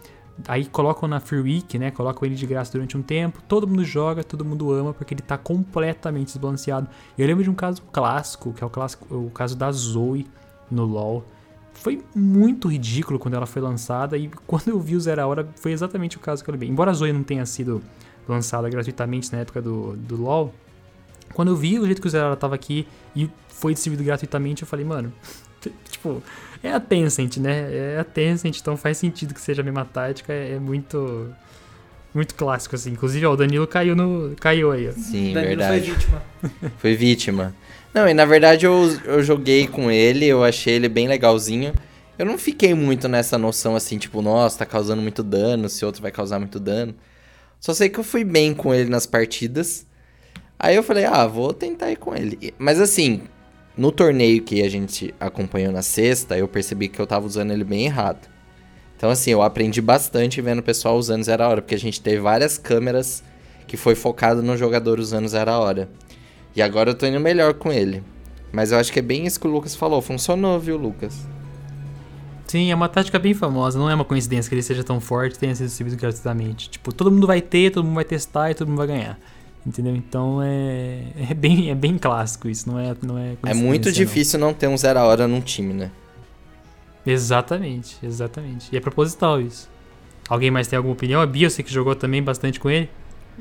[0.46, 1.90] aí colocam na Free Week, né?
[1.90, 5.22] Colocam ele de graça durante um tempo, todo mundo joga, todo mundo ama, porque ele
[5.22, 6.88] tá completamente desbalanceado.
[7.16, 10.26] Eu lembro de um caso clássico, que é o, clássico, o caso da Zoe
[10.70, 11.24] no LoL.
[11.74, 15.48] Foi muito ridículo quando ela foi lançada, e quando eu vi o Zero a Hora,
[15.56, 16.70] foi exatamente o caso que eu lembrei.
[16.70, 17.82] Embora a Zoe não tenha sido
[18.26, 20.52] lançada gratuitamente na época do, do LoL,
[21.34, 24.04] quando eu vi o jeito que o Zero a Hora tava aqui e foi distribuído
[24.04, 25.12] gratuitamente, eu falei, mano,
[25.90, 26.22] tipo,
[26.62, 27.94] é a Tencent, né?
[27.94, 31.32] É a Tencent, então faz sentido que seja a mesma tática, é, é muito
[32.14, 32.92] muito clássico assim.
[32.92, 34.92] Inclusive, ó, o Danilo caiu no caiu aí, ó.
[34.92, 35.90] Sim, Danilo foi verdade.
[35.90, 36.22] vítima.
[36.78, 37.54] Foi vítima.
[37.92, 41.74] Não, e na verdade eu, eu joguei com ele, eu achei ele bem legalzinho.
[42.18, 46.00] Eu não fiquei muito nessa noção assim, tipo, nossa, tá causando muito dano, se outro
[46.02, 46.94] vai causar muito dano.
[47.60, 49.86] Só sei que eu fui bem com ele nas partidas.
[50.58, 52.54] Aí eu falei, ah, vou tentar ir com ele.
[52.58, 53.22] Mas assim,
[53.76, 57.64] no torneio que a gente acompanhou na sexta, eu percebi que eu tava usando ele
[57.64, 58.28] bem errado.
[58.96, 62.20] Então assim, eu aprendi bastante vendo o pessoal usando zero hora, porque a gente teve
[62.20, 63.22] várias câmeras
[63.66, 65.88] que foi focado no jogador usando zero hora.
[66.54, 68.02] E agora eu tô indo melhor com ele.
[68.50, 70.00] Mas eu acho que é bem isso que o Lucas falou.
[70.00, 71.26] Funcionou, viu, Lucas?
[72.46, 75.34] Sim, é uma tática bem famosa, não é uma coincidência que ele seja tão forte
[75.34, 76.70] e tenha sido distribuído gratuitamente.
[76.70, 79.18] Tipo, todo mundo vai ter, todo mundo vai testar e todo mundo vai ganhar.
[79.66, 79.96] Entendeu?
[79.96, 83.90] Então é, é, bem, é bem clássico isso, não é, não é É muito coincidência,
[83.90, 83.92] não.
[84.06, 84.54] difícil não.
[84.54, 85.90] ter um zero a hora num time, né?
[87.04, 88.68] Exatamente, exatamente.
[88.72, 89.68] E é proposital isso.
[90.28, 91.20] Alguém mais tem alguma opinião?
[91.20, 92.88] A Bia, você que jogou também bastante com ele?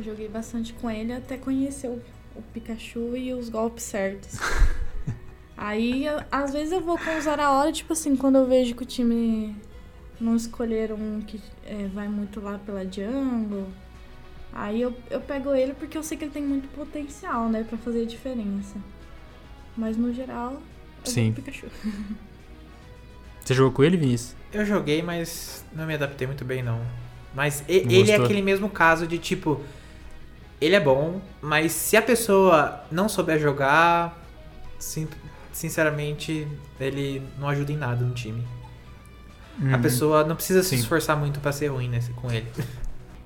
[0.03, 2.01] Joguei bastante com ele até conhecer o,
[2.35, 4.37] o Pikachu e os golpes certos.
[5.57, 8.75] Aí, eu- às vezes eu vou com usar a hora, tipo assim, quando eu vejo
[8.75, 9.55] que o time
[10.19, 13.67] não escolheram um que é, vai muito lá pela jungle.
[14.55, 17.77] Aí eu, eu pego ele porque eu sei que ele tem muito potencial, né, pra
[17.77, 18.77] fazer a diferença.
[19.75, 20.53] Mas no geral,
[21.05, 21.33] eu Sim.
[21.33, 21.67] Pikachu.
[23.43, 24.33] Você jogou com ele, Vinícius?
[24.51, 26.81] Eu joguei, mas não me adaptei muito bem, não.
[27.35, 29.61] Mas e- Não ele é aquele mesmo caso de tipo.
[30.61, 34.17] Ele é bom, mas se a pessoa não souber jogar,
[34.79, 35.07] sim-
[35.51, 36.47] sinceramente,
[36.79, 38.41] ele não ajuda em nada no time.
[39.71, 39.81] A Uhum.
[39.81, 40.75] pessoa não precisa se Sim.
[40.77, 42.47] esforçar muito pra ser ruim nesse, com ele.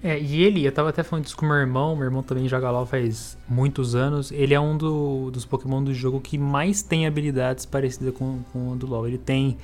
[0.01, 2.71] É, e ele, eu tava até falando disso com meu irmão, meu irmão também joga
[2.71, 4.31] LoL faz muitos anos.
[4.31, 8.71] Ele é um do- dos Pokémon do jogo que mais tem habilidades parecidas com, com
[8.71, 9.07] o do LoL.
[9.07, 9.57] Ele tem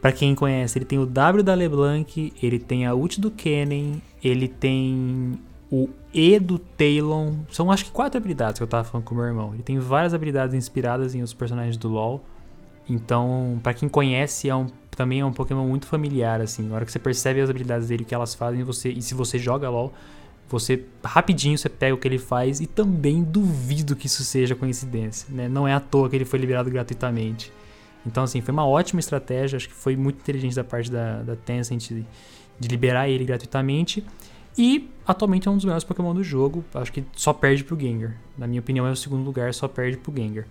[0.00, 4.02] Pra quem conhece, ele tem o W da LeBlanc, ele tem a ult do Kennen,
[4.20, 5.38] ele tem
[5.70, 7.34] o E do Talon.
[7.52, 9.54] São acho que quatro habilidades que eu tava falando com meu irmão.
[9.54, 12.20] Ele tem várias habilidades inspiradas em outros personagens do LoL.
[12.88, 14.66] Então, para quem conhece, é um,
[14.96, 16.62] também é um Pokémon muito familiar, assim.
[16.62, 19.14] Na hora que você percebe as habilidades dele, o que elas fazem, você, e se
[19.14, 19.92] você joga LoL,
[20.48, 25.26] você rapidinho você pega o que ele faz e também duvido que isso seja coincidência,
[25.30, 25.48] né?
[25.48, 27.50] Não é à toa que ele foi liberado gratuitamente.
[28.04, 31.36] Então, assim, foi uma ótima estratégia, acho que foi muito inteligente da parte da, da
[31.36, 32.04] Tencent de,
[32.58, 34.04] de liberar ele gratuitamente.
[34.58, 38.14] E atualmente é um dos melhores Pokémon do jogo, acho que só perde pro Gengar.
[38.36, 40.44] Na minha opinião, é o segundo lugar, só perde pro Gengar.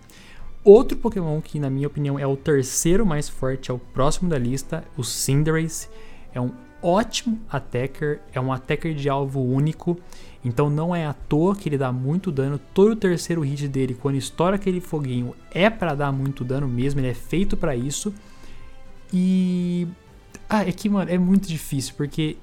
[0.64, 4.38] Outro Pokémon que, na minha opinião, é o terceiro mais forte, é o próximo da
[4.38, 5.88] lista, o Cinderace.
[6.32, 9.98] É um ótimo attacker, é um attacker de alvo único,
[10.44, 12.60] então não é à toa que ele dá muito dano.
[12.72, 17.00] Todo o terceiro hit dele, quando estoura aquele foguinho, é para dar muito dano mesmo,
[17.00, 18.14] ele é feito para isso.
[19.12, 19.86] E
[20.48, 22.36] ah, é que, mano, é muito difícil, porque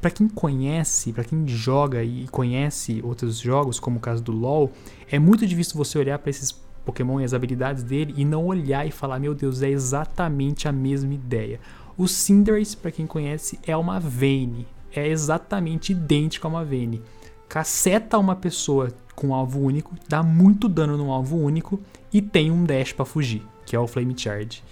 [0.00, 4.72] para quem conhece, para quem joga e conhece outros jogos, como o caso do LoL,
[5.10, 6.52] é muito difícil você olhar para esses
[6.88, 10.72] Pokémon e as habilidades dele e não olhar e falar, meu Deus, é exatamente a
[10.72, 11.60] mesma ideia.
[11.98, 14.66] O Cinderace, para quem conhece, é uma Vayne.
[14.94, 17.02] É exatamente idêntico a uma Vayne.
[17.46, 21.78] Caceta uma pessoa com um alvo único, dá muito dano no alvo único
[22.10, 24.62] e tem um dash para fugir, que é o Flame Charge.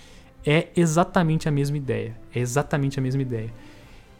[0.44, 2.16] É exatamente a mesma ideia.
[2.34, 3.52] É exatamente a mesma ideia.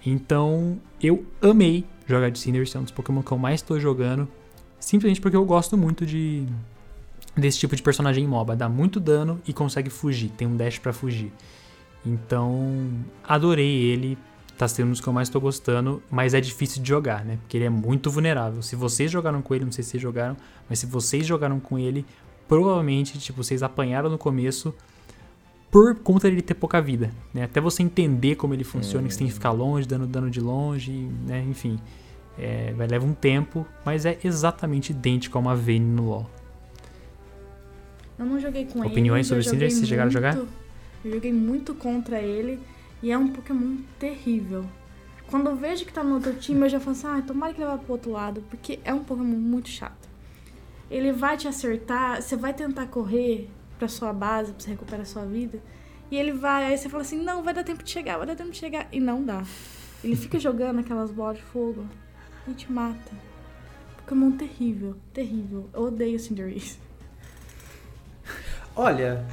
[0.05, 4.28] Então, eu amei jogar de Cinderace, é um dos Pokémon que eu mais estou jogando,
[4.78, 6.47] simplesmente porque eu gosto muito de
[7.37, 10.93] desse tipo de personagem MOBA, dá muito dano e consegue fugir, tem um dash para
[10.93, 11.33] fugir.
[12.05, 12.89] Então,
[13.23, 14.17] adorei ele,
[14.57, 17.37] tá sendo um dos que eu mais tô gostando, mas é difícil de jogar, né?
[17.43, 18.63] Porque ele é muito vulnerável.
[18.63, 20.37] Se vocês jogaram com ele, não sei se vocês jogaram,
[20.69, 22.07] mas se vocês jogaram com ele,
[22.49, 24.75] provavelmente, tipo, vocês apanharam no começo
[25.71, 27.43] por conta dele ter pouca vida, né?
[27.43, 30.41] Até você entender como ele funciona, que você tem que ficar longe, dando dano de
[30.41, 30.93] longe,
[31.27, 31.45] né?
[31.47, 31.79] Enfim,
[32.39, 36.31] é, vai levar um tempo, mas é exatamente idêntico a uma Vayne no LoL.
[38.19, 38.93] Eu não joguei com Opiniões ele.
[38.93, 40.37] Opiniões sobre o Cinder, vocês chegaram a jogar?
[40.37, 40.49] Eu
[41.05, 42.59] joguei muito contra ele
[43.03, 44.65] e é um Pokémon terrível.
[45.29, 47.61] Quando eu vejo que tá no outro time, eu já falo assim, ah, tomara que
[47.61, 50.09] ele vá pro outro lado, porque é um Pokémon muito chato.
[50.91, 55.05] Ele vai te acertar, você vai tentar correr pra sua base, pra você recuperar a
[55.05, 55.61] sua vida,
[56.11, 58.37] e ele vai, aí você fala assim, não, vai dar tempo de chegar, vai dar
[58.37, 59.43] tempo de chegar, e não dá.
[60.05, 61.85] Ele fica jogando aquelas bolas de fogo
[62.47, 63.13] e te mata.
[63.99, 65.69] Pokémon terrível, terrível.
[65.75, 66.79] Eu odeio Cinderace.
[68.77, 69.24] Olha,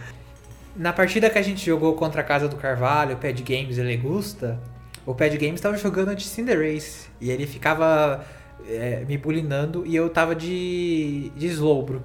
[0.75, 3.81] na partida que a gente jogou contra a Casa do Carvalho, o Pad Games e
[3.81, 4.57] Legusta,
[5.05, 7.07] o Pad Games tava jogando de Cinderace.
[7.19, 8.25] E ele ficava
[8.67, 12.03] é, me bulinando e eu tava de, de Slowbro.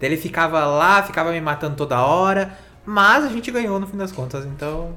[0.00, 4.12] Ele ficava lá, ficava me matando toda hora, mas a gente ganhou no fim das
[4.12, 4.96] contas, então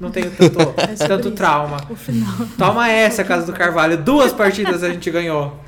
[0.00, 1.78] não tenho tanto, é tanto trauma.
[2.58, 3.96] Toma essa, Casa do Carvalho.
[3.96, 5.58] Duas partidas a gente ganhou.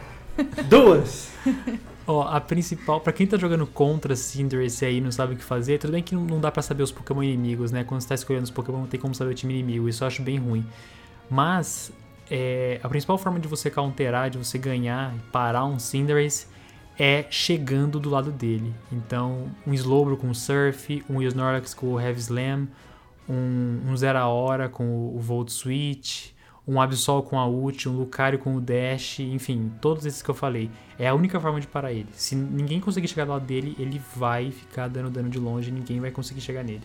[0.68, 1.28] Duas.
[2.10, 5.76] Ó, a principal, para quem tá jogando contra Cinderace aí não sabe o que fazer,
[5.76, 7.84] tudo bem que não dá para saber os Pokémon inimigos, né?
[7.84, 10.08] Quando você tá escolhendo os Pokémon, não tem como saber o time inimigo, isso eu
[10.08, 10.64] acho bem ruim.
[11.28, 11.92] Mas,
[12.30, 16.46] é, a principal forma de você counterar, de você ganhar e parar um Cinderace
[16.98, 18.74] é chegando do lado dele.
[18.90, 22.68] Então, um Slowbro com Surf, um Snorlax com o Heavy Slam,
[23.28, 26.30] um, um Zera Hora com o, o Volt Switch,
[26.68, 30.34] um Absol com a ult, um Lucario com o dash, enfim, todos esses que eu
[30.34, 30.70] falei.
[30.98, 32.08] É a única forma de parar ele.
[32.12, 35.72] Se ninguém conseguir chegar do lado dele, ele vai ficar dando dano de longe e
[35.72, 36.84] ninguém vai conseguir chegar nele.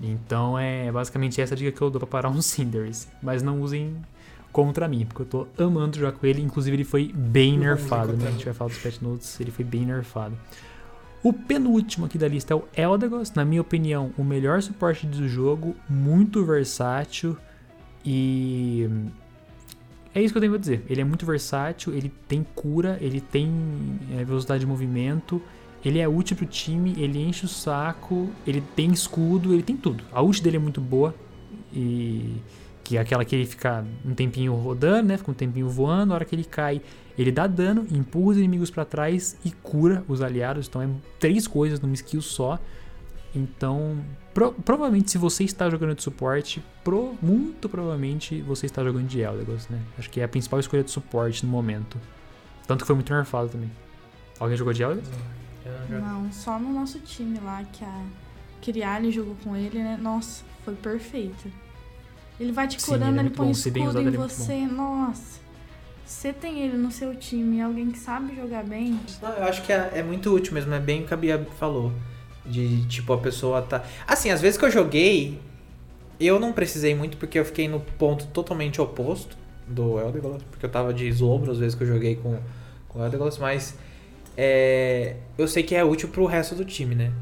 [0.00, 3.08] Então é basicamente essa dica que eu dou pra parar um Cinderace.
[3.20, 3.96] Mas não usem
[4.52, 6.40] contra mim, porque eu tô amando jogar com ele.
[6.40, 8.28] Inclusive ele foi bem nerfado, né?
[8.28, 10.38] A gente vai falar dos patch notes, ele foi bem nerfado.
[11.20, 15.26] O penúltimo aqui da lista é o Eldegoss, na minha opinião, o melhor suporte do
[15.26, 17.36] jogo, muito versátil.
[18.04, 18.88] E
[20.14, 20.84] é isso que eu tenho pra dizer.
[20.88, 23.50] Ele é muito versátil, ele tem cura, ele tem
[24.16, 25.40] é, velocidade de movimento,
[25.84, 30.04] ele é útil pro time, ele enche o saco, ele tem escudo, ele tem tudo.
[30.12, 31.14] A ult dele é muito boa,
[31.72, 32.36] e
[32.84, 35.16] que é aquela que ele fica um tempinho rodando, né?
[35.16, 36.82] Fica um tempinho voando, na hora que ele cai,
[37.18, 40.68] ele dá dano, empurra os inimigos para trás e cura os aliados.
[40.68, 42.58] Então é três coisas numa skill só.
[43.34, 43.98] Então,
[44.34, 49.20] pro, provavelmente, se você está jogando de suporte, pro, muito provavelmente você está jogando de
[49.20, 49.80] Eldegoss, né?
[49.98, 51.98] Acho que é a principal escolha de suporte no momento.
[52.66, 53.70] Tanto que foi muito nerfado também.
[54.38, 55.10] Alguém jogou de Eldegoss?
[55.88, 58.02] Não, só no nosso time lá, que a
[58.60, 59.96] Kiriali jogou com ele, né?
[60.00, 61.50] Nossa, foi perfeito.
[62.38, 63.52] Ele vai te curando, Sim, ele, é ele põe bom.
[63.52, 64.66] escudo em é você.
[64.66, 65.40] Nossa.
[66.04, 69.00] Você tem ele no seu time, alguém que sabe jogar bem.
[69.22, 71.46] Não, eu acho que é, é muito útil mesmo, é bem o que a Bia
[71.58, 71.92] falou.
[72.46, 73.84] De tipo, a pessoa tá.
[74.06, 75.38] Assim, às vezes que eu joguei,
[76.20, 80.70] eu não precisei muito porque eu fiquei no ponto totalmente oposto do Eldegolas, porque eu
[80.70, 82.38] tava de eslombro às vezes que eu joguei com,
[82.88, 83.76] com o Eldegolas, mas
[84.36, 87.12] é, eu sei que é útil pro resto do time, né?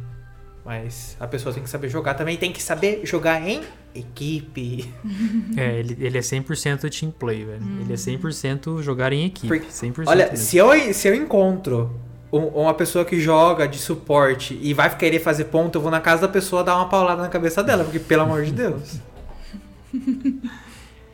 [0.65, 3.63] Mas a pessoa tem que saber jogar também, tem que saber jogar em
[3.95, 4.93] equipe.
[5.55, 7.63] É, ele, ele é 100% team play, velho.
[7.63, 7.81] Hum.
[7.83, 9.49] Ele é 100% jogar em equipe.
[9.49, 10.37] Porque, 100% Olha, mesmo.
[10.39, 11.95] se eu, se eu encontro
[12.33, 16.23] uma pessoa que joga de suporte e vai querer fazer ponto, eu vou na casa
[16.23, 18.97] da pessoa dar uma paulada na cabeça dela, porque pelo amor de Deus.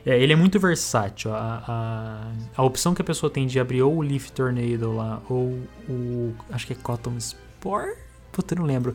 [0.07, 1.35] É, ele é muito versátil.
[1.35, 5.20] A, a, a opção que a pessoa tem de abrir ou o Leaf Tornado lá,
[5.28, 6.32] ou o.
[6.51, 7.95] Acho que é Cotton Spore?
[8.32, 8.95] Puta, eu não lembro.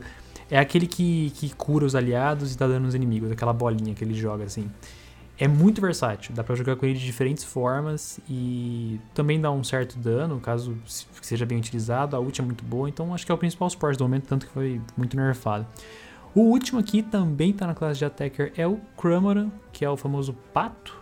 [0.50, 4.04] É aquele que, que cura os aliados e dá dano nos inimigos, aquela bolinha que
[4.04, 4.72] ele joga assim.
[5.38, 9.64] É muito versátil, dá pra jogar com ele de diferentes formas e também dá um
[9.64, 12.16] certo dano, caso se- seja bem utilizado.
[12.16, 14.46] A ult é muito boa, então acho que é o principal suporte do momento, tanto
[14.46, 15.66] que foi muito nerfado.
[16.36, 19.98] O último aqui também tá na classe de Attacker é o Cramoran, que é o
[19.98, 20.96] famoso pato.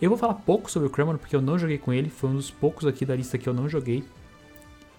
[0.00, 2.34] Eu vou falar pouco sobre o Cramoran porque eu não joguei com ele, foi um
[2.36, 4.04] dos poucos aqui da lista que eu não joguei.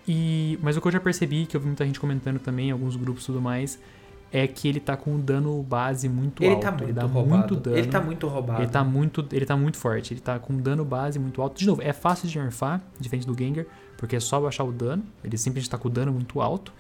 [0.08, 2.96] E, mas o que eu já percebi, que eu vi muita gente comentando também, alguns
[2.98, 3.80] grupos e tudo mais,
[4.34, 6.64] é que ele tá com um dano base muito Ele alto.
[6.64, 7.38] tá muito ele dá roubado.
[7.38, 7.78] muito dano.
[7.78, 8.62] Ele tá muito roubado.
[8.64, 11.58] Ele tá muito, ele tá muito forte, ele tá com dano base muito alto.
[11.60, 13.66] De novo, é fácil de nerfar, diferente do Gengar,
[13.98, 16.74] porque é só baixar o dano, ele simplesmente tá com o dano muito alto,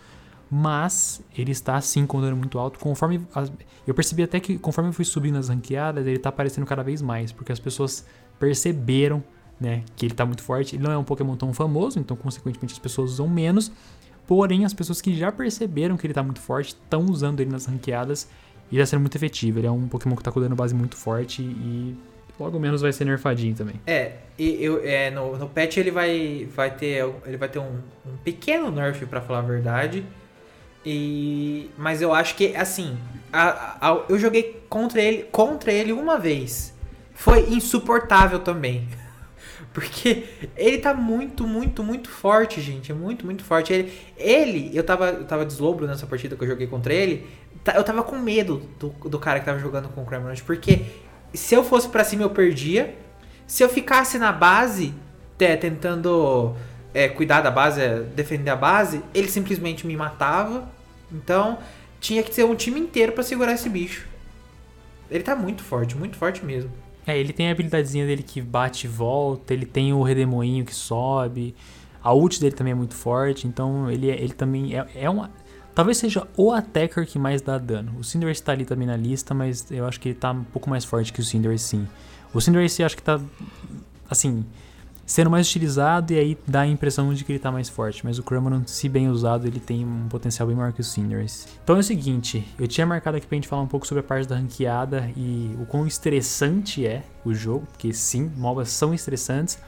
[0.49, 2.79] mas ele está sim com dano muito alto.
[2.79, 3.51] Conforme as-
[3.87, 7.01] eu percebi até que conforme eu fui subindo nas ranqueadas, ele tá aparecendo cada vez
[7.01, 8.05] mais, porque as pessoas
[8.39, 9.23] perceberam,
[9.59, 10.75] né, que ele tá muito forte.
[10.75, 13.71] Ele não é um Pokémon tão famoso, então consequentemente as pessoas usam menos.
[14.27, 17.65] Porém, as pessoas que já perceberam que ele tá muito forte estão usando ele nas
[17.65, 18.27] ranqueadas
[18.71, 19.59] e está sendo muito efetivo.
[19.59, 21.95] Ele é um Pokémon que tá com dano base muito forte e
[22.39, 23.75] logo menos vai ser nerfadinho também.
[23.85, 27.79] É, e eu, é, no, no patch ele vai, vai ter, ele vai ter um,
[28.05, 30.05] um pequeno nerf, pra falar a verdade.
[30.85, 32.97] E, mas eu acho que, assim,
[33.31, 36.73] a- a- eu joguei contra ele, contra ele uma vez.
[37.13, 38.87] Foi insuportável também.
[39.73, 40.25] Porque
[40.55, 42.91] ele tá muito, muito, muito forte, gente.
[42.91, 43.73] É muito, muito forte.
[43.73, 47.27] Ele, ele eu tava, eu tava deslobro nessa partida que eu joguei contra ele.
[47.63, 50.39] tá- Eu tava com medo do, do cara que tava jogando com o Cramorant.
[50.41, 50.85] Porque
[51.33, 52.95] se eu fosse pra cima eu perdia.
[53.47, 54.93] Se eu ficasse na base,
[55.37, 56.55] te- tentando
[56.93, 60.69] é, cuidar da base, é, defender a base, ele simplesmente me matava.
[61.11, 61.57] Então
[61.99, 64.07] tinha que ser um time inteiro pra segurar esse bicho.
[65.09, 66.69] Ele tá muito forte, muito forte mesmo.
[67.05, 70.73] É, ele tem a habilidadezinha dele que bate e volta, ele tem o redemoinho que
[70.73, 71.53] sobe,
[72.01, 75.29] a ult dele também é muito forte, então ele, é- ele também é, é uma...
[75.75, 77.93] Talvez seja o attacker que mais dá dano.
[77.99, 80.69] O Cinderace tá ali também na lista, mas eu acho que ele tá um pouco
[80.69, 81.87] mais forte que o Cinderace sim.
[82.33, 83.19] O Cinderace eu acho que tá,
[84.09, 84.45] assim,
[85.05, 88.05] sendo mais utilizado e aí dá a impressão de que ele tá mais forte.
[88.05, 91.47] Mas o Cramoran, se bem usado, ele tem um potencial bem maior que o Cinderace.
[91.63, 94.03] Então é o seguinte, eu tinha marcado aqui pra gente falar um pouco sobre a
[94.03, 99.59] parte da ranqueada e o quão estressante é o jogo, porque sim, MOBAs são estressantes.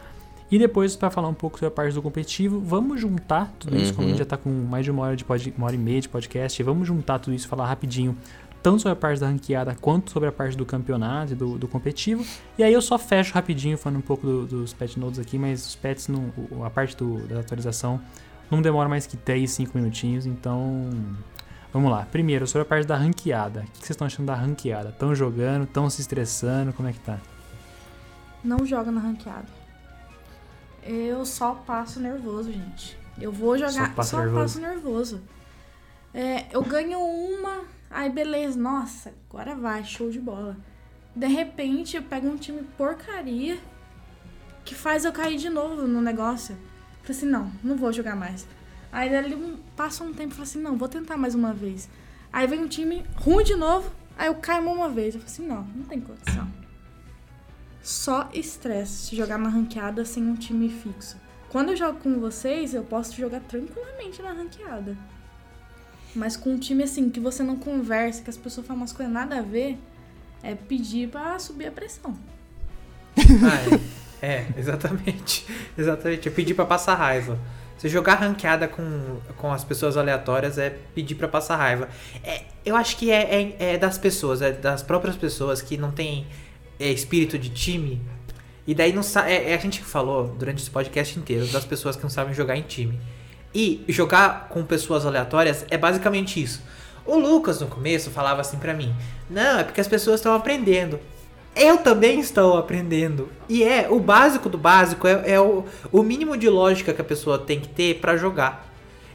[0.50, 3.94] E depois, pra falar um pouco sobre a parte do competitivo, vamos juntar tudo isso,
[3.96, 5.80] como a gente já tá com mais de uma hora, de pod, uma hora e
[5.80, 8.16] meia de podcast, vamos juntar tudo isso e falar rapidinho,
[8.66, 11.68] tanto sobre a parte da ranqueada quanto sobre a parte do campeonato e do, do
[11.68, 12.26] competitivo.
[12.58, 15.66] E aí eu só fecho rapidinho falando um pouco do- dos pet nodes aqui, mas
[15.68, 16.34] os pets, não,
[16.66, 18.02] a parte do- da atualização
[18.50, 20.90] não demora mais que 3, 5 minutinhos, então
[21.72, 22.08] vamos lá.
[22.12, 23.60] Primeiro, sobre a parte da ranqueada.
[23.60, 24.90] O que vocês estão achando da ranqueada?
[24.90, 25.66] Estão jogando?
[25.66, 26.74] Estão se estressando?
[26.74, 27.20] Como é que tá?
[28.44, 29.46] Não joga na ranqueada.
[30.84, 32.98] Eu só passo nervoso, gente.
[33.22, 34.40] Eu vou jogar, Só só, nervoso.
[34.42, 35.22] passo nervoso.
[36.14, 37.62] É, eu ganho uma,
[37.96, 40.58] aí beleza, nossa, agora vai, show de bola.
[41.16, 43.58] De repente eu pego um time porcaria
[44.66, 46.58] que faz eu cair de novo no negócio.
[47.02, 48.48] Falei assim, não, não vou jogar mais.
[48.92, 51.88] Aí um- passa um tempo e falo assim, não, vou tentar mais uma vez.
[52.34, 55.16] Aí vem um time ruim de novo, aí eu caio uma vez.
[55.16, 56.48] Eu falo assim, não, não tem condição.
[57.82, 61.18] Só estresse se jogar na ranqueada sem um time fixo.
[61.50, 64.98] Quando eu jogo com vocês, eu posso jogar tranquilamente na ranqueada.
[66.16, 69.14] Mas com um time assim, que você não conversa, que as pessoas falam umas coisas
[69.14, 69.78] nada a ver,
[70.42, 72.16] é pedir pra subir a pressão.
[73.18, 73.76] Ah,
[74.22, 74.26] é.
[74.26, 75.46] É, exatamente.
[75.78, 76.28] Exatamente.
[76.28, 77.38] É pedir pra passar raiva.
[77.78, 81.90] Você jogar ranqueada com, com as pessoas aleatórias é pedir pra passar raiva.
[82.24, 85.92] É, eu acho que é, é, é das pessoas, é das próprias pessoas que não
[85.92, 86.26] tem
[86.80, 88.02] é, espírito de time.
[88.66, 91.66] E daí não sa- é, é a gente que falou durante esse podcast inteiro das
[91.66, 92.98] pessoas que não sabem jogar em time.
[93.56, 96.62] E jogar com pessoas aleatórias é basicamente isso.
[97.06, 98.94] O Lucas no começo falava assim pra mim:
[99.30, 101.00] "Não, é porque as pessoas estão aprendendo".
[101.56, 103.30] Eu também estou aprendendo.
[103.48, 107.06] E é, o básico do básico é, é o, o mínimo de lógica que a
[107.06, 108.68] pessoa tem que ter pra jogar.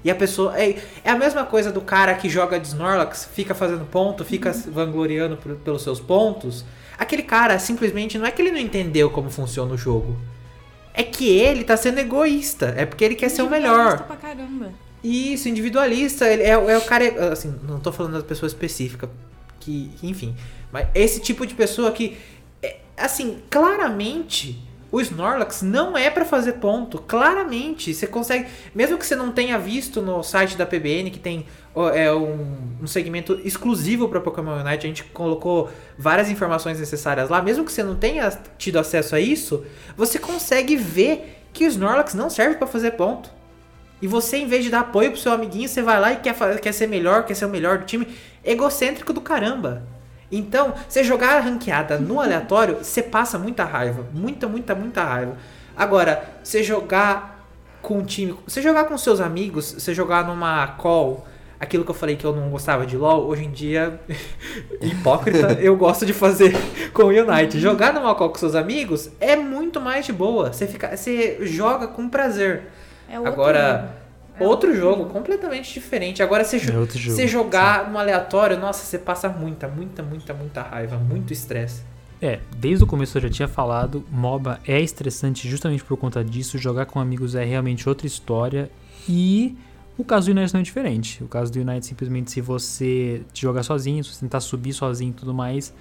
[0.03, 0.59] E a pessoa.
[0.59, 4.51] É, é a mesma coisa do cara que joga de Snorlax, fica fazendo ponto, fica
[4.53, 4.73] uhum.
[4.73, 6.65] vangloriando por, pelos seus pontos.
[6.99, 10.17] Aquele cara simplesmente não é que ele não entendeu como funciona o jogo.
[10.93, 12.75] É que ele tá sendo egoísta.
[12.77, 14.05] É porque ele quer ser o melhor.
[14.05, 14.73] Pra caramba.
[15.03, 16.27] Isso, individualista.
[16.27, 17.33] Ele é, é o cara.
[17.33, 19.09] Assim, não tô falando da pessoa específica.
[19.59, 20.35] Que, enfim.
[20.73, 22.19] Mas esse tipo de pessoa que.
[22.63, 24.63] É, assim, claramente
[24.93, 27.95] o Snorlax não é para fazer ponto, claramente.
[27.95, 31.47] Você consegue, mesmo que você não tenha visto no site da PBN que tem
[31.95, 32.47] é, um,
[32.83, 37.41] um segmento exclusivo para Pokémon Unite, a gente colocou várias informações necessárias lá.
[37.41, 39.65] Mesmo que você não tenha tido acesso a isso,
[39.97, 43.31] você consegue ver que o Snorlax não serve para fazer ponto.
[44.03, 46.35] E você, em vez de dar apoio pro seu amiguinho, você vai lá e quer,
[46.61, 48.09] quer ser melhor, quer ser o melhor do time.
[48.43, 49.83] Egocêntrico do caramba.
[50.33, 54.07] Então, você jogar a ranqueada no aleatório, você passa muita raiva.
[54.13, 55.37] Muita, muita, muita raiva.
[55.77, 57.47] Agora, você jogar
[57.83, 58.35] com um time.
[58.47, 61.27] Você jogar com seus amigos, você jogar numa call.
[61.61, 64.01] Aquilo que eu falei que eu não gostava de LoL, hoje em dia,
[64.81, 66.55] hipócrita, eu gosto de fazer
[66.95, 67.61] com o Unite.
[67.61, 70.53] Jogar numa call com seus amigos é muito mais de boa.
[70.53, 72.63] Você, fica, você joga com prazer.
[73.11, 73.95] É Agora,
[74.39, 76.23] é outro jogo, completamente diferente.
[76.23, 77.93] Agora, você, é você jogar Sim.
[77.93, 81.83] no aleatório, nossa, você passa muita, muita, muita, muita raiva, muito estresse.
[82.23, 86.57] É, desde o começo eu já tinha falado, MOBA é estressante justamente por conta disso.
[86.57, 88.71] Jogar com amigos é realmente outra história.
[89.07, 89.57] E
[90.01, 91.23] o caso do United não é diferente.
[91.23, 95.15] O caso do United, simplesmente, se você jogar sozinho, se você tentar subir sozinho e
[95.15, 95.73] tudo mais,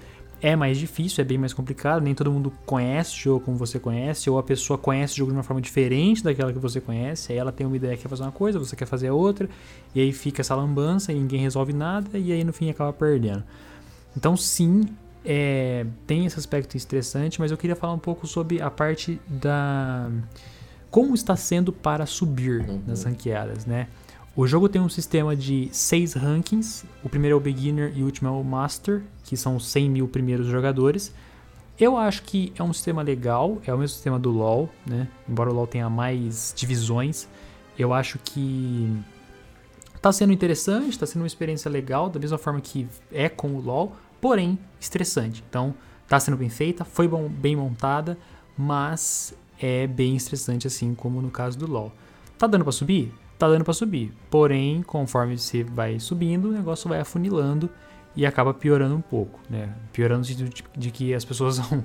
[0.42, 2.02] é mais difícil, é bem mais complicado.
[2.02, 5.32] Nem todo mundo conhece o jogo como você conhece, ou a pessoa conhece o jogo
[5.32, 7.32] de uma forma diferente daquela que você conhece.
[7.32, 9.48] Aí ela tem uma ideia que quer fazer uma coisa, você quer fazer outra,
[9.94, 13.44] e aí fica essa lambança e ninguém resolve nada, e aí no fim acaba perdendo.
[14.16, 14.84] Então, sim,
[15.24, 20.10] é, tem esse aspecto estressante, mas eu queria falar um pouco sobre a parte da.
[20.90, 22.82] Como está sendo para subir uhum.
[22.84, 23.86] nas ranqueadas, né?
[24.36, 26.86] O jogo tem um sistema de seis rankings.
[27.02, 30.08] O primeiro é o Beginner e o último é o Master, que são 100 mil
[30.08, 31.12] primeiros jogadores.
[31.78, 35.08] Eu acho que é um sistema legal, é o mesmo sistema do LoL, né?
[35.28, 37.26] Embora o LoL tenha mais divisões,
[37.76, 38.94] eu acho que
[40.00, 43.60] tá sendo interessante, tá sendo uma experiência legal, da mesma forma que é com o
[43.60, 45.42] LoL, porém estressante.
[45.48, 45.74] Então,
[46.06, 48.16] tá sendo bem feita, foi bom, bem montada,
[48.56, 51.90] mas é bem estressante assim como no caso do LoL.
[52.38, 53.12] Tá dando para subir?
[53.40, 54.12] Tá dando para subir.
[54.30, 57.70] Porém, conforme você vai subindo, o negócio vai afunilando
[58.14, 59.74] e acaba piorando um pouco, né?
[59.92, 61.82] Piorando no sentido de, que as pessoas vão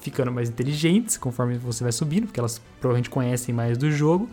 [0.00, 4.28] ficando mais inteligentes conforme você vai subindo, porque elas provavelmente conhecem mais do jogo.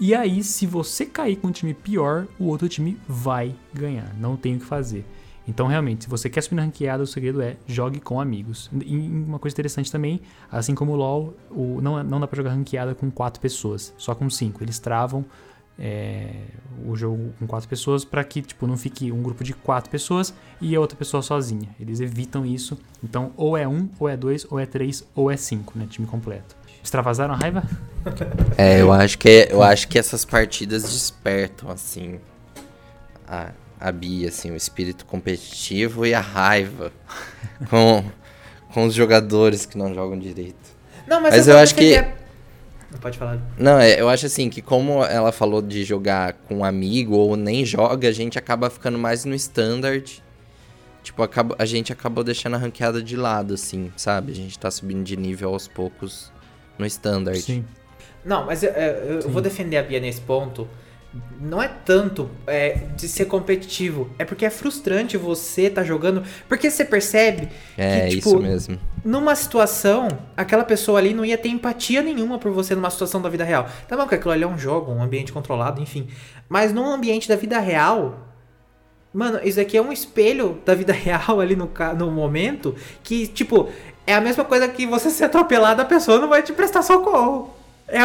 [0.00, 4.12] E aí, se você cair com um time pior, o outro time vai ganhar.
[4.18, 5.04] Não tem o que fazer.
[5.46, 8.70] Então, realmente, se você quer subir na ranqueada, o segredo é jogue com amigos.
[8.84, 12.50] E uma coisa interessante também, assim como o LoL, o, não, não dá pra jogar
[12.50, 14.64] ranqueada com quatro pessoas, só com cinco.
[14.64, 15.24] Eles travam
[15.78, 16.30] é,
[16.86, 20.34] o jogo com quatro pessoas para que tipo não fique um grupo de quatro pessoas
[20.60, 21.68] e a outra pessoa sozinha.
[21.80, 22.78] Eles evitam isso.
[23.02, 25.86] Então ou é um, ou é dois, ou é três, ou é cinco, né?
[25.88, 26.56] Time completo.
[26.82, 27.62] Extravasaram a raiva?
[28.58, 32.20] É, eu acho que eu acho que essas partidas despertam assim
[33.26, 36.92] a, a Bia, assim, o espírito competitivo e a raiva
[37.70, 38.04] com,
[38.74, 40.74] com os jogadores que não jogam direito.
[41.06, 42.14] Não, mas, mas eu acho que é
[43.00, 43.38] Pode falar.
[43.58, 47.36] Não, é, eu acho assim que como ela falou de jogar com um amigo ou
[47.36, 50.22] nem joga, a gente acaba ficando mais no standard.
[51.02, 54.32] Tipo, acaba, a gente acabou deixando a ranqueada de lado, assim, sabe?
[54.32, 56.32] A gente tá subindo de nível aos poucos
[56.78, 57.40] no standard.
[57.40, 57.64] Sim.
[58.24, 60.66] Não, mas eu, eu, eu vou defender a Bia nesse ponto
[61.40, 66.70] não é tanto é, de ser competitivo, é porque é frustrante você tá jogando, porque
[66.70, 68.78] você percebe é, que, tipo, isso mesmo.
[69.04, 73.28] numa situação, aquela pessoa ali não ia ter empatia nenhuma por você numa situação da
[73.28, 73.68] vida real.
[73.86, 76.08] Tá bom que aquilo ali é um jogo, um ambiente controlado, enfim.
[76.48, 78.28] Mas num ambiente da vida real,
[79.12, 83.68] mano, isso aqui é um espelho da vida real ali no, no momento, que, tipo,
[84.06, 87.54] é a mesma coisa que você ser atropelado, a pessoa não vai te prestar socorro.
[87.86, 87.98] É,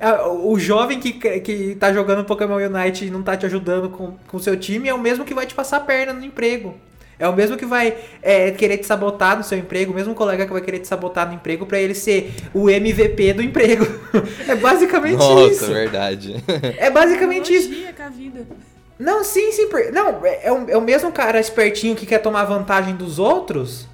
[0.00, 4.36] é, o jovem que, que tá jogando Pokémon Unite e não tá te ajudando com
[4.36, 6.74] o seu time é o mesmo que vai te passar a perna no emprego.
[7.20, 10.46] É o mesmo que vai é, querer te sabotar no seu emprego, o mesmo colega
[10.46, 13.86] que vai querer te sabotar no emprego para ele ser o MVP do emprego.
[14.48, 15.60] é basicamente Nossa, isso.
[15.60, 16.42] Nossa, verdade.
[16.78, 17.68] É basicamente isso.
[17.94, 18.46] Com a vida.
[18.98, 19.68] Não, sim, sim.
[19.92, 23.86] Não, é o, é o mesmo cara espertinho que quer tomar vantagem dos outros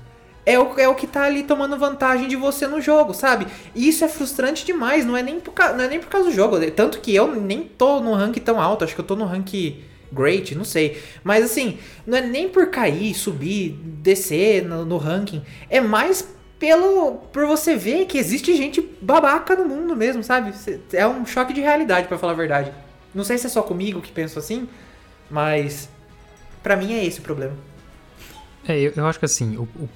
[0.46, 3.48] é o, é o que tá ali tomando vantagem de você no jogo, sabe?
[3.74, 6.34] E isso é frustrante demais, não é nem por, não é nem por causa do
[6.34, 6.58] jogo.
[6.70, 9.82] Tanto que eu nem tô no rank tão alto, acho que eu tô no rank
[10.12, 11.02] great, não sei.
[11.24, 15.42] Mas assim, não é nem por cair, subir, descer no, no ranking.
[15.68, 16.28] É mais
[16.60, 20.54] pelo por você ver que existe gente babaca no mundo mesmo, sabe?
[20.92, 22.72] É um choque de realidade, para falar a verdade.
[23.12, 24.68] Não sei se é só comigo que penso assim,
[25.28, 25.88] mas
[26.62, 27.54] para mim é esse o problema.
[28.68, 29.88] É, eu, eu acho que assim, o, o,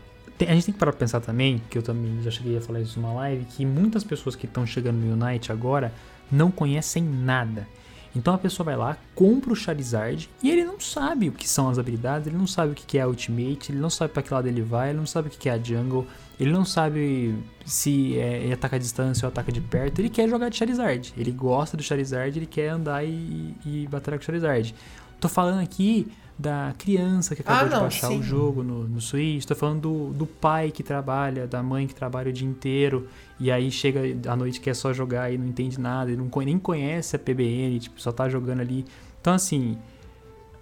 [0.48, 2.80] a gente tem que parar pra pensar também, que eu também já cheguei a falar
[2.80, 5.92] isso numa live, que muitas pessoas que estão chegando no Unite agora
[6.30, 7.66] não conhecem nada.
[8.14, 11.68] Então a pessoa vai lá, compra o Charizard e ele não sabe o que são
[11.68, 14.34] as habilidades, ele não sabe o que é a Ultimate, ele não sabe para que
[14.34, 16.04] lado ele vai, ele não sabe o que é a Jungle,
[16.38, 20.28] ele não sabe se é, ele ataca a distância ou ataca de perto, ele quer
[20.28, 24.22] jogar de Charizard, ele gosta do Charizard, ele quer andar e, e bater com o
[24.22, 24.74] Charizard.
[25.20, 26.10] Tô falando aqui
[26.40, 28.18] da criança que acabou ah, de não, baixar sim.
[28.18, 31.94] o jogo no, no Switch, tô falando do, do pai que trabalha, da mãe que
[31.94, 33.06] trabalha o dia inteiro
[33.38, 36.58] e aí chega à noite quer só jogar e não entende nada, e não, nem
[36.58, 38.86] conhece a PBN, tipo, só tá jogando ali.
[39.20, 39.76] Então, assim,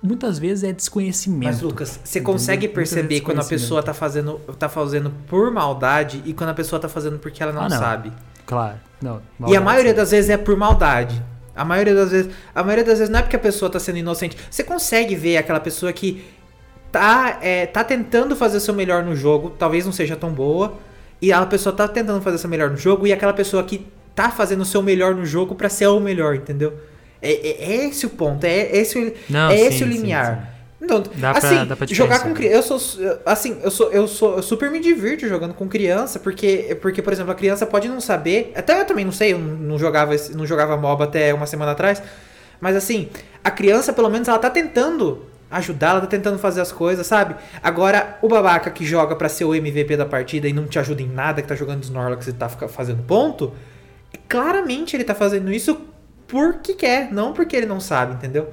[0.02, 1.52] muitas vezes é desconhecimento.
[1.52, 6.34] Mas, Lucas, você consegue perceber quando a pessoa tá fazendo, tá fazendo por maldade e
[6.34, 7.78] quando a pessoa tá fazendo porque ela não, ah, não.
[7.78, 8.12] sabe.
[8.44, 9.22] Claro, não.
[9.46, 11.22] E a maioria das vezes é por maldade.
[11.58, 13.98] A maioria das vezes, a maioria das vezes não é porque a pessoa tá sendo
[13.98, 14.36] inocente.
[14.50, 16.24] Você consegue ver aquela pessoa que
[16.92, 20.78] tá, é, tá tentando fazer o seu melhor no jogo, talvez não seja tão boa,
[21.20, 23.86] e a pessoa tá tentando fazer o seu melhor no jogo, e aquela pessoa que
[24.14, 26.74] tá fazendo o seu melhor no jogo para ser o melhor, entendeu?
[27.20, 30.36] É, é, é, esse o ponto, é esse, não, é sim, esse o limiar.
[30.36, 30.57] Sim, sim.
[30.80, 34.06] Então, dá assim, pra, dá pra jogar com criança, eu sou assim, eu sou eu
[34.06, 37.88] sou eu super me divirto jogando com criança, porque porque por exemplo, a criança pode
[37.88, 41.46] não saber, até eu também não sei, eu não jogava não jogava MOBA até uma
[41.46, 42.00] semana atrás,
[42.60, 43.08] mas assim,
[43.42, 47.34] a criança pelo menos ela tá tentando ajudar, ela tá tentando fazer as coisas, sabe?
[47.62, 51.02] Agora, o babaca que joga para ser o MVP da partida e não te ajuda
[51.02, 53.52] em nada, que tá jogando Snorlax e tá fazendo ponto,
[54.28, 55.80] claramente ele tá fazendo isso
[56.26, 58.52] porque quer, não porque ele não sabe, entendeu?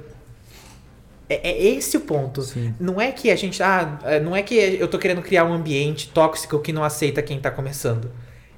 [1.28, 2.42] É, é esse o ponto.
[2.42, 2.74] Sim.
[2.78, 3.62] Não é que a gente.
[3.62, 7.22] Ah, é, não é que eu tô querendo criar um ambiente tóxico que não aceita
[7.22, 8.10] quem tá começando.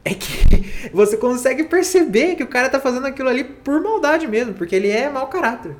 [0.04, 4.54] É que você consegue perceber que o cara tá fazendo aquilo ali por maldade mesmo,
[4.54, 5.74] porque ele é mau caráter.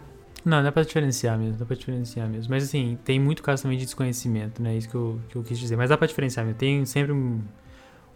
[0.45, 2.51] Não, dá pra diferenciar mesmo, dá pra diferenciar mesmo.
[2.51, 4.77] Mas assim, tem muito caso também de desconhecimento, né?
[4.77, 5.77] Isso que eu, que eu quis dizer.
[5.77, 6.59] Mas dá pra diferenciar mesmo.
[6.59, 7.41] Tem sempre um,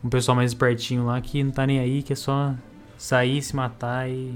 [0.03, 2.55] um pessoal mais espertinho lá que não tá nem aí, que é só
[2.97, 4.35] sair, se matar e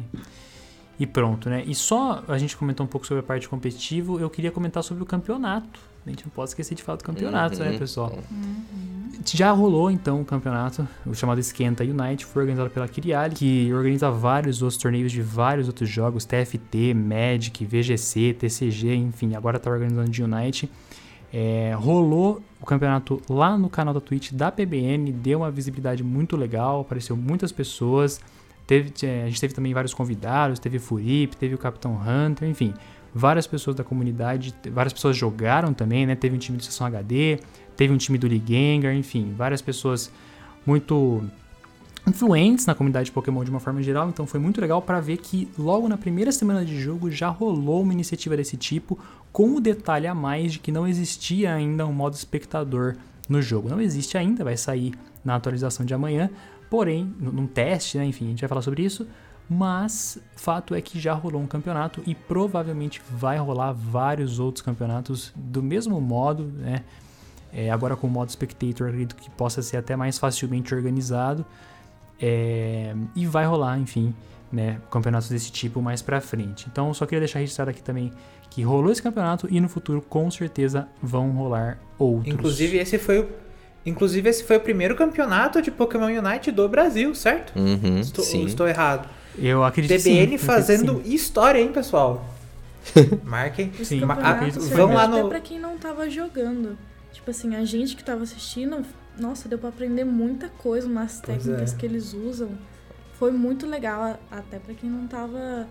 [0.98, 1.62] e pronto, né?
[1.66, 5.02] E só a gente comentou um pouco sobre a parte competitiva, eu queria comentar sobre
[5.02, 5.80] o campeonato.
[6.06, 7.72] A gente não pode esquecer de falar do campeonato, né, uhum.
[7.72, 8.18] né, pessoal?
[8.30, 8.96] Uhum.
[9.24, 14.10] Já rolou então o campeonato, o chamado Esquenta Unite, foi organizado pela Kiriali, que organiza
[14.10, 20.10] vários outros torneios de vários outros jogos, TFT, Magic, VGC, TCG, enfim, agora tá organizando
[20.10, 20.70] de Unite.
[21.32, 26.36] É, rolou o campeonato lá no canal da Twitch da PBN, deu uma visibilidade muito
[26.36, 28.20] legal, apareceu muitas pessoas.
[28.66, 32.74] Teve, a gente teve também vários convidados, teve Furip, teve o Capitão Hunter, enfim,
[33.14, 36.16] várias pessoas da comunidade, várias pessoas jogaram também, né?
[36.16, 37.38] Teve um time do Sessão HD,
[37.76, 40.10] teve um time do Ligengar, enfim, várias pessoas
[40.66, 41.22] muito
[42.06, 45.16] influentes na comunidade de Pokémon de uma forma geral, então foi muito legal para ver
[45.16, 48.98] que logo na primeira semana de jogo já rolou uma iniciativa desse tipo,
[49.32, 52.96] com o detalhe a mais de que não existia ainda um modo espectador
[53.28, 53.68] no jogo.
[53.68, 54.94] Não existe ainda, vai sair
[55.24, 56.30] na atualização de amanhã,
[56.68, 59.06] Porém, num teste, né, enfim, a gente vai falar sobre isso.
[59.48, 65.32] Mas fato é que já rolou um campeonato e provavelmente vai rolar vários outros campeonatos
[65.36, 66.82] do mesmo modo, né?
[67.52, 71.46] É, agora com o modo spectator, acredito que possa ser até mais facilmente organizado.
[72.20, 74.12] É, e vai rolar, enfim,
[74.50, 76.66] né, campeonatos desse tipo mais pra frente.
[76.70, 78.10] Então, só queria deixar registrado aqui também
[78.50, 82.34] que rolou esse campeonato e no futuro com certeza vão rolar outros.
[82.34, 83.28] Inclusive, esse foi o
[83.86, 87.56] Inclusive, esse foi o primeiro campeonato de Pokémon Unite do Brasil, certo?
[87.56, 88.44] Uhum, estou, sim.
[88.44, 89.08] estou errado.
[89.38, 91.14] Eu acredito TBN sim, fazendo sim.
[91.14, 92.26] história, hein, pessoal?
[93.22, 93.72] Marquem.
[93.84, 95.18] Sim, vamos lá no...
[95.18, 96.76] Até pra quem não tava jogando.
[97.12, 98.84] Tipo assim, a gente que tava assistindo,
[99.18, 101.76] nossa, deu pra aprender muita coisa, umas técnicas é.
[101.76, 102.50] que eles usam.
[103.18, 105.66] Foi muito legal, até pra quem não tava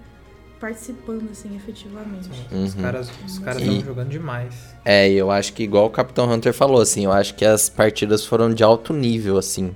[0.59, 2.29] participando, assim, efetivamente.
[2.51, 2.63] Uhum.
[2.65, 4.53] Os caras os caras estão jogando demais.
[4.83, 8.25] É, eu acho que igual o Capitão Hunter falou, assim, eu acho que as partidas
[8.25, 9.75] foram de alto nível, assim.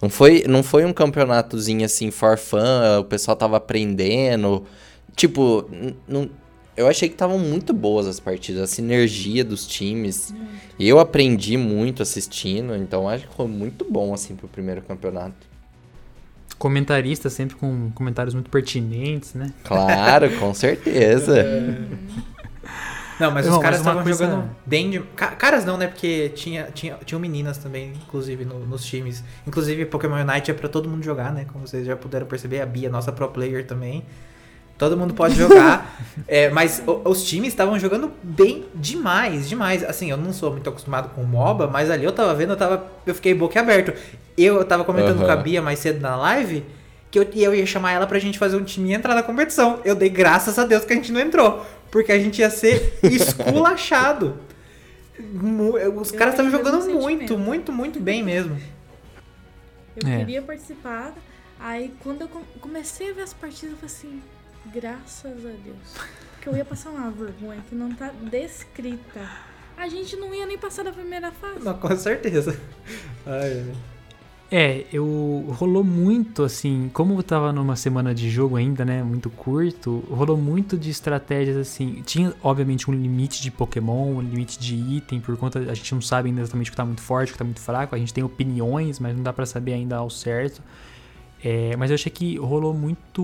[0.00, 2.58] Não foi, não foi um campeonatozinho assim, for fun,
[3.00, 4.64] o pessoal tava aprendendo.
[5.16, 5.68] Tipo,
[6.06, 6.30] não,
[6.76, 10.32] eu achei que estavam muito boas as partidas, a sinergia dos times.
[10.78, 15.47] E eu aprendi muito assistindo, então acho que foi muito bom, assim, pro primeiro campeonato
[16.58, 19.52] comentarista sempre com comentários muito pertinentes, né?
[19.64, 21.44] Claro, com certeza.
[23.18, 24.24] Não, mas não, os caras estavam coisa...
[24.26, 25.00] jogando bem de...
[25.16, 25.88] Caras não, né?
[25.88, 29.24] Porque tinha, tinha, tinham meninas também, inclusive, no, nos times.
[29.46, 31.44] Inclusive, Pokémon Unite é pra todo mundo jogar, né?
[31.52, 34.04] Como vocês já puderam perceber, a Bia, nossa pro player também.
[34.78, 36.00] Todo mundo pode jogar.
[36.26, 39.82] é, mas o, os times estavam jogando bem demais, demais.
[39.82, 42.90] Assim, eu não sou muito acostumado com MOBA, mas ali eu tava vendo, eu, tava,
[43.04, 43.92] eu fiquei boca aberto.
[44.36, 45.26] Eu, eu tava comentando uhum.
[45.26, 46.64] com a Bia mais cedo na live
[47.10, 49.80] que eu, eu ia chamar ela pra gente fazer um time e entrar na competição.
[49.84, 51.64] Eu dei graças a Deus que a gente não entrou.
[51.90, 54.38] Porque a gente ia ser esculachado.
[55.96, 58.56] Os caras estavam jogando muito, muito, muito bem mesmo.
[59.96, 60.18] Eu é.
[60.18, 61.14] queria participar.
[61.58, 62.28] Aí quando eu
[62.60, 64.22] comecei a ver as partidas, eu falei assim,
[64.72, 65.94] graças a Deus.
[66.34, 69.28] Porque eu ia passar uma vergonha que não tá descrita.
[69.76, 71.64] A gente não ia nem passar da primeira fase.
[71.64, 72.58] Não, com certeza.
[73.26, 73.74] Ai, ai.
[74.50, 79.28] É, eu rolou muito assim, como eu tava numa semana de jogo ainda, né, muito
[79.28, 82.02] curto, rolou muito de estratégias assim.
[82.06, 86.00] Tinha obviamente um limite de Pokémon, um limite de item, por conta a gente não
[86.00, 88.14] sabe ainda exatamente o que tá muito forte, o que tá muito fraco, a gente
[88.14, 90.62] tem opiniões, mas não dá para saber ainda ao certo.
[91.44, 93.22] É, mas eu achei que rolou muito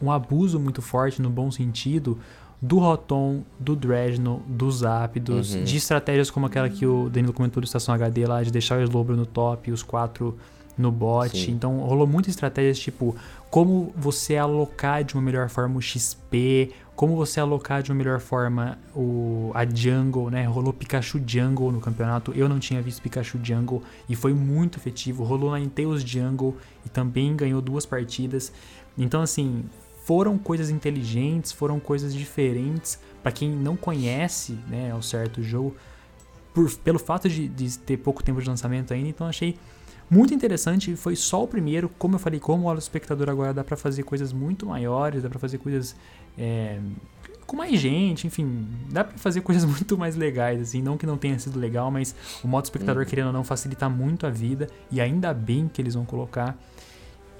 [0.00, 2.18] um abuso muito forte no bom sentido
[2.62, 5.64] do Rotom, do Dredno, dos Zapdos, uhum.
[5.64, 8.82] de estratégias como aquela que o Danilo comentou do Estação HD lá, de deixar o
[8.82, 10.36] Slowbro no top os quatro
[10.76, 11.36] no bot.
[11.36, 11.52] Sim.
[11.52, 13.16] Então rolou muitas estratégias tipo
[13.50, 18.20] como você alocar de uma melhor forma o XP, como você alocar de uma melhor
[18.20, 20.44] forma o, a Jungle, né?
[20.44, 22.32] Rolou Pikachu Jungle no campeonato.
[22.32, 25.24] Eu não tinha visto Pikachu Jungle e foi muito efetivo.
[25.24, 28.52] Rolou Ninetales Jungle e também ganhou duas partidas.
[28.96, 29.64] Então, assim,
[30.10, 35.76] foram coisas inteligentes, foram coisas diferentes para quem não conhece, né, ao certo jogo,
[36.52, 39.56] por, pelo fato de, de, ter pouco tempo de lançamento ainda, então achei
[40.10, 40.96] muito interessante.
[40.96, 44.32] Foi só o primeiro, como eu falei, como o espectador agora dá para fazer coisas
[44.32, 45.94] muito maiores, dá para fazer coisas
[46.36, 46.80] é,
[47.46, 51.16] com mais gente, enfim, dá para fazer coisas muito mais legais, assim, não que não
[51.16, 55.00] tenha sido legal, mas o modo espectador, querendo ou não, facilita muito a vida, e
[55.00, 56.58] ainda bem que eles vão colocar.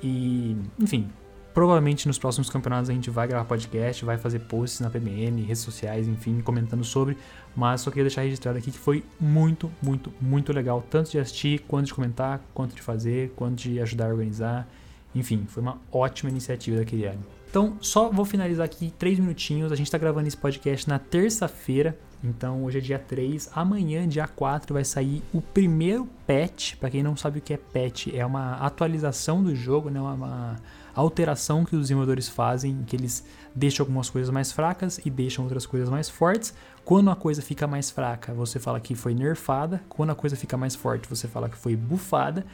[0.00, 1.10] E, enfim,
[1.52, 5.62] Provavelmente nos próximos campeonatos a gente vai gravar podcast, vai fazer posts na PBN, redes
[5.62, 7.16] sociais, enfim, comentando sobre.
[7.56, 10.84] Mas só queria deixar registrado aqui que foi muito, muito, muito legal.
[10.88, 14.68] Tanto de assistir, quanto de comentar, quanto de fazer, quanto de ajudar a organizar.
[15.12, 17.24] Enfim, foi uma ótima iniciativa daquele ano.
[17.50, 19.72] Então, só vou finalizar aqui três minutinhos.
[19.72, 21.98] A gente está gravando esse podcast na terça-feira.
[22.22, 23.50] Então, hoje é dia 3.
[23.52, 26.76] Amanhã, dia 4, vai sair o primeiro patch.
[26.76, 30.00] Para quem não sabe o que é patch, é uma atualização do jogo, né?
[30.00, 30.58] uma
[30.94, 35.66] alteração que os desenvolvedores fazem, que eles deixam algumas coisas mais fracas e deixam outras
[35.66, 36.54] coisas mais fortes.
[36.84, 39.80] Quando a coisa fica mais fraca, você fala que foi nerfada.
[39.88, 42.44] Quando a coisa fica mais forte, você fala que foi bufada.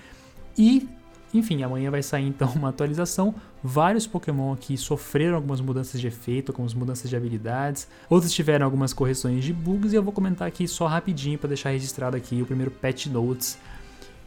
[0.59, 0.89] E,
[1.33, 3.35] enfim, amanhã vai sair então uma atualização.
[3.63, 7.89] Vários Pokémon aqui sofreram algumas mudanças de efeito, algumas mudanças de habilidades.
[8.09, 11.71] Outros tiveram algumas correções de bugs e eu vou comentar aqui só rapidinho para deixar
[11.71, 13.59] registrado aqui o primeiro patch notes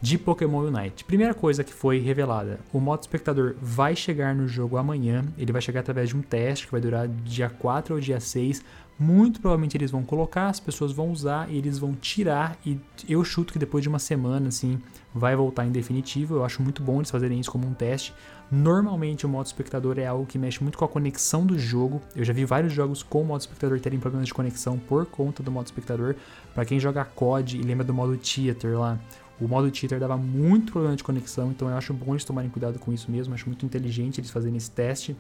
[0.02, 1.04] de Pokémon Unite.
[1.04, 5.24] Primeira coisa que foi revelada: o modo espectador vai chegar no jogo amanhã.
[5.38, 8.64] Ele vai chegar através de um teste que vai durar dia 4 ou dia 6.
[8.98, 12.58] Muito provavelmente eles vão colocar, as pessoas vão usar e eles vão tirar.
[12.66, 12.78] E
[13.08, 14.78] eu chuto que depois de uma semana, assim,
[15.16, 16.36] vai voltar em definitivo.
[16.36, 18.14] Eu acho muito bom eles fazerem isso como um teste.
[18.52, 22.02] Normalmente o modo espectador é algo que mexe muito com a conexão do jogo.
[22.14, 25.42] Eu já vi vários jogos com o modo espectador terem problemas de conexão por conta
[25.42, 26.16] do modo espectador.
[26.54, 29.00] Para quem joga COD e lembra do modo Theater lá,
[29.40, 32.78] o modo cheater dava muito problema de conexão, então eu acho bom eles tomarem cuidado
[32.80, 35.16] com isso mesmo, acho muito inteligente eles fazerem esse teste.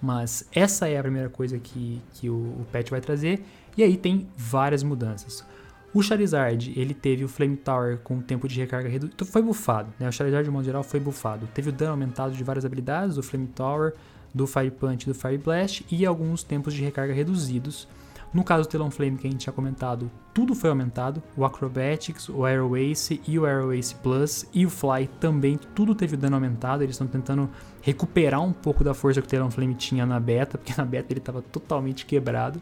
[0.00, 3.42] Mas essa é a primeira coisa que, que o, o patch vai trazer,
[3.76, 5.44] e aí tem várias mudanças.
[5.92, 10.06] O Charizard, ele teve o Flame Tower com tempo de recarga reduzido, foi bufado, né?
[10.06, 11.48] O Charizard, de modo geral, foi bufado.
[11.54, 13.94] Teve o dano aumentado de várias habilidades, do Flame Tower,
[14.34, 17.88] do Fire Punch do Fire Blast, e alguns tempos de recarga reduzidos.
[18.34, 21.22] No caso do Talonflame que a gente tinha comentado, tudo foi aumentado.
[21.36, 25.94] O Acrobatics, o Aero Ace e o Aero Ace Plus e o Fly também, tudo
[25.94, 26.82] teve dano aumentado.
[26.82, 27.48] Eles estão tentando
[27.80, 31.20] recuperar um pouco da força que o Talonflame tinha na beta, porque na beta ele
[31.20, 32.60] estava totalmente quebrado.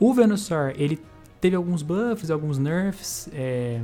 [0.00, 1.00] O Venusaur, ele
[1.40, 3.80] teve alguns buffs, alguns nerfs, é...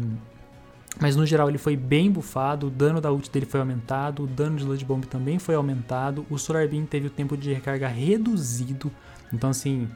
[1.01, 4.27] mas no geral ele foi bem buffado, o dano da ult dele foi aumentado, o
[4.27, 7.87] dano de Sludge Bomb também foi aumentado, o Solar Beam teve o tempo de recarga
[7.87, 8.91] reduzido,
[9.33, 9.89] então assim,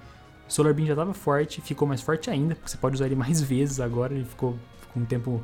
[0.52, 3.40] Solar Beam já estava forte, ficou mais forte ainda, porque você pode usar ele mais
[3.42, 4.54] vezes agora, ele ficou
[4.92, 5.42] com um tempo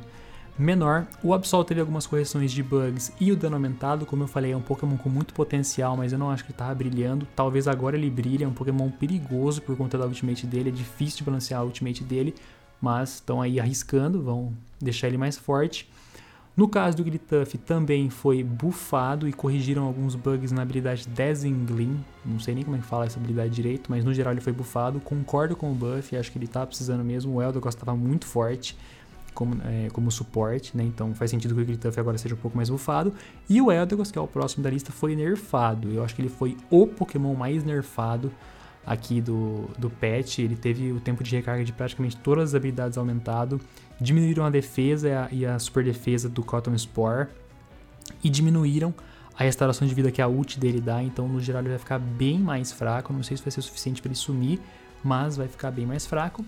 [0.55, 1.07] menor.
[1.23, 4.55] O Absol teve algumas correções de bugs e o dano aumentado, como eu falei, é
[4.55, 7.27] um Pokémon com muito potencial, mas eu não acho que ele estava brilhando.
[7.35, 11.17] Talvez agora ele brilhe, é um Pokémon perigoso por conta da ultimate dele, é difícil
[11.17, 12.35] de balancear a ultimate dele,
[12.79, 15.89] mas estão aí arriscando, vão deixar ele mais forte.
[16.59, 22.03] No caso do Grituff, também foi bufado e corrigiram alguns bugs na habilidade Desengling.
[22.25, 24.51] Não sei nem como é que fala essa habilidade direito, mas no geral ele foi
[24.51, 24.99] bufado.
[24.99, 27.33] Concordo com o buff, acho que ele tá precisando mesmo.
[27.33, 28.77] O Eldegoss estava muito forte
[29.33, 30.83] como, é, como suporte, né?
[30.83, 33.13] Então faz sentido que o Grituff agora seja um pouco mais bufado.
[33.49, 35.89] E o Eldegoss, que é o próximo da lista, foi nerfado.
[35.89, 38.33] Eu acho que ele foi o Pokémon mais nerfado
[38.85, 40.39] aqui do, do patch.
[40.39, 43.61] Ele teve o tempo de recarga de praticamente todas as habilidades aumentado.
[43.99, 47.27] Diminuíram a defesa e a, super defesa do Cotton Spore.
[48.23, 48.93] e diminuíram
[49.37, 51.99] a restauração de vida que a ult dele dá, então no geral ele vai ficar
[51.99, 53.13] bem mais fraco.
[53.13, 54.59] Não sei se vai ser suficiente para ele sumir,
[55.03, 56.45] mas vai ficar bem mais fraco.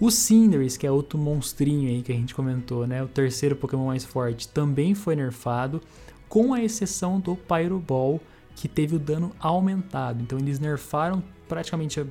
[0.00, 3.02] O Cinderace, que é outro monstrinho aí que a gente comentou, né?
[3.02, 5.80] O terceiro Pokémon mais forte, também foi nerfado,
[6.28, 8.20] com a exceção do Pyro Ball,
[8.56, 10.20] que teve o dano aumentado.
[10.20, 12.04] Então eles nerfaram praticamente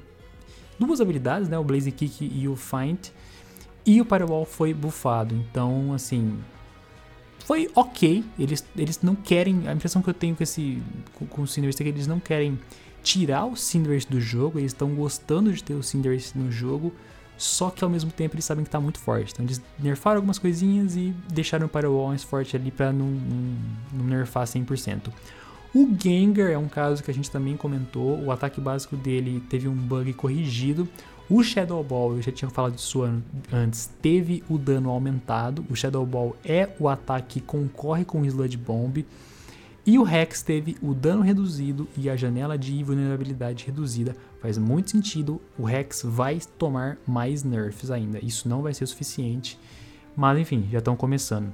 [0.79, 1.59] duas habilidades, né?
[1.59, 3.09] O Blaze Kick e o Find.
[3.85, 5.35] E o Pyro Ball foi buffado.
[5.35, 6.39] Então, assim,
[7.45, 8.23] foi ok.
[8.39, 9.67] Eles, eles não querem.
[9.67, 10.81] A impressão que eu tenho com esse
[11.13, 12.59] com, com o Cinderace é que eles não querem
[13.03, 14.59] tirar o Cinderace do jogo.
[14.59, 16.93] Eles estão gostando de ter o Cinderace no jogo.
[17.37, 19.33] Só que ao mesmo tempo eles sabem que está muito forte.
[19.33, 23.57] Então eles nerfaram algumas coisinhas e deixaram o Firewall mais forte ali para não, não,
[23.91, 25.11] não nerfar 100%.
[25.75, 28.23] O Gengar é um caso que a gente também comentou.
[28.23, 30.87] O ataque básico dele teve um bug corrigido.
[31.29, 33.01] O Shadow Ball, eu já tinha falado disso
[33.51, 35.65] antes, teve o dano aumentado.
[35.69, 39.05] O Shadow Ball é o ataque que concorre com o Sludge Bomb.
[39.85, 44.15] E o Rex teve o dano reduzido e a janela de vulnerabilidade reduzida.
[44.41, 48.19] Faz muito sentido, o Rex vai tomar mais nerfs ainda.
[48.23, 49.59] Isso não vai ser suficiente,
[50.15, 51.51] mas enfim, já estão começando.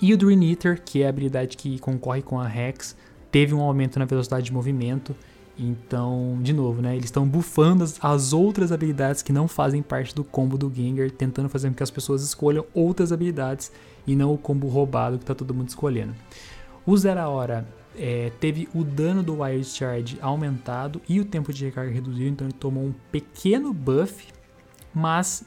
[0.00, 2.96] E o Dream Eater, que é a habilidade que concorre com a Rex,
[3.30, 5.14] teve um aumento na velocidade de movimento
[5.58, 6.94] então, de novo, né?
[6.94, 11.10] Eles estão bufando as, as, outras habilidades que não fazem parte do combo do Gengar,
[11.10, 13.72] tentando fazer com que as pessoas escolham outras habilidades
[14.06, 16.14] e não o combo roubado que tá todo mundo escolhendo.
[16.86, 17.66] O Zera Hora
[17.96, 22.46] é, teve o dano do Wild Charge aumentado e o tempo de recarga reduzido, então
[22.46, 24.28] ele tomou um pequeno buff,
[24.94, 25.44] mas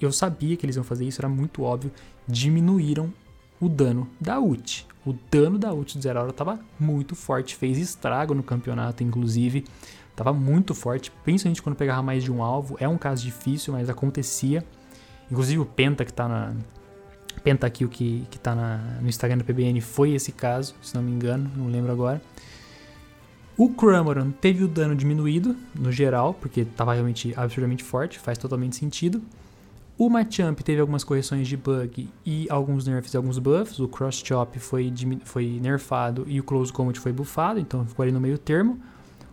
[0.00, 1.90] eu sabia que eles iam fazer isso, era muito óbvio,
[2.28, 3.12] diminuíram
[3.64, 4.86] o dano da ult.
[5.06, 9.64] O dano da ult do Zero Hora estava muito forte, fez estrago no campeonato, inclusive.
[10.14, 12.76] Tava muito forte, principalmente quando pegava mais de um alvo.
[12.78, 14.64] É um caso difícil, mas acontecia.
[15.30, 16.54] Inclusive o Penta que tá na.
[17.42, 20.94] Penta aqui, o que, que tá na, no Instagram do PBN, foi esse caso, se
[20.94, 22.22] não me engano, não lembro agora.
[23.56, 28.76] O Cramoran teve o dano diminuído, no geral, porque estava realmente absurdamente forte, faz totalmente
[28.76, 29.20] sentido.
[29.96, 33.78] O Machamp teve algumas correções de bug e alguns nerfs e alguns buffs.
[33.78, 34.92] O Cross Chop foi,
[35.24, 38.80] foi nerfado e o Close Combat foi buffado, então ficou ali no meio termo.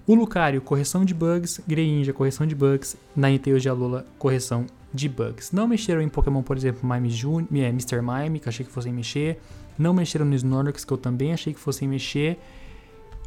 [0.05, 1.59] O Lucario, correção de bugs.
[1.67, 2.95] Greninja, correção de bugs.
[3.15, 5.51] Ninetales de Alola, correção de bugs.
[5.51, 8.01] Não mexeram em Pokémon, por exemplo, Mime Jun é, Mr.
[8.01, 9.39] Mime, que achei que fossem mexer.
[9.79, 12.37] Não mexeram no Snorlax, que eu também achei que fossem mexer.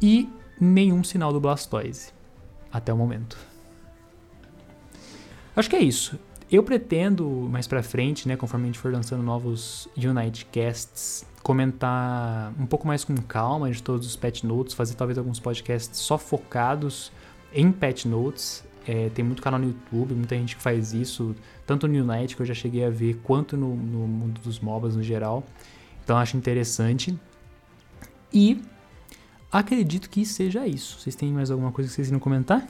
[0.01, 0.29] E
[0.59, 2.13] nenhum sinal do Blastoise.
[2.71, 3.37] Até o momento.
[5.55, 6.17] Acho que é isso.
[6.51, 12.53] Eu pretendo, mais pra frente, né, conforme a gente for lançando novos Unite Casts, comentar
[12.59, 16.17] um pouco mais com calma de todos os patch notes, fazer talvez alguns podcasts só
[16.17, 17.11] focados
[17.53, 18.63] em patch notes.
[18.87, 21.35] É, tem muito canal no YouTube, muita gente que faz isso,
[21.65, 24.95] tanto no Unite, que eu já cheguei a ver, quanto no, no mundo dos MOBAs
[24.95, 25.43] no geral.
[26.03, 27.17] Então acho interessante.
[28.31, 28.61] E
[29.51, 30.99] acredito que seja isso.
[30.99, 32.67] Vocês têm mais alguma coisa que vocês querem comentar?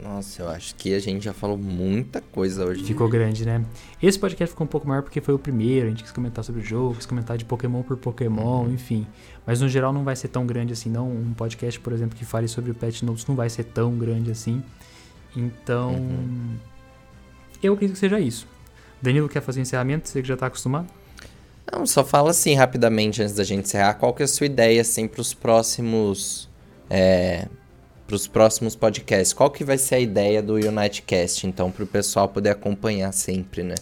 [0.00, 2.84] Nossa, eu acho que a gente já falou muita coisa hoje.
[2.84, 3.64] Ficou grande, né?
[4.02, 6.60] Esse podcast ficou um pouco maior porque foi o primeiro, a gente quis comentar sobre
[6.60, 8.72] o jogo, quis comentar de Pokémon por Pokémon, uhum.
[8.72, 9.06] enfim.
[9.46, 11.10] Mas no geral não vai ser tão grande assim, não.
[11.10, 14.30] Um podcast, por exemplo, que fale sobre o Pet Notes não vai ser tão grande
[14.30, 14.62] assim.
[15.36, 16.56] Então, uhum.
[17.62, 18.46] eu acredito que seja isso.
[19.00, 20.08] Danilo quer fazer encerramento?
[20.08, 20.86] Você que já tá acostumado?
[21.70, 23.94] Não, só fala assim rapidamente antes da gente encerrar.
[23.94, 26.48] Qual que é a sua ideia, assim, pros próximos...
[26.90, 27.46] É
[28.06, 29.32] para os próximos podcasts.
[29.32, 33.62] Qual que vai ser a ideia do Unitecast, então, para o pessoal poder acompanhar sempre,
[33.62, 33.74] né?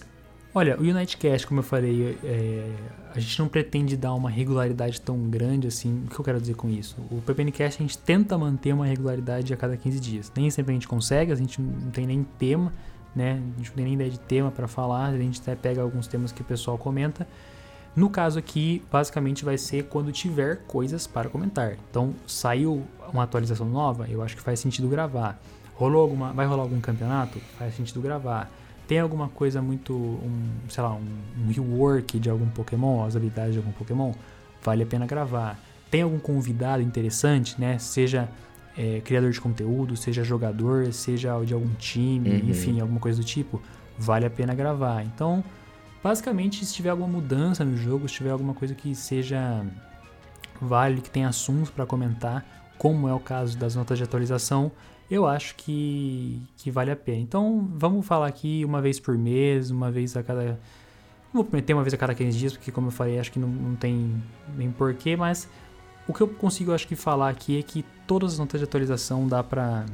[0.52, 2.72] Olha, o Unitecast, como eu falei, é,
[3.14, 6.02] a gente não pretende dar uma regularidade tão grande assim.
[6.06, 6.96] O que eu quero dizer com isso?
[7.08, 10.32] O PPNcast a gente tenta manter uma regularidade a cada 15 dias.
[10.36, 12.72] Nem sempre a gente consegue, a gente não tem nem tema,
[13.14, 13.40] né?
[13.54, 16.08] A gente não tem nem ideia de tema para falar, a gente até pega alguns
[16.08, 17.28] temas que o pessoal comenta.
[17.94, 21.76] No caso aqui, basicamente vai ser quando tiver coisas para comentar.
[21.90, 25.40] Então, saiu uma atualização nova, eu acho que faz sentido gravar.
[25.74, 27.38] Rolou alguma, vai rolar algum campeonato?
[27.58, 28.50] Faz sentido gravar.
[28.86, 31.06] Tem alguma coisa muito, um, sei lá, um,
[31.44, 34.12] um rework de algum Pokémon, as habilidades de algum Pokémon?
[34.62, 35.58] Vale a pena gravar.
[35.90, 37.78] Tem algum convidado interessante, né?
[37.78, 38.28] Seja
[38.76, 42.50] é, criador de conteúdo, seja jogador, seja de algum time, uhum.
[42.50, 43.60] enfim, alguma coisa do tipo,
[43.98, 45.02] vale a pena gravar.
[45.02, 45.42] Então,
[46.02, 49.64] Basicamente, se tiver alguma mudança no jogo, se tiver alguma coisa que seja
[50.60, 52.44] válida, que tenha assuntos para comentar,
[52.78, 54.72] como é o caso das notas de atualização,
[55.10, 57.18] eu acho que, que vale a pena.
[57.18, 60.58] Então, vamos falar aqui uma vez por mês, uma vez a cada.
[61.32, 63.38] Não vou prometer uma vez a cada 15 dias, porque, como eu falei, acho que
[63.38, 64.22] não, não tem
[64.56, 65.48] nem porquê, mas
[66.08, 69.28] o que eu consigo, acho que, falar aqui é que todas as notas de atualização
[69.28, 69.84] dá pra,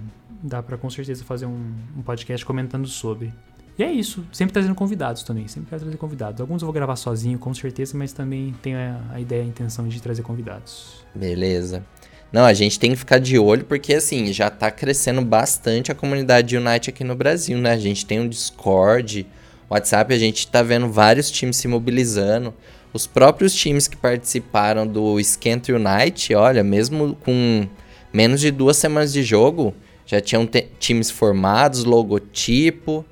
[0.43, 3.33] dá com certeza fazer um, um podcast comentando sobre.
[3.79, 6.41] E é isso, sempre trazendo convidados também, sempre quero trazer convidados.
[6.41, 9.87] Alguns eu vou gravar sozinho, com certeza, mas também tenho a, a ideia, a intenção
[9.87, 11.05] de trazer convidados.
[11.15, 11.85] Beleza.
[12.33, 15.95] Não, a gente tem que ficar de olho porque, assim, já tá crescendo bastante a
[15.95, 17.73] comunidade Unite aqui no Brasil, né?
[17.73, 19.27] A gente tem um Discord,
[19.69, 22.55] WhatsApp, a gente tá vendo vários times se mobilizando.
[22.93, 27.69] Os próprios times que participaram do Esquenta Unite, olha, mesmo com
[28.13, 29.75] menos de duas semanas de jogo,
[30.07, 30.49] já tinham
[30.79, 33.05] times formados, logotipo.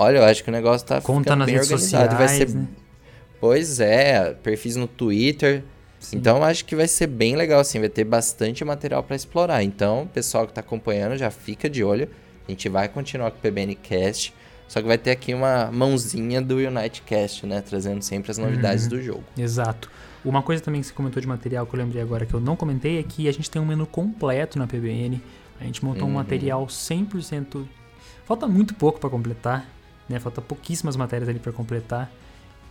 [0.00, 1.80] Olha, eu acho que o negócio tá Conta ficando bem organizado.
[1.80, 2.54] Sociais, vai ser.
[2.54, 2.68] Né?
[3.40, 5.64] Pois é, perfis no Twitter.
[5.98, 6.18] Sim.
[6.18, 9.64] Então acho que vai ser bem legal assim, vai ter bastante material para explorar.
[9.64, 12.08] Então, pessoal que tá acompanhando, já fica de olho.
[12.46, 14.32] A gente vai continuar com o PBNcast,
[14.68, 18.90] só que vai ter aqui uma mãozinha do Unitecast, né, trazendo sempre as novidades uhum.
[18.90, 19.24] do jogo.
[19.36, 19.90] Exato.
[20.24, 22.54] Uma coisa também que você comentou de material que eu lembrei agora que eu não
[22.54, 25.20] comentei é que a gente tem um menu completo na PBN.
[25.60, 26.10] A gente montou uhum.
[26.10, 27.66] um material 100%.
[28.24, 29.66] Falta muito pouco para completar,
[30.08, 30.18] né?
[30.18, 32.10] Falta pouquíssimas matérias ali para completar.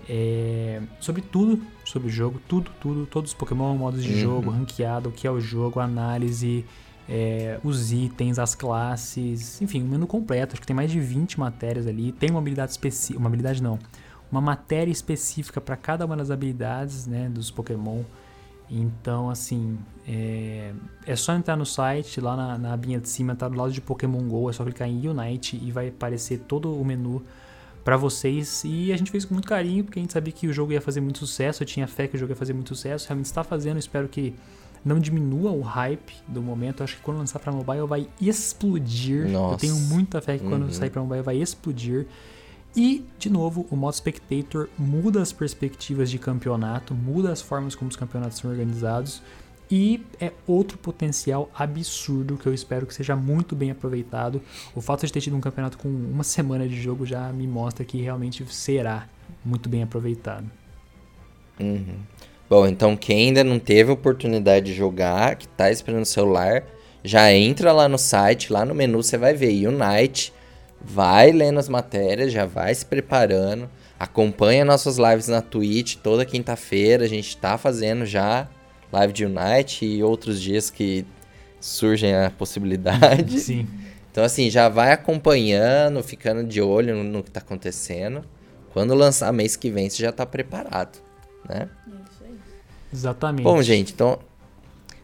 [0.09, 4.19] É, sobre tudo sobre o jogo, tudo, tudo, todos os Pokémon, modos de uhum.
[4.19, 6.65] jogo, ranqueado, o que é o jogo, análise,
[7.09, 10.53] é, os itens, as classes, enfim, um menu completo.
[10.53, 12.11] Acho que tem mais de 20 matérias ali.
[12.11, 13.79] Tem uma habilidade específica, uma habilidade não,
[14.31, 18.03] uma matéria específica para cada uma das habilidades né, dos Pokémon.
[18.69, 19.77] Então, assim,
[20.07, 20.73] é,
[21.05, 23.79] é só entrar no site, lá na, na abinha de cima, tá do lado de
[23.79, 27.23] Pokémon GO, é só clicar em Unite e vai aparecer todo o menu
[27.83, 28.63] para vocês.
[28.65, 30.81] E a gente fez com muito carinho, porque a gente sabia que o jogo ia
[30.81, 33.43] fazer muito sucesso, eu tinha fé que o jogo ia fazer muito sucesso, realmente está
[33.43, 34.35] fazendo, espero que
[34.83, 36.81] não diminua o hype do momento.
[36.81, 39.29] Eu acho que quando lançar para mobile vai explodir.
[39.29, 39.53] Nossa.
[39.53, 40.71] Eu tenho muita fé que quando uhum.
[40.71, 42.07] sair para mobile vai explodir.
[42.77, 47.89] E, de novo, o modo spectator muda as perspectivas de campeonato, muda as formas como
[47.89, 49.23] os campeonatos são organizados.
[49.69, 54.39] E é outro potencial absurdo que eu espero que seja muito bem aproveitado.
[54.75, 57.83] O fato de ter tido um campeonato com uma semana de jogo já me mostra
[57.83, 59.09] que realmente será
[59.43, 60.45] muito bem aproveitado.
[61.59, 61.97] Uhum.
[62.47, 66.63] Bom, então quem ainda não teve oportunidade de jogar, que está esperando o celular,
[67.03, 70.31] já entra lá no site, lá no menu você vai ver Unite,
[70.81, 77.05] vai lendo as matérias, já vai se preparando, acompanha nossas lives na Twitch toda quinta-feira,
[77.05, 78.47] a gente está fazendo já
[78.91, 81.05] live de Unite e outros dias que
[81.59, 83.39] surgem a possibilidade.
[83.41, 83.67] Sim.
[84.11, 88.23] Então assim, já vai acompanhando, ficando de olho no, no que está acontecendo.
[88.73, 90.99] Quando lançar mês que vem, você já está preparado,
[91.47, 91.67] né?
[91.87, 92.35] Isso aí.
[92.93, 93.43] Exatamente.
[93.43, 94.19] Bom, gente, então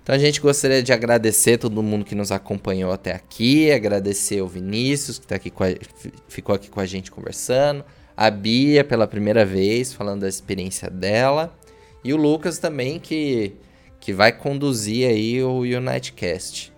[0.04, 4.48] então a gente gostaria de agradecer todo mundo que nos acompanhou até aqui, agradecer o
[4.48, 7.86] Vinícius que tá aqui a, ficou aqui com a gente conversando,
[8.16, 11.58] a Bia pela primeira vez falando da experiência dela
[12.04, 13.56] e o Lucas também que
[14.04, 16.74] que vai conduzir aí o Unitecast.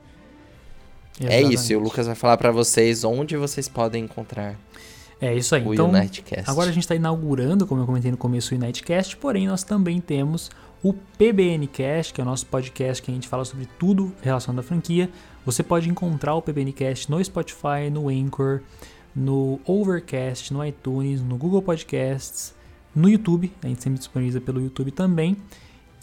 [1.20, 4.56] É isso, e o Lucas vai falar para vocês onde vocês podem encontrar.
[5.20, 5.66] É isso aí.
[5.66, 6.48] O então, Unitecast.
[6.48, 10.00] agora a gente está inaugurando, como eu comentei no começo, o Unitecast, porém nós também
[10.00, 10.52] temos
[10.86, 14.62] o PBNcast, que é o nosso podcast que a gente fala sobre tudo relacionado à
[14.62, 15.10] franquia.
[15.44, 18.62] Você pode encontrar o PBNcast no Spotify, no Anchor,
[19.16, 22.54] no Overcast, no iTunes, no Google Podcasts,
[22.94, 23.52] no YouTube.
[23.64, 25.36] A gente sempre disponibiliza pelo YouTube também.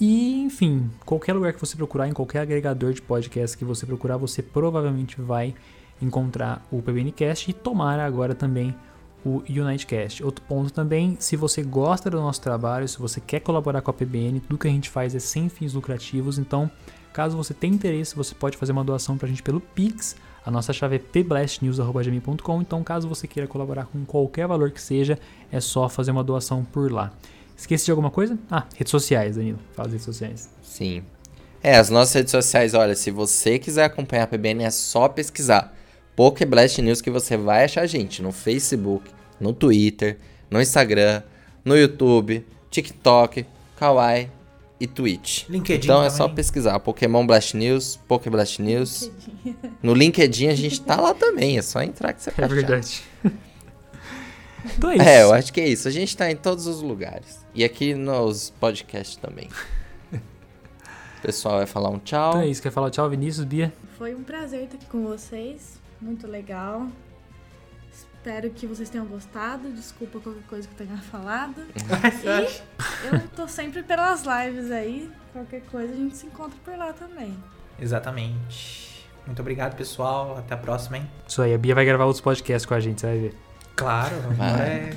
[0.00, 4.16] E, enfim, qualquer lugar que você procurar, em qualquer agregador de podcast que você procurar,
[4.16, 5.54] você provavelmente vai
[6.00, 8.74] encontrar o PBNcast e tomar agora também
[9.24, 10.24] o Unitecast.
[10.24, 13.94] Outro ponto também, se você gosta do nosso trabalho, se você quer colaborar com a
[13.94, 16.70] PBN, tudo que a gente faz é sem fins lucrativos, então
[17.12, 20.16] caso você tenha interesse, você pode fazer uma doação pra gente pelo Pix.
[20.44, 25.18] A nossa chave é pblastnews.com, então caso você queira colaborar com qualquer valor que seja,
[25.50, 27.12] é só fazer uma doação por lá.
[27.56, 28.36] Esqueci de alguma coisa?
[28.50, 29.58] Ah, redes sociais, Danilo.
[29.74, 30.50] Fala redes sociais.
[30.62, 31.04] Sim.
[31.62, 35.72] É, as nossas redes sociais, olha, se você quiser acompanhar a PBN, é só pesquisar
[36.14, 39.10] Pokeblast News que você vai achar a gente no Facebook,
[39.40, 40.18] no Twitter,
[40.50, 41.22] no Instagram,
[41.64, 44.30] no YouTube, TikTok, Kawaii
[44.78, 45.48] e Twitch.
[45.48, 46.08] LinkedIn então também.
[46.08, 49.10] é só pesquisar Pokémon Blast News, Pokeblast News.
[49.44, 49.56] LinkedIn.
[49.82, 53.02] No LinkedIn a gente tá lá também, é só entrar que você vai É verdade.
[54.76, 55.04] então é isso.
[55.08, 55.88] É, eu acho que é isso.
[55.88, 57.40] A gente tá em todos os lugares.
[57.54, 59.48] E aqui nos podcasts também.
[60.12, 62.30] O pessoal vai falar um tchau.
[62.30, 62.60] Então é isso.
[62.60, 63.72] Quer falar tchau, Vinícius, Bia?
[63.96, 66.86] Foi um prazer estar aqui com vocês muito legal.
[67.92, 69.70] Espero que vocês tenham gostado.
[69.72, 71.60] Desculpa qualquer coisa que eu tenha falado.
[71.62, 75.10] e eu tô sempre pelas lives aí.
[75.32, 77.36] Qualquer coisa a gente se encontra por lá também.
[77.80, 79.08] Exatamente.
[79.26, 80.36] Muito obrigado, pessoal.
[80.38, 81.10] Até a próxima, hein?
[81.26, 83.34] Isso aí, a Bia vai gravar outros podcasts com a gente, você vai ver.
[83.74, 84.96] Claro, agora, é...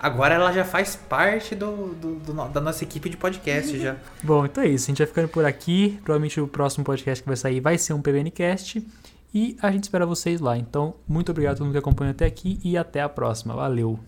[0.00, 3.96] agora ela já faz parte do, do, do, da nossa equipe de podcast já.
[4.22, 4.86] Bom, então é isso.
[4.86, 5.98] A gente vai ficando por aqui.
[6.02, 8.84] Provavelmente o próximo podcast que vai sair vai ser um PBNcast.
[9.34, 10.56] E a gente espera vocês lá.
[10.56, 13.54] Então, muito obrigado a todo mundo que acompanhou até aqui e até a próxima.
[13.54, 13.98] Valeu!